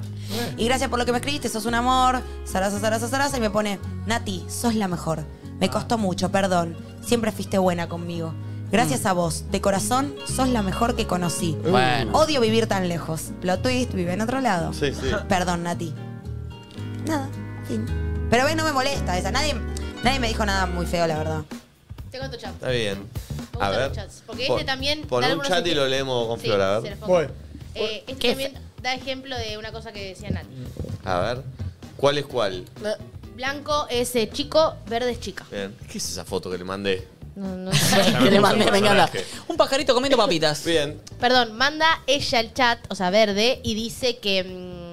[0.59, 2.21] Y gracias por lo que me escribiste, sos un amor.
[2.47, 3.39] Zaraza, zaraza, zaraza.
[3.39, 5.25] Y me pone, Nati, sos la mejor.
[5.59, 6.77] Me costó mucho, perdón.
[7.03, 8.35] Siempre fuiste buena conmigo.
[8.71, 11.57] Gracias a vos, de corazón, sos la mejor que conocí.
[11.71, 12.13] Bueno.
[12.13, 13.31] Odio vivir tan lejos.
[13.41, 14.75] Plot twist, vive en otro lado.
[14.75, 15.07] Sí, sí.
[15.31, 15.95] Perdón, Nati.
[17.07, 17.29] Nada,
[17.69, 17.87] fin.
[18.31, 19.31] Pero ves, no me molesta esa.
[19.31, 19.55] Nadie,
[20.03, 21.43] nadie me dijo nada muy feo, la verdad.
[22.11, 22.55] Te cuento chat.
[22.55, 22.99] Está bien.
[23.01, 23.89] Me A gustan ver.
[23.89, 25.85] los chats, porque Pon- este también Pon da un algunos chat y ejemplos.
[25.85, 26.91] lo leemos con Sí, Flor, a se ver.
[26.93, 27.13] los pongo.
[27.15, 27.25] Voy.
[27.75, 30.49] Eh, este ¿Qué también da ejemplo de una cosa que decía Nati.
[31.05, 31.43] A ver.
[31.97, 32.65] ¿Cuál es cuál?
[33.35, 35.45] Blanco es eh, chico, verde es chica.
[35.51, 35.75] Bien.
[35.91, 37.07] ¿Qué es esa foto que le mandé?
[37.35, 37.71] No, no
[38.23, 39.07] que le mandé, me encanta.
[39.11, 39.25] personaje.
[39.49, 40.65] Un pajarito comiendo papitas.
[40.65, 41.01] Bien.
[41.21, 44.86] Perdón, manda ella el chat, o sea, verde, y dice que mm,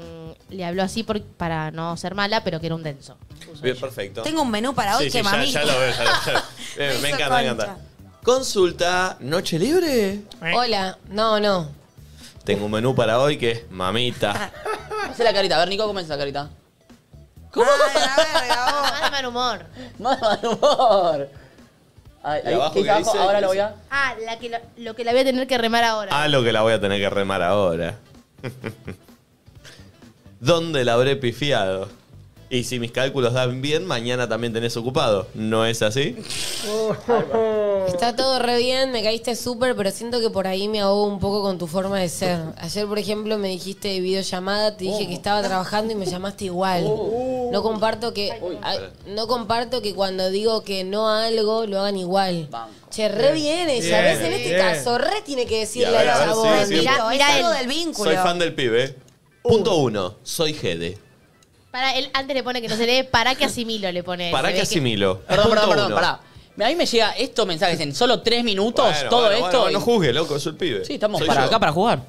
[0.54, 3.18] le habló así por- para no ser mala, pero que era un denso.
[3.62, 4.22] Bien, perfecto.
[4.24, 5.52] Tengo un menú para hoy Sí, que sí, ya, mami.
[5.52, 6.12] ya lo veo, ya lo.
[6.78, 7.78] Bien, me hizo encanta, me encanta.
[8.24, 10.22] Consulta, ¿noche libre?
[10.56, 11.70] Hola, no, no.
[12.46, 14.52] Tengo un menú para hoy que es mamita.
[15.10, 15.56] Hacé la carita.
[15.56, 16.50] A ver, Nico, ¿cómo es esa carita?
[17.52, 17.66] ¿Cómo?
[17.94, 18.82] La.
[18.92, 19.66] Más de mal humor.
[20.00, 21.30] Más mal humor.
[22.24, 23.12] Ay, ¿Y ahí, abajo ¿qué dice qué abajo?
[23.12, 23.18] dice?
[23.24, 23.76] Ahora ¿Qué lo voy a...
[23.92, 26.24] Ah, la que lo, lo que la voy a tener que remar ahora.
[26.24, 27.98] Ah, lo que la voy a tener que remar ahora.
[30.44, 31.88] ¿Dónde la habré pifiado?
[32.50, 35.26] Y si mis cálculos dan bien, mañana también tenés ocupado.
[35.34, 36.16] ¿No es así?
[37.88, 41.20] Está todo re bien, me caíste súper, pero siento que por ahí me ahogo un
[41.20, 42.40] poco con tu forma de ser.
[42.58, 46.46] Ayer, por ejemplo, me dijiste de videollamada, te dije que estaba trabajando y me llamaste
[46.46, 46.84] igual.
[47.52, 48.32] No comparto que
[48.62, 48.76] a-
[49.08, 52.50] no comparto que cuando digo que no a algo lo hagan igual.
[52.92, 54.28] Che, re bien ella, Bien, ¿ves?
[54.28, 54.60] En este bien.
[54.62, 56.76] caso, re tiene que a decirle ver, a ver, sí.
[56.76, 57.58] Mirá, Es algo él.
[57.58, 58.12] del vínculo.
[58.12, 58.96] Soy fan del pibe.
[59.44, 60.16] Punto uno.
[60.24, 60.98] Soy Gede.
[61.72, 64.32] Para él antes le pone que no se lee, para que asimilo le pone.
[64.32, 65.20] ¿Para Se qué ve que- asimilo?
[65.22, 65.96] Perdón, Punto perdón, perdón, uno.
[65.96, 66.20] pará.
[66.66, 69.58] A mí me llega estos mensajes en solo tres minutos, Bueno, todo bueno, esto.
[69.62, 70.86] bueno, y- no juzgue, loco, soy el pibe.
[70.86, 71.48] Sí, estamos Soy para yo.
[71.48, 72.04] acá para jugar.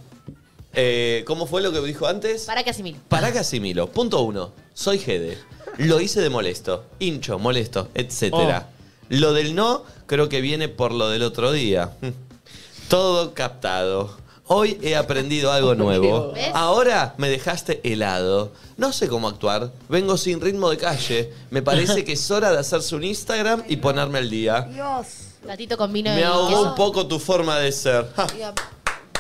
[0.74, 2.44] Eh, ¿Cómo fue lo que dijo antes?
[2.44, 2.98] Para que asimilo.
[3.08, 3.86] ¿Para qué asimilo?
[3.90, 4.52] Punto uno.
[4.74, 5.38] Soy Gede.
[5.78, 8.68] Lo hice de molesto, hincho, molesto, etcétera.
[9.08, 11.90] Lo del no creo que viene por lo del otro día.
[12.88, 14.18] Todo captado.
[14.46, 16.32] Hoy he aprendido algo nuevo.
[16.32, 16.50] ¿Ves?
[16.52, 18.52] Ahora me dejaste helado.
[18.76, 19.70] No sé cómo actuar.
[19.88, 21.32] Vengo sin ritmo de calle.
[21.50, 24.62] Me parece que es hora de hacerse un Instagram y ponerme al día.
[24.70, 25.06] Dios.
[25.44, 26.62] Gatito con vino Me ahogó queso.
[26.62, 28.06] un poco tu forma de ser.
[28.16, 28.26] Ja,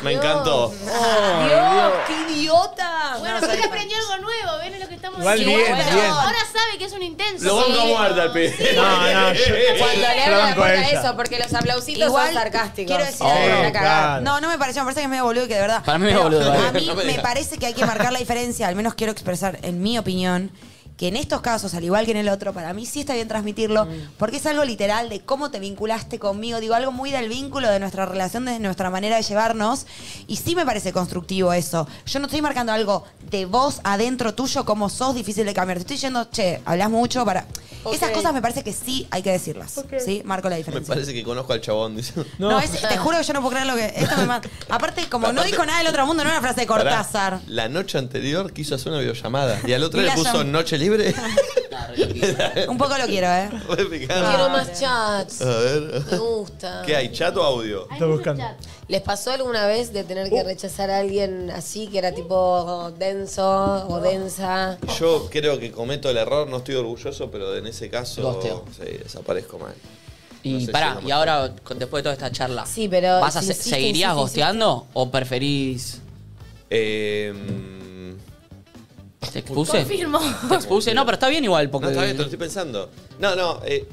[0.04, 0.68] me encantó.
[0.70, 3.16] Dios, qué idiota.
[3.18, 5.64] Bueno, pero él aprendió algo nuevo, ¿ven lo que estamos Igual diciendo?
[5.64, 6.10] bien, Bueno, bien.
[6.10, 7.44] Ahora sabe que es un intenso.
[7.46, 8.72] Lo banco a muerte al pibe.
[8.76, 8.82] No,
[9.12, 9.44] no, yo,
[9.78, 11.00] Cuando le abro la ella.
[11.00, 12.88] eso, porque los aplausitos Igual, son sarcásticos.
[12.88, 13.72] quiero decir Oh, algo.
[13.72, 14.20] cagada.
[14.20, 14.22] claro.
[14.22, 15.82] No, no me pareció, me parece que es medio boludo y que de verdad.
[15.84, 16.68] Para mí es Pero boludo, vale.
[16.68, 17.22] A mí No me me digas.
[17.24, 20.50] parece que hay que marcar la diferencia, al menos quiero expresar en mi opinión,
[20.96, 23.26] que en estos casos, al igual que en el otro, para mí sí está bien
[23.26, 23.86] transmitirlo,
[24.16, 27.80] porque es algo literal de cómo te vinculaste conmigo, digo, algo muy del vínculo de
[27.80, 29.86] nuestra relación, de nuestra manera de llevarnos,
[30.28, 31.88] y sí me parece constructivo eso.
[32.06, 35.78] Yo no estoy marcando algo de vos adentro tuyo, como sos difícil de cambiar.
[35.78, 37.46] Te estoy diciendo, che, hablas mucho para...
[37.92, 40.22] Esas cosas me parece que sí hay que decirlas, ¿sí?
[40.24, 40.94] Marco la Me diferencia.
[40.94, 41.94] parece que conozco al chabón.
[41.96, 42.14] dice.
[42.38, 43.92] No, es- te juro que yo no puedo creer lo que.
[43.94, 44.48] Esto me mata.
[44.70, 47.40] Aparte, como no dijo nada del otro mundo, no era una frase de Pará, Cortázar.
[47.46, 50.78] La noche anterior quiso hacer una videollamada y al otro Y le puso llam- noche
[50.84, 51.14] libre.
[52.68, 53.48] Un poco lo quiero, ¿eh?
[54.06, 55.40] Quiero más chats.
[55.42, 56.02] A ver.
[56.10, 56.82] Me gusta.
[56.84, 57.10] ¿Qué hay?
[57.12, 57.88] ¿Chat o audio?
[57.90, 58.44] Estoy buscando.
[58.88, 63.86] ¿Les pasó alguna vez de tener que rechazar a alguien así, que era tipo denso
[63.88, 64.78] o densa?
[64.98, 68.64] Yo creo que cometo el error, no estoy orgulloso, pero en ese caso Gosteo.
[68.76, 69.74] sí, desaparezco mal.
[70.42, 73.20] Y No sé si pará, y ahora, con- después de toda esta charla, Sí, pero
[73.20, 76.00] ¿vas a si se- insiste, ¿seguirías insiste, gosteando o preferís...
[76.68, 77.32] Eh,
[79.34, 79.78] ¿Te expuse?
[79.78, 80.20] Confirmo.
[80.48, 80.94] ¿Te expuse?
[80.94, 81.86] No, pero está bien igual, porque...
[81.86, 82.88] no, está bien, te lo estoy pensando.
[83.18, 83.60] No, no.
[83.64, 83.84] eh,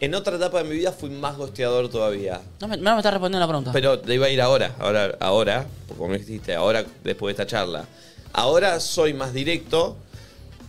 [0.00, 2.40] en otra etapa de mi vida fui más gosteador todavía.
[2.58, 3.72] No me, no me estás respondiendo la pregunta.
[3.72, 7.46] Pero te iba a ir ahora, ahora, ahora, como me dijiste, ahora después de esta
[7.46, 7.84] charla.
[8.32, 9.96] Ahora soy más directo,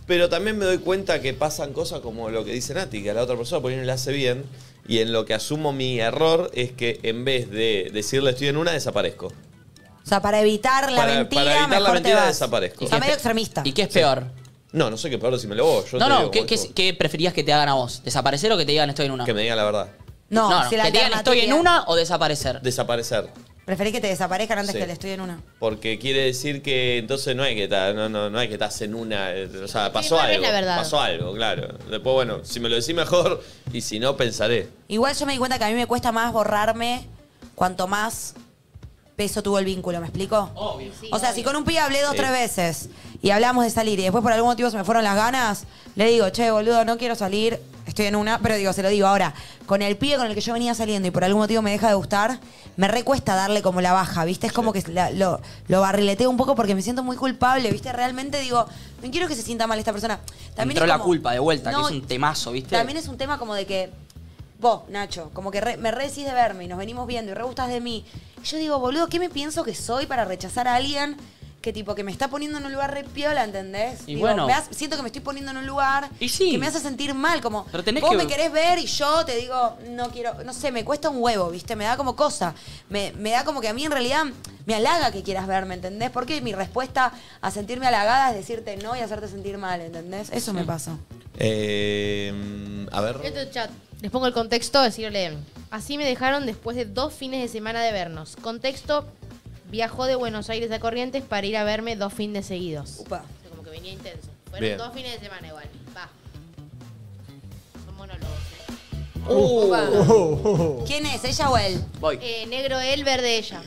[0.06, 3.14] pero también me doy cuenta que pasan cosas como lo que dice Nati, que a
[3.14, 4.44] la otra persona por ahí no le hace bien,
[4.86, 8.58] y en lo que asumo mi error es que en vez de decirle estoy en
[8.58, 9.32] una, desaparezco.
[10.04, 12.28] O sea, para evitar la Para- mentira, para evitar la mejor mentira, te vas.
[12.28, 12.84] desaparezco.
[12.84, 13.62] O sea, ¿Y qué medio es- extremista.
[13.64, 14.24] ¿Y qué es peor?
[14.72, 15.90] No, no sé qué peor decímelo vos.
[15.90, 18.02] Yo no, te no, digo ¿qué, preferías que te hagan a vos?
[18.04, 19.24] ¿Desaparecer o que te digan estoy en una?
[19.24, 19.88] Que me digan la verdad.
[20.30, 22.60] No, no, no, si la que te digan estoy en alternativa- una o desaparecer.
[22.60, 23.28] Desaparecer.
[23.64, 24.78] Preferí que te desaparezcan antes Sí.
[24.80, 25.40] que le estoy en una.
[25.58, 28.78] Porque quiere decir que entonces no hay que estar, no, no, no hay que estás
[28.82, 29.32] en una.
[29.32, 30.42] eh, O sea, pasó algo.
[30.42, 30.76] la verdad.
[30.76, 31.68] Pasó algo, claro.
[31.88, 33.42] Después, bueno, si me lo decís mejor
[33.72, 34.68] y si no, pensaré.
[34.88, 37.06] Igual yo me di cuenta que a mí me cuesta más borrarme
[37.54, 38.34] cuanto más
[39.16, 40.50] peso tuvo el vínculo, ¿me explico?
[40.54, 40.90] Obvio.
[41.12, 42.16] o sea, si con un pibe hablé dos, Sí.
[42.18, 42.88] tres veces
[43.22, 46.06] y hablamos de salir y después por algún motivo se me fueron las ganas, le
[46.10, 49.32] digo, che, boludo, no quiero salir, estoy en una, pero digo, se lo digo ahora,
[49.66, 51.88] con el pibe con el que yo venía saliendo y por algún motivo me deja
[51.88, 52.40] de gustar,
[52.76, 54.48] me recuesta darle como la baja, ¿viste?
[54.48, 57.92] Es como que la- lo, lo barrileteo un poco porque me siento muy culpable, ¿viste?
[57.92, 58.66] Realmente digo,
[59.02, 60.18] no quiero que se sienta mal esta persona.
[60.56, 62.74] También Entró es la como- culpa de vuelta, No, que es un temazo, ¿viste?
[62.76, 63.90] también es un tema como de que
[64.64, 67.42] vos, Nacho, como que re- me re de verme y nos venimos viendo y re
[67.44, 68.02] gustás de mí.
[68.42, 71.18] Y yo digo, boludo, ¿qué me pienso que soy para rechazar a alguien
[71.64, 74.02] que tipo que me está poniendo en un lugar re piola, ¿entendés?
[74.02, 74.46] Y Digo, bueno.
[74.46, 76.50] me hace- siento que me estoy poniendo en un lugar Y sí.
[76.50, 79.24] que me hace sentir mal, como Pero tenés vos que- me querés ver y yo
[79.24, 81.74] te digo, no quiero, no sé, me cuesta un huevo, ¿viste?
[81.74, 82.54] Me da como cosa.
[82.90, 84.24] Me, me da como que a mí en realidad
[84.66, 86.10] me halaga que quieras verme, ¿entendés?
[86.10, 90.28] Porque mi respuesta a sentirme halagada es decirte no y hacerte sentir mal, ¿entendés?
[90.32, 90.98] Eso me pasa.
[91.38, 93.16] Eh, a ver.
[93.24, 93.70] Este chat.
[94.02, 95.42] Les pongo el contexto, así lo leen.
[95.70, 98.36] Así me dejaron después de dos fines de semana de vernos.
[98.42, 99.06] Contexto,
[99.70, 102.98] viajó de Buenos Aires a Corrientes para ir a verme dos fines seguidos.
[103.00, 103.24] Upa.
[103.38, 104.28] O sea, como que venía intenso.
[104.50, 104.78] Fueron Bien.
[104.78, 105.64] dos fines de semana igual.
[105.96, 106.08] Va.
[107.84, 108.28] Son monólogos.
[108.28, 109.24] ¿eh?
[109.28, 111.24] Oh, ¿Quién es?
[111.24, 111.82] ¿Ella o él?
[112.00, 112.18] Voy.
[112.20, 113.62] Eh, negro él, verde ella.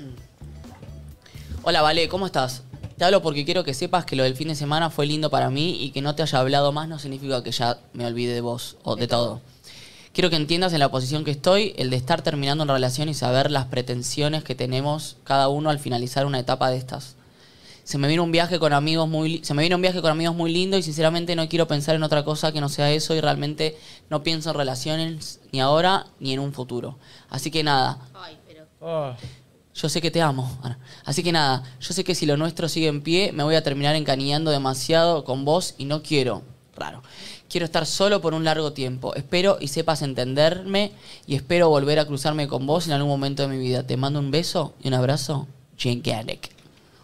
[1.63, 2.63] Hola, Vale, ¿cómo estás?
[2.97, 5.49] Te hablo porque quiero que sepas que lo del fin de semana fue lindo para
[5.49, 8.41] mí y que no te haya hablado más no significa que ya me olvide de
[8.41, 9.41] vos o de todo.
[10.17, 13.13] Quiero que entiendas en la posición que estoy el de estar terminando una relación y
[13.13, 17.17] saber las pretensiones que tenemos cada uno al finalizar una etapa de estas.
[17.83, 20.35] Se me viene un viaje con amigos muy se me viene un viaje con amigos
[20.35, 23.21] muy lindo y sinceramente no quiero pensar en otra cosa que no sea eso y
[23.21, 23.77] realmente
[24.09, 26.97] no pienso en relaciones ni ahora ni en un futuro.
[27.29, 28.65] Así que nada, Ay, pero.
[28.79, 29.13] oh.
[29.75, 30.51] yo sé que te amo.
[31.05, 33.61] Así que nada, yo sé que si lo nuestro sigue en pie, me voy a
[33.61, 36.41] terminar encariñando demasiado con vos y no quiero.
[36.75, 37.01] Raro.
[37.49, 39.15] Quiero estar solo por un largo tiempo.
[39.15, 40.91] Espero y sepas entenderme
[41.25, 43.83] y espero volver a cruzarme con vos en algún momento de mi vida.
[43.83, 45.47] Te mando un beso y un abrazo.
[45.77, 46.51] Jane Ganek.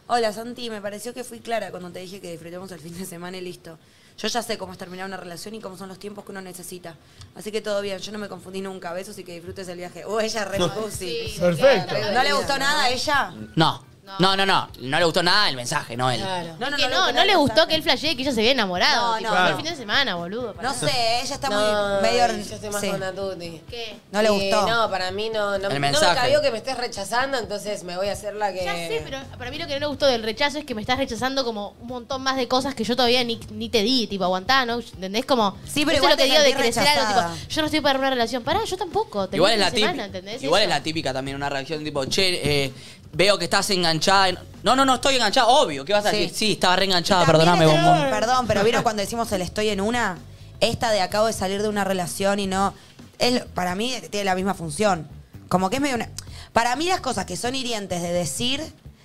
[0.08, 3.06] Hola Santi, me pareció que fui clara cuando te dije que disfrutemos el fin de
[3.06, 3.78] semana y listo.
[4.18, 6.42] Yo ya sé cómo es terminar una relación y cómo son los tiempos que uno
[6.42, 6.96] necesita.
[7.36, 8.94] Así que todo bien, yo no me confundí nunca.
[8.94, 10.06] Besos y que disfrutes el viaje.
[10.06, 11.34] Oh, ella re pussy.
[11.40, 11.96] Perfecto.
[12.14, 13.34] ¿No le gustó nada a ella?
[13.56, 13.93] No.
[14.06, 14.70] No, No, no, no.
[14.82, 16.20] No le gustó nada el mensaje, no él.
[16.60, 19.14] No, no, no, no, le gustó que él flashee que ella se había enamorado.
[19.14, 19.36] No, tipo, no.
[19.36, 19.58] fue el Claro.
[19.64, 20.54] fin de semana, boludo.
[20.54, 21.56] para No sé, ella está No,
[21.94, 22.28] muy medio.
[22.28, 22.90] yo estoy más sí.
[22.90, 23.62] con Natuti.
[23.70, 23.96] ¿Qué?
[24.12, 24.68] No le Eh, gustó.
[24.68, 27.96] no, para mí no, no, El no me cabió que me estés rechazando, entonces me
[27.96, 28.66] voy a hacer la que...
[28.66, 30.82] Ya sé, pero para mí lo que no le gustó del rechazo es que me
[30.82, 34.08] estás rechazando como un montón más de cosas que yo todavía ni, ni te di,
[34.08, 34.80] tipo, aguantá, ¿no?
[34.80, 35.26] ¿Entendés?
[35.26, 37.62] Como, Sí, pero eso igual es lo que te digo de crecer algo, tipo, yo
[37.62, 38.44] no estoy para una relación.
[38.44, 39.30] Pará, yo tampoco.
[39.32, 40.06] Igual es la típica.
[40.06, 40.44] ¿entendés?
[40.44, 42.74] Igual es la típica también, una reacción tipo, che, eh,
[43.14, 44.30] veo que estás enganchada.
[44.30, 45.84] en- No, no, no estoy enganchada, obvio.
[45.86, 46.18] ¿Qué vas a Sí.
[46.18, 46.36] decir?
[46.36, 48.10] Sí, estaba reenganchada, También perdóname, este- bombón.
[48.10, 50.18] Perdón, pero ¿vieron cuando decimos el estoy en una?
[50.60, 52.74] Esta de acabo de salir de una relación y no.
[53.20, 55.08] Es, para mí tiene la misma función.
[55.50, 56.10] Como que es medio una.
[56.54, 58.62] Para mí las cosas que son hirientes de decir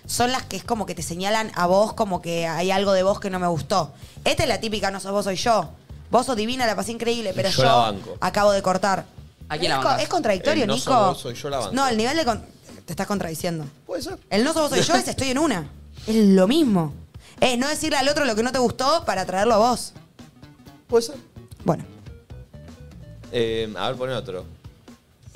[0.06, 3.02] son las que es como que te señalan a vos como que hay algo de
[3.02, 3.92] vos que no me gustó.
[4.24, 5.70] Esta es la típica, no sos vos, soy yo.
[6.10, 8.16] Vos sos divina, la pasé increíble, pero yo yo, la banco.
[8.20, 9.04] acabo de cortar.
[9.50, 10.02] ¿A quién es, la co- bancás?
[10.04, 10.90] es contradictorio, El no Nico.
[10.90, 11.72] sos vos, soy yo, la banco.
[11.74, 12.24] No, el nivel de.
[12.24, 12.42] con-
[12.88, 13.66] Te estás contradiciendo.
[13.84, 14.18] Puede ser.
[14.30, 15.68] El no sos vos, soy yo es estoy en una.
[16.06, 16.94] Es lo mismo.
[17.38, 19.92] Es no decirle al otro lo que no te gustó para traerlo a vos.
[20.86, 21.16] Puede ser.
[21.66, 21.84] Bueno.
[23.30, 24.46] Eh, a ver, pone otro.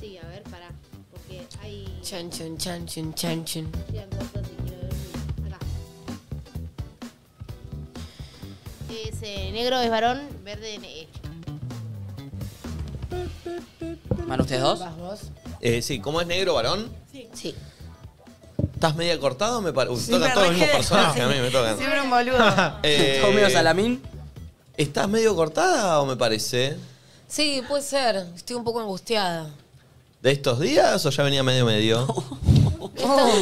[0.00, 0.70] Sí, a ver, pará.
[1.11, 2.00] Porque hay.
[2.00, 5.53] Chan, chan, chan, quiero ver.
[5.53, 5.59] Acá.
[8.88, 11.09] Es eh, negro es varón, verde es.
[14.26, 14.80] ¿Van ustedes dos?
[14.80, 15.20] ¿Vas vos?
[15.62, 16.90] Eh, sí, ¿cómo es negro, varón?
[17.34, 17.54] Sí.
[18.74, 19.62] ¿Estás media cortado?
[19.62, 19.96] Me parece.
[20.02, 21.78] Sí, tocan me todos los mismos personajes, a mí me tocan.
[21.78, 22.38] Siempre un boludo.
[22.82, 24.02] Eh, ¿Todo medio salamín?
[24.76, 26.76] ¿Estás medio cortada o me parece?
[27.28, 28.26] Sí, puede ser.
[28.34, 29.50] Estoy un poco angustiada.
[30.20, 32.06] ¿De estos días o ya venía medio medio?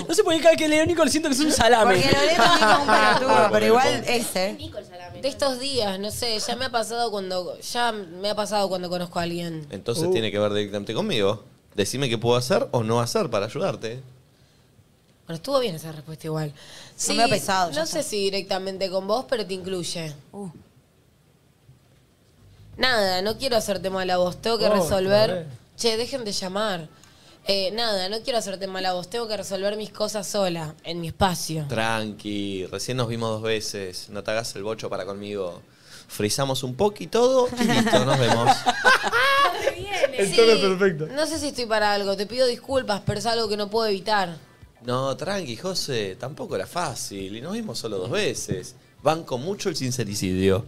[0.08, 1.96] No sé por qué cada que leo Nico siento que es un salame.
[1.96, 4.56] Porque lo como un pelotudo, pero igual ese.
[5.20, 8.88] De estos días, no sé, ya me ha pasado cuando ya me ha pasado cuando
[8.88, 9.66] conozco a alguien.
[9.70, 10.12] Entonces Uh.
[10.12, 11.44] tiene que ver directamente conmigo.
[11.74, 14.02] Decime qué puedo hacer o no hacer para ayudarte.
[15.26, 16.52] Bueno, estuvo bien esa respuesta igual.
[16.96, 20.12] Sí, me ha pesado, ya No sé si directamente con vos, pero te incluye.
[20.32, 20.48] Uh.
[22.76, 25.46] Nada, no quiero hacerte mal a vos, tengo que Oh, resolver.
[25.76, 26.88] Che, dejen de llamar.
[27.46, 31.00] Eh, nada, no quiero hacerte mal a vos, tengo que resolver mis cosas sola, en
[31.00, 31.64] mi espacio.
[31.68, 34.08] Tranqui, recién nos vimos dos veces.
[34.10, 35.62] No te hagas el bocho para conmigo.
[36.08, 38.50] Frizamos un poco y todo y listo, nos vemos.
[39.80, 41.06] Sí, perfecto.
[41.06, 43.86] No sé si estoy para algo, te pido disculpas, pero es algo que no puedo
[43.86, 44.36] evitar.
[44.82, 47.36] No, tranqui, José, tampoco era fácil.
[47.36, 48.74] Y nos vimos solo dos veces.
[49.02, 50.66] Banco mucho el sincericidio.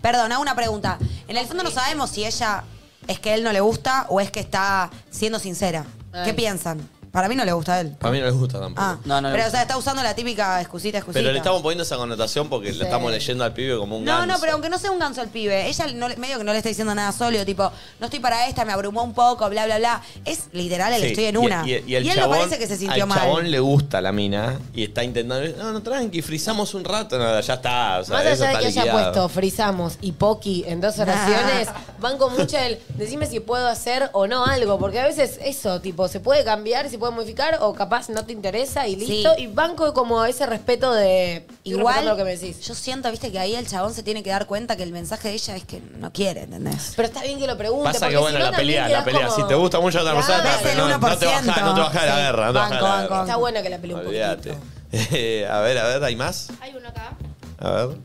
[0.00, 0.98] Perdón, hago una pregunta.
[1.26, 2.64] En el fondo no sabemos si ella
[3.06, 5.86] es que a él no le gusta o es que está siendo sincera.
[6.24, 6.80] ¿Qué piensan?
[7.18, 7.96] Para mí no le gusta a él.
[8.00, 8.80] A mí no les gusta tampoco.
[8.80, 9.50] Ah, No, no le pero o gusta.
[9.58, 11.18] sea, está usando la típica excusita, excusita.
[11.20, 14.12] Pero le estamos poniendo esa connotación porque le estamos leyendo al pibe como un No,
[14.20, 14.40] no, ganso.
[14.40, 16.58] pero aunque no sea un ganso el pibe, ella no, le- medio que no le
[16.58, 19.78] está diciendo nada sólido, tipo, no estoy para esta, me abrumó un poco, bla, bla,
[19.78, 20.02] bla.
[20.24, 21.62] Es literal el Sí, estoy en y- una.
[21.66, 23.18] Y, y el él chabón, no parece que se sintió al mal.
[23.18, 25.48] chabón le gusta la mina y está intentando.
[25.58, 27.18] No, no, tranqui, frizamos un rato.
[27.18, 27.98] No, ya está.
[28.00, 29.12] O sea, Más eso allá de está que haya liquidado.
[29.12, 31.68] puesto frizamos y poki en dos oraciones,
[32.00, 35.80] van con mucho el decime si puedo hacer o no algo, porque a veces eso,
[35.80, 39.34] tipo, se puede cambiar, se puede modificar o capaz no te interesa y listo.
[39.36, 39.42] Sí.
[39.42, 42.60] Y banco como ese respeto de Igual, lo que me decís.
[42.66, 45.28] yo siento, viste, que ahí el chabón se tiene que dar cuenta que el mensaje
[45.28, 46.92] de ella es que no quiere, ¿entendés?
[46.96, 47.84] Pero está bien que lo pregunte.
[47.92, 49.26] Pasa que bueno, si no la pelea, la pelea.
[49.28, 50.58] como- Si te gusta mucho otra persona, Claro.
[50.76, 52.22] no, no, no te bajás, no te bajás de la Sí.
[52.22, 52.96] guerra, no te de la Banco, guerra.
[53.08, 53.20] banco.
[53.22, 54.50] Está buena que la pelee un Olvídate.
[54.54, 54.66] poquito.
[55.12, 56.48] Eh, a ver, a ver, ¿hay más?
[56.60, 57.12] Hay uno acá.
[57.58, 57.96] A ver.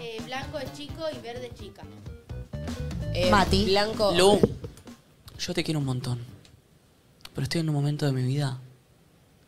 [0.00, 1.82] Eh, blanco es chico y verde es chica.
[3.14, 3.66] Eh, Mati.
[3.66, 4.12] Blanco.
[4.12, 4.40] Lu,
[5.38, 6.18] yo te quiero un montón.
[7.36, 8.58] Pero estoy en un momento de mi vida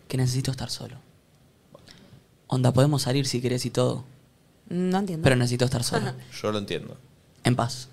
[0.08, 0.96] que necesito estar solo.
[2.46, 4.04] Onda, podemos salir si querés y todo.
[4.68, 5.24] No entiendo.
[5.24, 6.12] Pero necesito estar solo.
[6.42, 6.98] Yo lo entiendo.
[7.44, 7.88] En paz.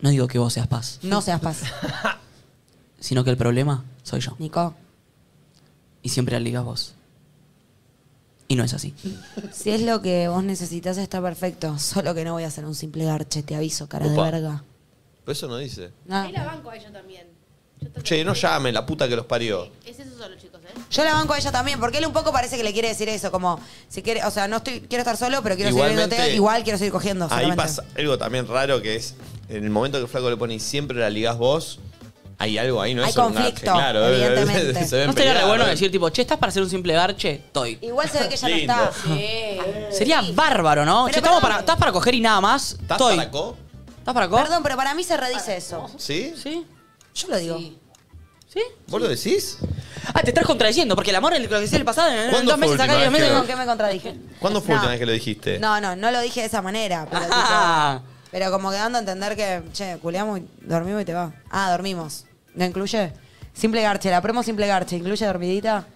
[0.00, 1.64] No digo que vos seas paz, No seas paz.
[2.98, 4.36] sino que el problema soy yo.
[4.38, 4.74] Nico,
[6.02, 6.94] Y siempre ligas vos.
[8.48, 8.94] Y no es así.
[9.52, 11.78] si es lo que vos necesitas está perfecto.
[11.78, 14.64] Solo que no voy a hacer un simple garche, te aviso, cara de verga.
[15.24, 15.92] Pero eso no dice.
[16.06, 16.16] No.
[16.16, 17.35] Ahí la banco a ella también.
[18.02, 19.70] Che, no llame, la puta que los parió.
[19.84, 20.78] Es eso solo, chicos, ¿eh?
[20.90, 23.08] Yo la banco a ella también, porque él un poco parece que le quiere decir
[23.08, 26.14] eso, como, si quiere, o sea, no estoy, quiero estar solo, pero quiero seguir Igualmente-
[26.16, 27.24] viéndote, igual quiero seguir cogiendo.
[27.26, 27.56] Ahí solamente.
[27.56, 29.14] pasa algo también raro que es,
[29.48, 31.78] en el momento que el flaco le pone y siempre la ligás vos,
[32.38, 34.06] hay algo ahí, no Hay es solo un conflicto, claro.
[34.12, 34.84] evidentemente.
[34.86, 35.70] se ven ¿No estaría re pelear, bueno ¿eh?
[35.70, 37.30] decir, tipo, che, ¿estás para hacer un simple garche?
[37.46, 37.78] Estoy.
[37.80, 38.74] Igual se ve que ella Lindo.
[38.76, 38.96] no está.
[39.06, 39.96] Sí.
[39.96, 41.04] Sería bárbaro, ¿no?
[41.06, 42.72] Pero che, estamos para, ¿estás para coger y nada más?
[42.72, 43.16] ¿Estás Estoy.
[43.16, 43.56] para co?
[43.98, 44.36] ¿Estás para co?
[44.36, 45.90] Perdón, pero para mí se redice eso.
[45.96, 46.34] ¿Sí?
[46.40, 46.64] ¿Sí?
[47.14, 47.58] Yo lo digo.
[47.58, 47.78] Sí.
[48.52, 48.60] ¿Sí?
[48.86, 49.58] ¿Vos lo decís?
[50.14, 52.10] Ah, te estás contradiciendo, porque el amor es lo que decía el pasado.
[52.10, 53.28] En ¿Cuándo dos meses fue acá y última dos vez meses.
[53.32, 54.14] que ¿Con qué me contradije?
[54.38, 54.80] ¿Cuándo fue la No.
[54.82, 55.58] última vez que lo dijiste?
[55.58, 58.00] No, no, no lo dije de esa manera, pero, Ah.
[58.02, 61.32] tipo, pero como que dando a entender que, che, culeamos y dormimos y te va.
[61.50, 62.24] Ah, dormimos.
[62.54, 63.12] ¿No incluye?
[63.52, 65.86] Simple garche, la promo simple garche, ¿incluye dormidita?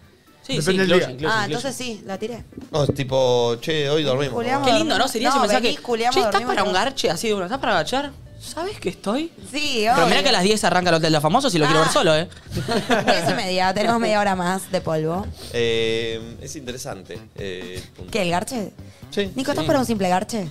[0.42, 1.10] Sí, Depende sí, del incluye, día.
[1.14, 1.56] incluye, ah, incluye.
[1.56, 2.44] entonces sí, la tiré.
[2.72, 4.42] No, es tipo, che, hoy dormimos.
[4.64, 5.06] Qué lindo, ¿no?
[5.06, 5.62] Sería ese No, mensaje.
[5.62, 6.84] venís, culeamos, che, ¿estás dormimos para un todos.
[6.84, 7.44] garche así de uno?
[7.44, 8.10] ¿Estás para agachar?
[8.40, 9.30] ¿Sabes que estoy?
[9.52, 10.22] Sí, Pero mirá obvio.
[10.22, 11.84] que a las 10 arranca el Hotel de los Famosos y lo quiero Ah.
[11.84, 12.28] ver solo, ¿eh?
[13.04, 15.26] Diez y media, tenemos media hora más de polvo.
[15.52, 17.18] Eh, es interesante.
[17.36, 18.10] eh, punto.
[18.10, 18.72] ¿Qué, el garche?
[19.10, 19.30] Sí.
[19.34, 19.66] Nico, ¿estás Sí.
[19.66, 20.48] para un simple garche?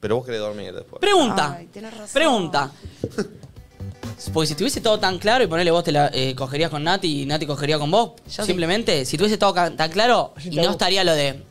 [0.00, 1.00] Pero vos querés dormir después.
[1.00, 1.56] Pregunta.
[1.58, 2.08] Ay, tenés razón.
[2.14, 2.70] Pregunta.
[4.32, 7.22] Porque si tuviese todo tan claro y ponerle vos te la eh, cogerías con Nati
[7.22, 10.70] y Nati cogería con vos, Yo simplemente, si tuviese todo ca- tan claro y no
[10.72, 11.42] estaría lo de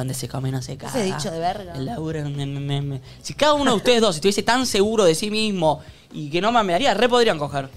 [0.00, 0.92] donde se come no se caga.
[0.98, 1.74] Ese dicho de verga.
[1.74, 3.00] El laburo, me, me, me, me.
[3.22, 5.80] Si cada uno de ustedes dos estuviese tan seguro de sí mismo
[6.12, 7.68] y que no mamearía, re podrían coger.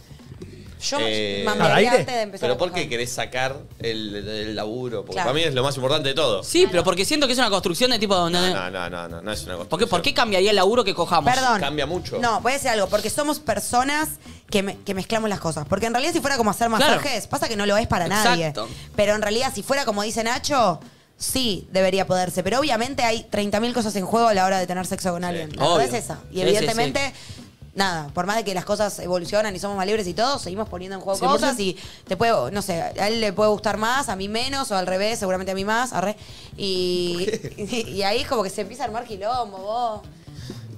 [0.84, 2.86] Yo Eh, mamearía antes de empezar Pero a ¿por coger.
[2.86, 5.02] qué querés sacar el, el laburo?
[5.02, 5.28] Porque Claro.
[5.30, 6.44] para mí es lo más importante de todo.
[6.44, 8.40] Sí, pero porque siento que es una construcción de tipo donde.
[8.40, 9.90] No, no, no, no, no es una ¿Por, qué, construcción.
[9.90, 11.32] ¿Por qué cambiaría el laburo que cojamos?
[11.32, 11.60] Perdón.
[11.60, 12.18] Cambia mucho.
[12.20, 14.10] No, voy a decir algo, porque somos personas
[14.50, 15.68] que, me- que mezclamos las cosas.
[15.68, 16.96] Porque en realidad si fuera como hacer Claro.
[16.96, 18.48] masajes, pasa que no lo es para nadie.
[18.48, 18.68] Exacto.
[18.96, 20.80] Pero en realidad si fuera como dice Nacho,
[21.22, 22.44] sí debería poderse.
[22.44, 25.50] Pero obviamente hay 30.000 cosas en juego a la hora de tener sexo con alguien.
[25.56, 25.88] La verdad obvio.
[25.88, 26.20] es esa.
[26.32, 27.14] Y Sí, evidentemente...
[27.74, 30.68] Nada, por más de que las cosas evolucionan y somos más libres y todo, seguimos
[30.68, 31.30] poniendo en juego 100%.
[31.32, 34.70] cosas y te puede, no sé, a él le puede gustar más, a mí menos,
[34.72, 36.18] o al revés, seguramente a mí más, arre.
[36.58, 40.02] Y, y, y ahí es como que se empieza a armar quilombo, vos.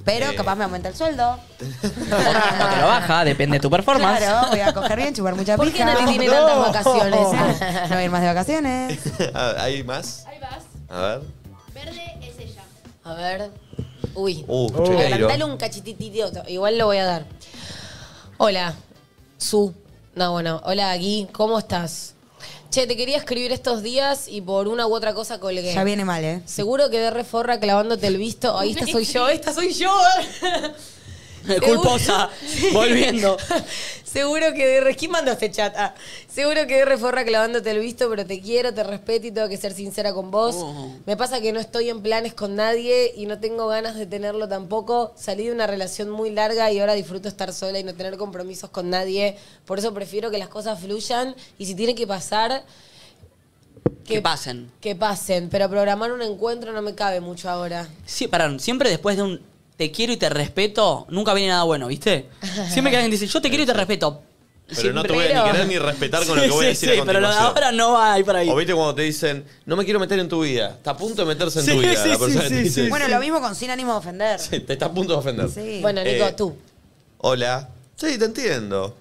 [0.06, 0.36] Pero Eh.
[0.36, 1.32] capaz me aumenta el sueldo.
[1.32, 4.20] O te lo baja, depende de tu performance.
[4.20, 5.86] Claro, voy a coger bien, chupar mucha ¿Por qué pija.
[5.86, 7.20] Nati tiene tantas vacaciones?
[7.84, 9.00] No voy a ir más de vacaciones.
[9.58, 10.26] ¿Hay más?
[10.94, 11.22] A ver.
[11.74, 12.64] Verde es ella.
[13.04, 13.50] A ver.
[14.14, 14.46] Uy.
[14.48, 15.00] Uh, Chequeiro.
[15.00, 16.44] Adelantale un cachititito.
[16.48, 17.26] Igual lo voy a dar.
[18.38, 18.76] Hola.
[19.40, 19.74] Su.
[20.14, 20.62] No, bueno.
[20.66, 21.28] Hola, Gui.
[21.32, 22.14] ¿Cómo estás?
[22.70, 25.74] Che, te quería escribir estos días y por una u otra cosa colgué.
[25.74, 26.44] Ya viene mal, ¿eh?
[26.46, 28.56] Seguro quedé reforra clavándote el visto.
[28.58, 29.92] Ahí esta soy yo, esta soy yo.
[31.66, 32.30] Culposa.
[32.74, 33.36] Volviendo.
[34.14, 35.74] Seguro que de ¿Quién mandó este chat?
[35.76, 35.96] Ah,
[36.28, 39.58] seguro que de reforra clavándote el visto, pero te quiero, te respeto y tengo que
[39.58, 40.54] ser sincera con vos.
[40.56, 40.92] Oh.
[41.08, 44.48] Me pasa que no estoy en planes con nadie y no tengo ganas de tenerlo
[44.48, 45.14] tampoco.
[45.16, 48.70] Salí de una relación muy larga y ahora disfruto estar sola y no tener compromisos
[48.70, 49.36] con nadie.
[49.66, 52.64] Por eso prefiero que las cosas fluyan y si tiene que pasar,
[54.06, 54.70] Que pasen.
[54.80, 55.50] que pasen.
[55.50, 57.88] Pero programar un encuentro no me cabe mucho ahora.
[58.06, 61.88] Sí, pará, siempre después de un te quiero y te respeto, nunca viene nada bueno,
[61.88, 62.30] ¿viste?
[62.70, 64.22] Siempre que alguien dice yo te quiero y te respeto.
[64.76, 66.90] Pero no te voy a ni querer ni respetar con lo que voy a decir
[66.90, 67.64] sí, a pero lo de continuación.
[67.66, 68.50] ahora no va ahí por ahí.
[68.50, 70.70] O viste cuando te dicen, no me quiero meter en tu vida.
[70.70, 72.02] Está a punto de meterse en Sí, tu vida.
[72.02, 72.90] sí, la persona sí, que te sí, dice.
[72.90, 74.40] Bueno, lo mismo con sin ánimo de ofender.
[74.40, 75.50] Sí, te está a punto de ofender.
[75.50, 75.80] Sí.
[75.82, 76.56] Bueno, Nico, Eh, tú.
[77.20, 77.70] Hola.
[77.98, 78.96] Sí, te entiendo.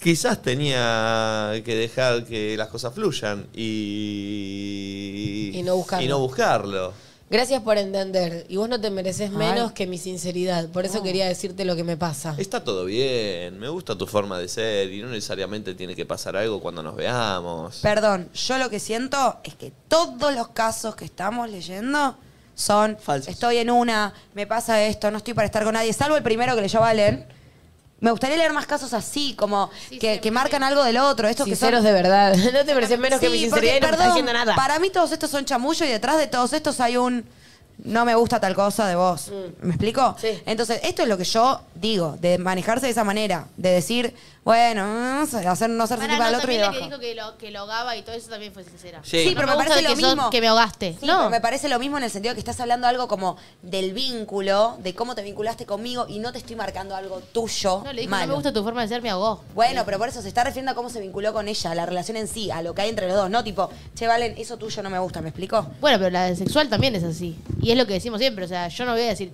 [0.00, 3.46] Quizás tenía que dejar que las cosas fluyan
[4.36, 5.50] y.
[5.54, 6.04] Y no buscarlo.
[6.04, 6.92] Y no buscarlo.
[7.28, 8.46] Gracias por entender.
[8.48, 9.36] Y vos no te mereces Ay.
[9.36, 10.68] menos que mi sinceridad.
[10.68, 12.34] Por eso quería decirte lo que me pasa.
[12.38, 16.36] Está todo bien, me gusta tu forma de ser y no necesariamente tiene que pasar
[16.36, 17.80] algo cuando nos veamos.
[17.82, 22.16] Perdón, yo lo que siento es que todos los casos que estamos leyendo
[22.54, 23.28] son Falsos.
[23.28, 26.54] estoy en una, me pasa esto, no estoy para estar con nadie, salvo el primero
[26.54, 27.26] que leyó Valen.
[27.98, 29.70] Me gustaría leer más casos así, como
[30.00, 31.28] que, que marcan algo del otro.
[31.28, 31.86] Estos que Sinceros son...
[31.86, 32.36] de verdad.
[32.52, 34.54] No te mereces menos que mi porque, sinceridad y no me estás perdón, diciendo nada.
[34.54, 37.24] Para mí todos estos son chamullo y detrás de todos estos hay un
[37.84, 39.30] no me gusta tal cosa de vos.
[39.60, 40.12] ¿Me explico?
[40.12, 40.20] Mm.
[40.20, 40.42] Sí.
[40.46, 44.14] Entonces, esto es lo que yo digo, de manejarse de esa manera, de decir,
[44.46, 46.98] bueno, mm, hacer no ser Pará, sensible al no, otro y también la que dijo
[47.00, 49.00] que lo, que lo ahogaba y todo eso también fue sincera.
[49.02, 49.24] Sí.
[49.24, 50.30] Sí, pero No me gusta parece lo que sos- mismo.
[50.30, 50.96] que me ahogaste.
[51.00, 51.16] Sí, no.
[51.18, 54.76] pero me parece lo mismo en el sentido que estás hablando algo como del vínculo,
[54.84, 57.82] de cómo te vinculaste conmigo y no te estoy marcando algo tuyo.
[57.84, 58.22] No, le dijo, malo.
[58.22, 59.42] no me gusta tu forma de ser, me ahogó.
[59.52, 61.84] Bueno, pero por eso se está refiriendo a cómo se vinculó con ella, a la
[61.84, 64.56] relación en sí, a lo que hay entre los dos, no tipo, che, Valen, eso
[64.56, 65.66] tuyo no me gusta, ¿me explico?
[65.80, 67.36] Bueno, pero la de sexual también es así.
[67.60, 68.44] Y es lo que decimos siempre.
[68.44, 69.32] O sea, yo no voy a decir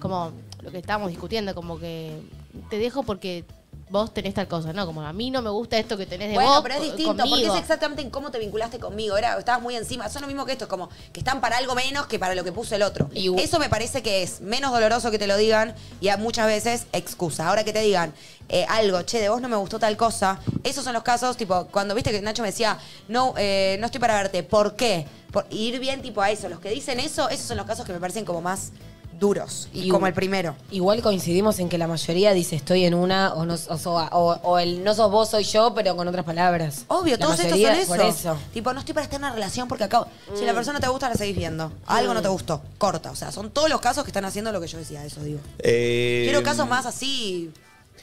[0.00, 0.32] como
[0.62, 2.22] lo que estábamos discutiendo, como que
[2.70, 3.44] te dejo porque
[3.90, 4.72] vos tenés tal cosa.
[4.72, 6.82] No, como a mí no me gusta esto que tenés de Bueno, vos pero es
[6.82, 9.16] distinto, porque es exactamente en cómo te vinculaste conmigo.
[9.16, 10.06] Era, estabas muy encima.
[10.06, 12.34] Eso es lo mismo que esto, es como que están para algo menos que para
[12.34, 13.10] lo que puso el otro.
[13.12, 16.86] Y- Eso me parece que es menos doloroso que te lo digan y muchas veces
[16.92, 17.48] excusa.
[17.48, 18.14] Ahora que te digan
[18.48, 21.66] eh, algo, che, de vos no me gustó tal cosa, esos son los casos, tipo,
[21.68, 25.06] cuando viste que Nacho me decía, no, eh, no estoy para verte, ¿por qué?
[25.32, 26.48] Por ir bien tipo a eso.
[26.48, 28.72] Los que dicen eso, esos son los casos que me parecen como más
[29.20, 29.68] duros.
[29.72, 30.56] Y, Y- como el primero.
[30.70, 34.40] Igual coincidimos en que la mayoría dice estoy en una o no o, so- o-
[34.42, 36.84] o el no sos vos, soy yo, pero con otras palabras.
[36.88, 37.88] Obvio, La todos estos mayoría son eso.
[37.96, 38.38] Por eso.
[38.52, 40.06] Tipo, no estoy para estar en una relación porque acabo.
[40.34, 40.56] Si la Mm.
[40.56, 41.70] persona te gusta, la seguís viendo.
[41.86, 42.62] Algo no te gustó.
[42.78, 43.10] Corta.
[43.10, 45.40] O sea, son todos los casos que están haciendo lo que yo decía, eso digo.
[45.58, 47.52] Eh, Quiero casos más así.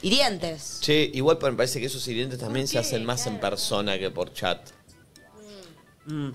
[0.02, 0.78] hirientes.
[0.80, 4.32] Che, igual me parece que esos hirientes también se hacen más en persona que por
[4.32, 4.60] chat.
[6.06, 6.30] Mm,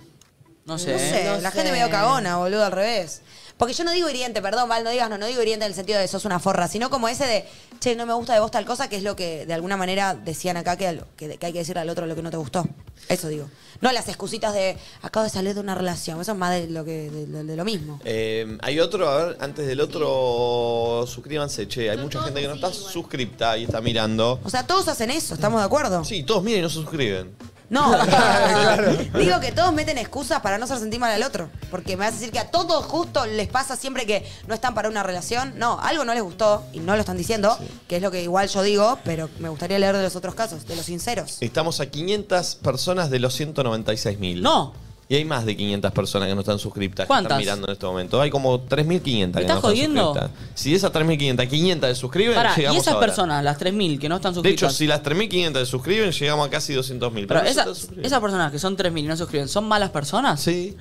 [0.66, 0.92] no sé.
[0.94, 1.56] No sé, No la sé.
[1.58, 3.22] gente medio cagona, boludo, al revés.
[3.58, 5.76] Porque yo no digo hiriente, perdón, Val, no digas no, no digo hiriente en el
[5.76, 7.46] sentido de sos una forra, sino como ese de,
[7.80, 10.16] che, no me gusta de vos tal cosa, que es lo que de alguna manera
[10.16, 12.38] decían acá que, al- que, que hay que decirle al otro lo que no te
[12.38, 12.66] gustó.
[13.10, 13.48] Eso digo.
[13.82, 16.84] No las excusitas de, acabo de salir de una relación, eso es más de lo,
[16.86, 18.00] que, de, de- de lo mismo.
[18.06, 21.90] Eh, hay otro, a ver, antes del otro, suscríbanse, che.
[21.90, 24.40] Hay mucha gente que no está suscripta y está mirando.
[24.44, 26.04] O sea, todos hacen eso, ¿estamos de acuerdo?
[26.04, 27.36] Sí, todos miren y no se suscriben.
[27.74, 27.92] No,
[29.18, 31.50] digo que todos meten excusas para no hacer sentir mal al otro.
[31.72, 34.76] Porque me vas a decir que a todos justo les pasa siempre que no están
[34.76, 35.54] para una relación.
[35.58, 38.48] No, algo no les gustó y no lo están diciendo, que es lo que igual
[38.48, 41.38] yo digo, pero me gustaría leer de los otros casos, de los sinceros.
[41.42, 44.44] Estamos a 500 personas de los 196 mil.
[44.44, 44.83] No.
[45.10, 47.04] Y hay más de 500 personas que no están suscriptas.
[47.06, 47.32] Que ¿Cuántas?
[47.32, 48.22] están mirando en este momento.
[48.22, 50.14] Hay como 3.500 que no estás están jodiendo?
[50.14, 50.32] suscriptas.
[50.56, 53.06] Si esas 3.500, 500 se suscriben, Pará, y llegamos esas ahora.
[53.08, 56.50] personas, las 3.000 que no están De hecho, si las 3.500 se suscriben, llegamos a
[56.50, 57.28] casi 200.000.
[57.28, 58.08] pero no se esa- están suscribiendo.
[58.08, 60.40] esas personas que son 3.000 y no se suscriben, ¿son malas personas?
[60.42, 60.76] Sí.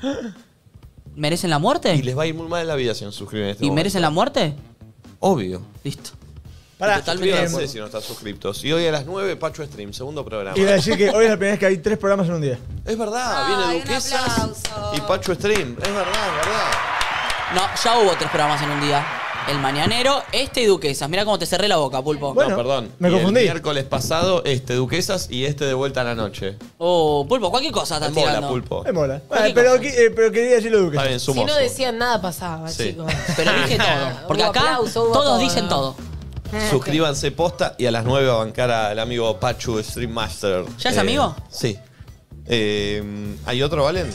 [1.14, 1.94] ¿Merecen la muerte?
[1.94, 3.50] Y les va a ir muy mal en la vida si no se suscriben en
[3.52, 3.80] este ¿Y momento.
[3.80, 4.54] merecen la muerte?
[5.20, 5.62] Obvio.
[5.84, 6.10] Listo.
[6.82, 8.64] Pará, Totalmente de eh, si no están suscriptos.
[8.64, 10.58] Y hoy a las 9, Pacho Stream, segundo programa.
[10.58, 12.40] Iba a decir que hoy es la primera vez que hay tres programas en un
[12.40, 12.58] día.
[12.84, 14.60] Es verdad, viene Duquesas
[14.96, 15.76] y Pacho Stream.
[15.80, 16.70] Es verdad, es verdad.
[17.54, 19.06] No, ya hubo tres programas en un día.
[19.48, 21.08] El Mañanero, este y Duquesas.
[21.08, 22.34] Mira cómo te cerré la boca, Pulpo.
[22.34, 22.90] no, perdón.
[22.98, 23.40] me Y confundí.
[23.42, 26.56] El miércoles pasado, este Duquesas y este de vuelta a la noche.
[26.78, 28.48] Oh, Pulpo, cualquier cosa estás Me mola, tirando.
[28.48, 28.82] Pulpo.
[28.82, 29.22] Me mola.
[29.28, 30.88] Bueno, pero, qui- eh, pero quería decirlo.
[30.88, 32.90] Está bien, Si no decían nada pasaba, Sí.
[32.90, 33.12] chicos.
[33.36, 34.26] Pero dije todo.
[34.26, 35.38] Porque Hubo acá aplauso, hubo todos todo.
[35.38, 35.96] dicen todo.
[36.70, 40.64] Suscríbanse posta y a las 9 a bancar al amigo Pachu Stream Master.
[40.78, 41.34] ¿Ya es Eh, amigo?
[41.50, 41.78] Sí.
[42.46, 43.02] Eh,
[43.46, 44.10] ¿Hay otro, Valen?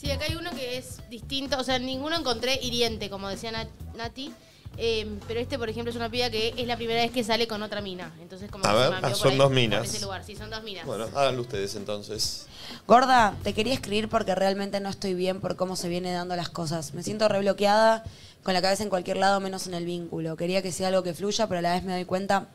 [0.00, 1.58] Sí, acá hay uno que es distinto.
[1.58, 4.32] O sea, ninguno encontré hiriente, como decía Nat- Nati.
[4.80, 7.48] Eh, pero este, por ejemplo, es una piba que es la primera vez que sale
[7.48, 8.12] con otra mina.
[8.22, 9.84] Entonces, como A que ver, ah, son ahí, dos por minas.
[9.92, 10.22] ese lugar.
[10.24, 10.86] Sí, son dos minas.
[10.86, 12.46] Bueno, háganlo ustedes entonces.
[12.86, 16.48] Gorda, te quería escribir porque realmente no estoy bien por cómo se viene dando las
[16.48, 16.94] cosas.
[16.94, 18.04] Me siento rebloqueada,
[18.48, 20.34] con la cabeza en cualquier lado menos en el vínculo.
[20.34, 22.48] Quería que sea algo que fluya, pero a la vez me doy cuenta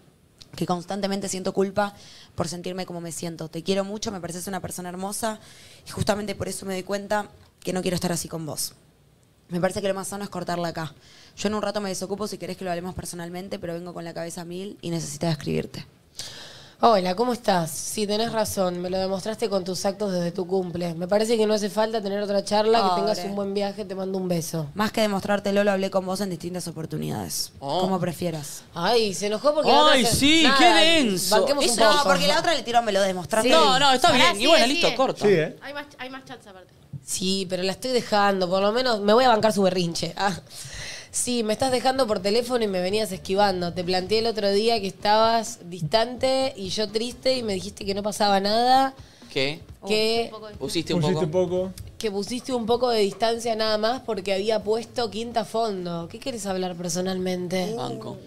[0.56, 1.94] que constantemente siento culpa
[2.34, 3.48] por sentirme como me siento.
[3.48, 5.40] Te quiero mucho, me pareces una persona hermosa
[5.86, 7.30] y justamente por eso me doy cuenta
[7.60, 8.74] que no quiero estar así con vos.
[9.50, 10.96] Me parece que lo más sano es cortarla acá.
[11.38, 14.04] Yo en un rato me desocupo si querés que lo hablemos personalmente, pero vengo con
[14.04, 15.86] la cabeza mil y necesito escribirte.
[16.82, 17.72] Hola, ¿cómo estás?
[17.72, 20.94] Sí, tenés razón, me lo demostraste con tus actos desde tu cumple.
[20.96, 23.96] Me parece que no hace falta tener otra charla, que tengas un buen viaje, te
[23.96, 24.68] mando un beso.
[24.74, 27.54] Más que demostrártelo, lo hablé con vos en distintas oportunidades.
[27.60, 27.80] Oh.
[27.82, 28.64] Como prefieras.
[28.74, 31.38] Ay, se enojó porque la otra Ay, se- sí, Nada, qué denso.
[31.38, 31.94] banquemos un Eso- poco.
[31.96, 33.50] No, porque la otra le tiró, me lo demostraste.
[33.50, 34.36] No, no, está Pará, bien.
[34.36, 34.74] Y sigue, bueno, sigue.
[34.82, 35.26] listo, corta.
[35.26, 35.58] Sí, ¿eh?
[35.62, 36.74] Hay más, hay más chats aparte.
[37.06, 40.14] Sí, pero la estoy dejando, por lo menos me voy a bancar su berrinche.
[40.18, 40.34] Ah.
[41.14, 43.72] Sí, me estás dejando por teléfono y me venías esquivando.
[43.72, 47.94] Te planteé el otro día que estabas distante y yo triste y me dijiste que
[47.94, 48.96] no pasaba nada,
[49.32, 49.60] ¿Qué?
[49.88, 51.44] que, Pusiste un Pusiste poco.
[51.44, 51.74] un poco.
[52.00, 56.08] que pusiste un poco de distancia nada más porque había puesto quinta a fondo.
[56.10, 57.76] ¿Qué quieres hablar personalmente?
[57.76, 58.18] Banco.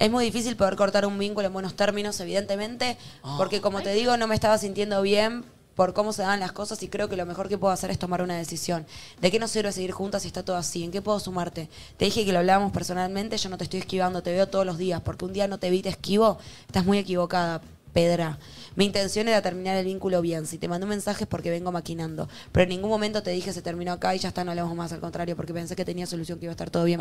[0.00, 3.36] Es muy difícil poder cortar un vínculo en buenos términos, evidentemente, Ah.
[3.38, 5.44] porque como te digo, no me estaba sintiendo bien
[5.74, 7.98] por cómo se dan las cosas y creo que lo mejor que puedo hacer es
[7.98, 8.86] tomar una decisión.
[9.20, 10.84] ¿De qué nos sirve seguir juntas si está todo así?
[10.84, 11.68] ¿En qué puedo sumarte?
[11.96, 14.78] Te dije que lo hablábamos personalmente, yo no te estoy esquivando, te veo todos los
[14.78, 17.60] días, porque un día no te vi, te esquivo, estás muy equivocada,
[17.94, 18.38] Pedra.
[18.76, 20.46] Mi intención era terminar el vínculo bien.
[20.46, 22.28] Si te mandé un mensaje es porque vengo maquinando.
[22.50, 24.92] Pero en ningún momento te dije se terminó acá y ya está, no hablamos más.
[24.92, 26.98] Al contrario, porque pensé que tenía solución, que iba a estar todo bien.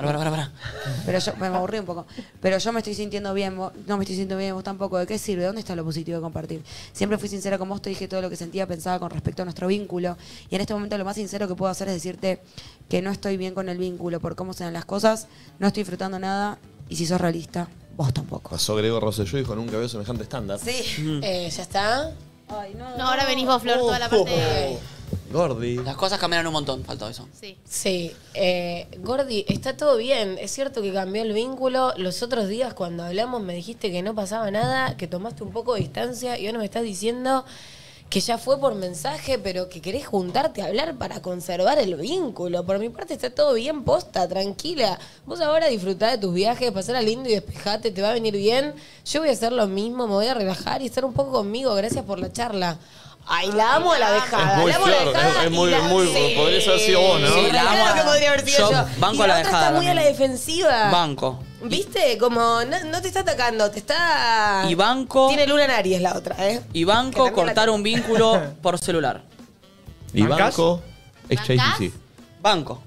[1.06, 2.06] Pero yo me aburrí un poco.
[2.40, 5.00] Pero yo me estoy sintiendo bien, vos- no me estoy sintiendo bien, vos tampoco.
[5.00, 5.44] ¿De qué sirve?
[5.46, 6.62] ¿Dónde está lo positivo de compartir?
[6.94, 9.46] Siempre fui sincera con vos, te dije todo lo que sentía, pensaba con respecto a
[9.46, 10.16] nuestro vínculo.
[10.52, 12.40] Y en este momento lo más sincero que puedo hacer es decirte
[12.88, 15.82] que no estoy bien con el vínculo por cómo se dan las cosas, no estoy
[15.82, 18.52] disfrutando nada y si sos realista, vos tampoco.
[18.52, 20.60] Pasó Grego Rosselló y dijo nunca veo semejante estándar.
[20.60, 21.20] Sí.
[21.24, 22.12] Eh, ¿Ya está?
[22.98, 24.80] No, ahora venís vos, Flor, toda la parte.
[25.32, 25.78] Gordi.
[25.78, 27.28] Las cosas cambiaron un montón, faltó eso.
[27.40, 27.58] Sí.
[27.66, 30.38] Sí, eh, Gordi, está todo bien.
[30.40, 31.94] Es cierto que cambió el vínculo.
[31.98, 35.74] Los otros días cuando hablamos me dijiste que no pasaba nada, que tomaste un poco
[35.74, 37.46] de distancia y ahora me estás diciendo
[38.14, 42.64] que ya fue por mensaje, pero que querés juntarte a hablar para conservar el vínculo.
[42.64, 45.00] Por mi parte está todo bien, posta, tranquila.
[45.26, 48.76] Vos ahora disfrutá de tus viajes, pasarla lindo y despejate, te va a venir bien.
[49.04, 51.74] Yo voy a hacer lo mismo, me voy a relajar y estar un poco conmigo.
[51.74, 52.78] Gracias por la charla.
[53.26, 54.54] Ay, la amo a la dejada.
[54.54, 56.68] Es muy la amo a la flor, dejada es- es y muy- la- muy- podrías
[56.68, 57.28] haber sido vos, ¿no?
[57.28, 57.72] Sí, la amo.
[57.72, 58.86] Claro que podría haber sido Yo yo.
[59.00, 59.96] banco y a la otra dejada está muy a también.
[59.96, 60.90] la defensiva.
[60.92, 61.44] Banco.
[61.64, 62.18] ¿Viste?
[62.18, 64.66] Como no, no te está atacando, te está...
[64.68, 65.30] Y banco.
[65.30, 66.62] Tiene luna en Aries la otra, ¿eh?
[66.74, 69.24] Y banco también la- cortar un vínculo por celular.
[70.14, 70.58] Y ¿Bancás?
[70.58, 70.82] Banco
[71.30, 71.80] es ¿Bancás?
[71.80, 71.94] JTC.
[72.42, 72.84] Banco.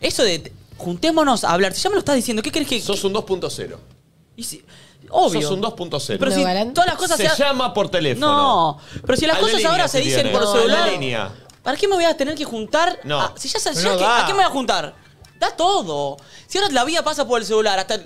[0.00, 2.80] Eso de juntémonos a hablar, si ya me lo estás diciendo, ¿qué crees que.?
[2.80, 3.76] Sos un 2.0.
[4.36, 4.64] Y si-
[5.12, 5.42] obvio.
[5.42, 6.16] Sos un 2.0.
[6.18, 8.26] Pero si todas las cosas se ha- llama por teléfono.
[8.26, 10.36] No, pero si las de cosas línea ahora se si dicen tiene.
[10.38, 10.84] por No, celular.
[10.86, 11.30] de línea.
[11.62, 12.98] ¿Para qué me voy a tener que juntar?
[13.04, 13.20] No.
[13.20, 14.24] a- si ya sabes, No da.
[14.24, 14.94] ¿a qué me voy a juntar?
[15.38, 16.16] Da todo.
[16.46, 17.98] Si ahora la vida pasa por el celular, hasta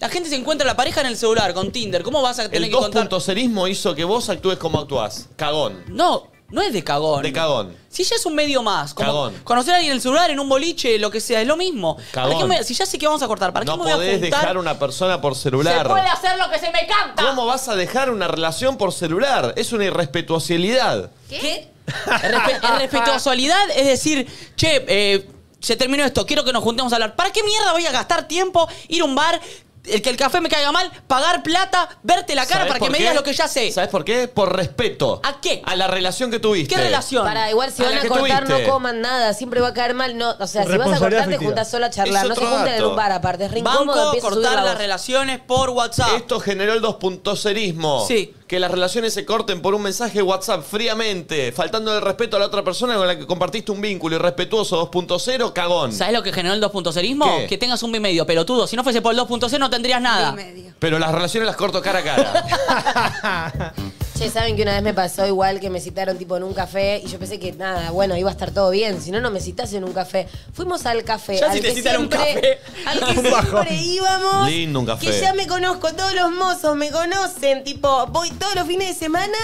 [0.00, 2.56] la gente se encuentra la pareja en el celular con Tinder, ¿cómo vas a tener
[2.64, 3.08] El que contar?
[3.08, 5.28] 2.0 hizo que vos actúes como actuás.
[5.36, 5.84] Cagón.
[5.88, 7.22] No, no es de cagón.
[7.22, 7.76] De cagón.
[7.88, 9.34] Si ya es un medio más, como Cagón.
[9.44, 11.96] conocer a alguien en el celular, en un boliche, lo que sea, es lo mismo.
[12.14, 12.38] ¿Para Cagón.
[12.38, 13.96] qué me- si ya sé que vamos a cortar, ¿para No qué me voy a
[13.96, 14.40] podés juntar?
[14.40, 15.82] dejar una persona por celular.
[15.82, 17.22] Se puede hacer lo que se me canta.
[17.24, 19.52] ¿Cómo vas a dejar una relación por celular?
[19.56, 21.10] Es una irrespetuosidad.
[21.28, 21.68] ¿Qué?
[22.06, 25.28] Respe- es respetuosidad, es decir, che, eh,
[25.60, 27.16] se terminó esto, quiero que nos juntemos a hablar.
[27.16, 29.40] ¿Para qué mierda voy a gastar tiempo, ir a un bar,
[29.84, 32.84] el que el café me caiga mal, pagar plata, verte la cara ¿Sabés para que
[32.84, 33.02] por me qué?
[33.04, 33.70] digas lo que ya sé?
[33.72, 34.28] ¿Sabes por qué?
[34.28, 35.20] Por respeto.
[35.24, 35.62] ¿A qué?
[35.64, 36.74] A la relación que tuviste.
[36.74, 37.24] ¿Qué relación?
[37.24, 38.66] Para, igual si A van la a que cortar tuviste.
[38.66, 40.16] no coman nada, siempre va a caer mal.
[40.18, 41.48] No, o sea, si vas a Responsabilidad cortar te afectiva.
[41.50, 42.90] juntas solo a charlar, Es no se otro junten en dato.
[42.90, 44.82] un bar aparte, es re incómodo, Banco, empieza a subir cortar la las voz.
[44.82, 46.10] relaciones por WhatsApp.
[46.16, 48.06] Esto generó el 2.0ismo.
[48.06, 48.34] Sí.
[48.46, 52.46] Que las relaciones se corten por un mensaje WhatsApp fríamente, faltando el respeto a la
[52.46, 55.92] otra persona con la que compartiste un vínculo irrespetuoso 2.0, cagón.
[55.92, 57.42] ¿Sabes lo que generó el 2.0ismo?
[57.42, 57.46] ¿Qué?
[57.46, 58.66] Que tengas un bimedio, pelotudo.
[58.66, 60.36] Si no fuese por el 2.0 no tendrías nada.
[60.78, 63.74] Pero las relaciones las corto cara a cara.
[64.18, 67.00] Che, ¿saben que una vez me pasó igual que me citaron tipo en un café
[67.02, 69.40] y yo pensé que nada, bueno, iba a estar todo bien, si no, no me
[69.40, 70.28] citas en un café.
[70.52, 72.88] Fuimos al café, Ya al si te que citan en un siempre, café.
[72.88, 74.46] al que siempre íbamos.
[74.46, 75.06] Lindo un café.
[75.06, 78.94] Que ya me conozco, todos los mozos me conocen, tipo, voy todos los fines de
[78.94, 79.38] semana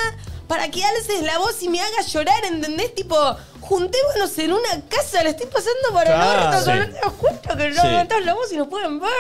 [0.47, 2.95] para que alces la voz y me hagas llorar, ¿entendés?
[2.95, 3.17] Tipo,
[3.67, 6.43] juntémonos en una casa, la estoy pasando por Claro.
[6.43, 6.79] el orto, Sí.
[6.79, 8.25] ¿no te das cuenta que no Sí.
[8.25, 9.11] la voz y nos pueden ver?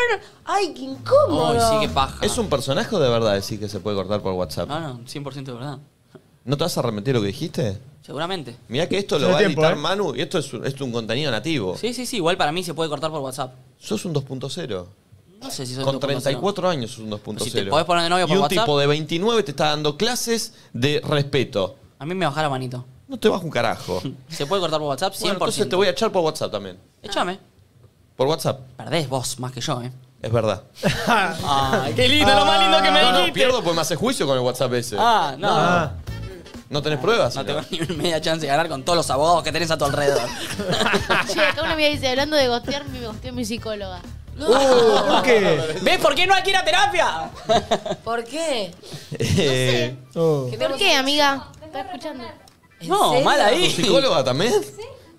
[0.44, 1.54] ¡Ay, qué incómodo!
[1.92, 2.24] paja.
[2.24, 4.68] ¿Es un personaje o de verdad decir que se puede cortar por WhatsApp?
[4.68, 5.78] No, no, 100% de verdad.
[6.44, 7.78] ¿No te vas a arrepentir lo que dijiste?
[8.04, 8.56] Seguramente.
[8.68, 9.80] Mirá que esto lo Tiene va a tiempo, editar ¿eh?
[9.80, 11.76] Manu y esto es, un- es un contenido nativo.
[11.76, 12.16] Sí, sí, sí.
[12.18, 13.52] Igual para mí se puede cortar por WhatsApp.
[13.80, 14.86] Sos un 2.0.
[15.42, 16.00] No sé si soy Con 2.0.
[16.22, 17.44] 34 años sos un 2.0.
[17.44, 18.64] Si te podés poner de novio y por un WhatsApp.
[18.64, 21.76] tipo de 29 te está dando clases de respeto.
[21.98, 22.84] A mí me baja la manito.
[23.08, 24.02] No te baja un carajo.
[24.28, 25.12] ¿Se puede cortar por WhatsApp?
[25.14, 25.20] 100%.
[25.20, 26.78] Bueno, entonces te voy a echar por WhatsApp también.
[27.02, 27.38] Échame.
[28.16, 28.60] Por WhatsApp.
[28.76, 29.92] Perdés vos más que yo, ¿eh?
[30.22, 30.62] Es verdad.
[31.06, 33.32] Ay, qué lindo, lo más lindo que me No, no, dijiste.
[33.34, 34.96] pierdo porque me hace juicio con el WhatsApp ese.
[34.98, 35.48] Ah, no.
[35.50, 35.92] Ah.
[36.68, 37.36] ¿No tenés pruebas?
[37.36, 39.84] No tengo ni media chance de ganar con todos los abogados que tenés a tu
[39.84, 40.28] alrededor.
[41.32, 44.00] Che, acá una amiga dice, hablando de gostear, me gosteó mi psicóloga.
[44.36, 45.78] ¿Por qué?
[45.82, 47.30] ¿Ves por qué no hay que ir a terapia?
[48.02, 48.74] ¿Por qué?
[49.12, 50.50] Eh, Oh.
[50.58, 51.48] ¿Por qué, amiga?
[51.64, 52.24] ¿Estás escuchando?
[52.82, 53.24] No, serio?
[53.24, 53.68] mal ahí.
[53.74, 54.52] ¿Tu psicóloga también?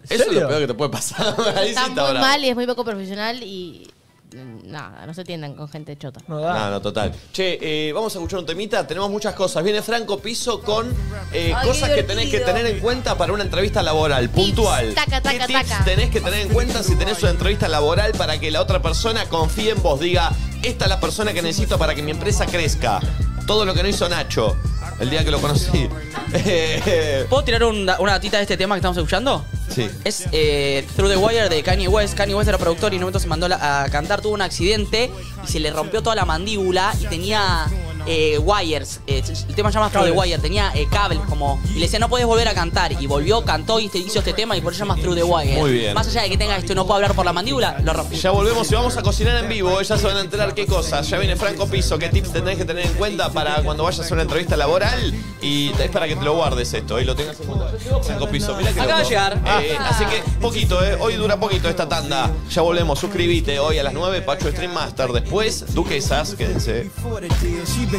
[0.10, 1.36] Eso es lo peor que te puede pasar.
[1.58, 2.20] Ahí sí Está muy bravo.
[2.20, 3.90] mal y es muy poco profesional y...
[4.34, 6.22] mm, Nada, no se tiendan con gente chota.
[6.28, 6.54] No da.
[6.54, 7.14] No, no, total.
[7.34, 8.86] Che, eh, vamos a escuchar un temita.
[8.88, 9.64] Tenemos muchas cosas.
[9.64, 10.94] Viene Franco Piso con
[11.34, 14.94] eh, Ay, cosas que tenés que tener en cuenta para una entrevista laboral, puntual.
[14.94, 18.40] Taca, taca, ¿Qué tips tenés que tener en cuenta si tenés una entrevista laboral para
[18.40, 20.00] que la otra persona confíe en vos?
[20.00, 20.32] Diga,
[20.64, 23.02] esta es la persona que necesito para que mi empresa crezca.
[23.48, 24.56] Todo lo que no hizo Nacho
[25.00, 25.88] el día que lo conocí.
[27.30, 29.44] ¿Puedo tirar un- una datita de este tema que estamos escuchando?
[29.70, 29.90] sí.
[30.04, 32.16] Es eh, Through the Wire de Kanye West.
[32.16, 35.12] Kanye West era productor y en un momento se mandó a cantar, tuvo un accidente
[35.44, 37.68] y se le rompió toda la mandíbula y tenía
[38.08, 39.00] eh, wires.
[39.08, 40.12] eh, el tema se llama Through the.
[40.12, 41.60] Wire, tenía eh, cables como.
[41.70, 42.92] Y le decía, no puedes volver a cantar.
[43.00, 45.24] Y volvió, cantó y te hizo este tema y por eso se llama Through the
[45.24, 45.58] Wire.
[45.58, 45.94] Muy bien.
[45.94, 48.18] Más allá de que tenga esto y no puedo hablar por la mandíbula, lo rompió.
[48.18, 49.82] Ya volvemos y vamos a cocinar en vivo.
[49.82, 51.08] Ya se van a enterar qué cosas.
[51.10, 51.98] Ya viene Franco Piso.
[52.00, 55.14] ¿Qué tips tenés que tener en cuenta para cuando vayas a una entrevista laboral?
[55.42, 57.68] Y es para que te lo guardes esto y lo tengas en cuenta.
[58.04, 59.42] Franco Piso, mirá que Acaba de llegar.
[59.62, 60.98] Eh, así que poquito, eh.
[61.00, 62.32] Hoy dura poquito esta tanda.
[62.50, 63.00] Ya volvemos.
[63.00, 65.12] Suscríbete hoy a las 9, Pacho Stream Master.
[65.12, 66.36] Después, Duquesas.
[66.36, 66.90] Quédense.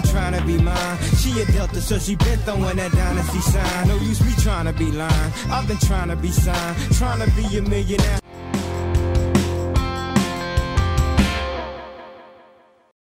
[0.00, 0.98] Been trying to be mine.
[1.18, 3.88] She a Delta, so she been throwing that dynasty sign.
[3.88, 5.32] No use me trying to be lying.
[5.50, 8.27] I've been trying to be signed, trying to be a millionaire.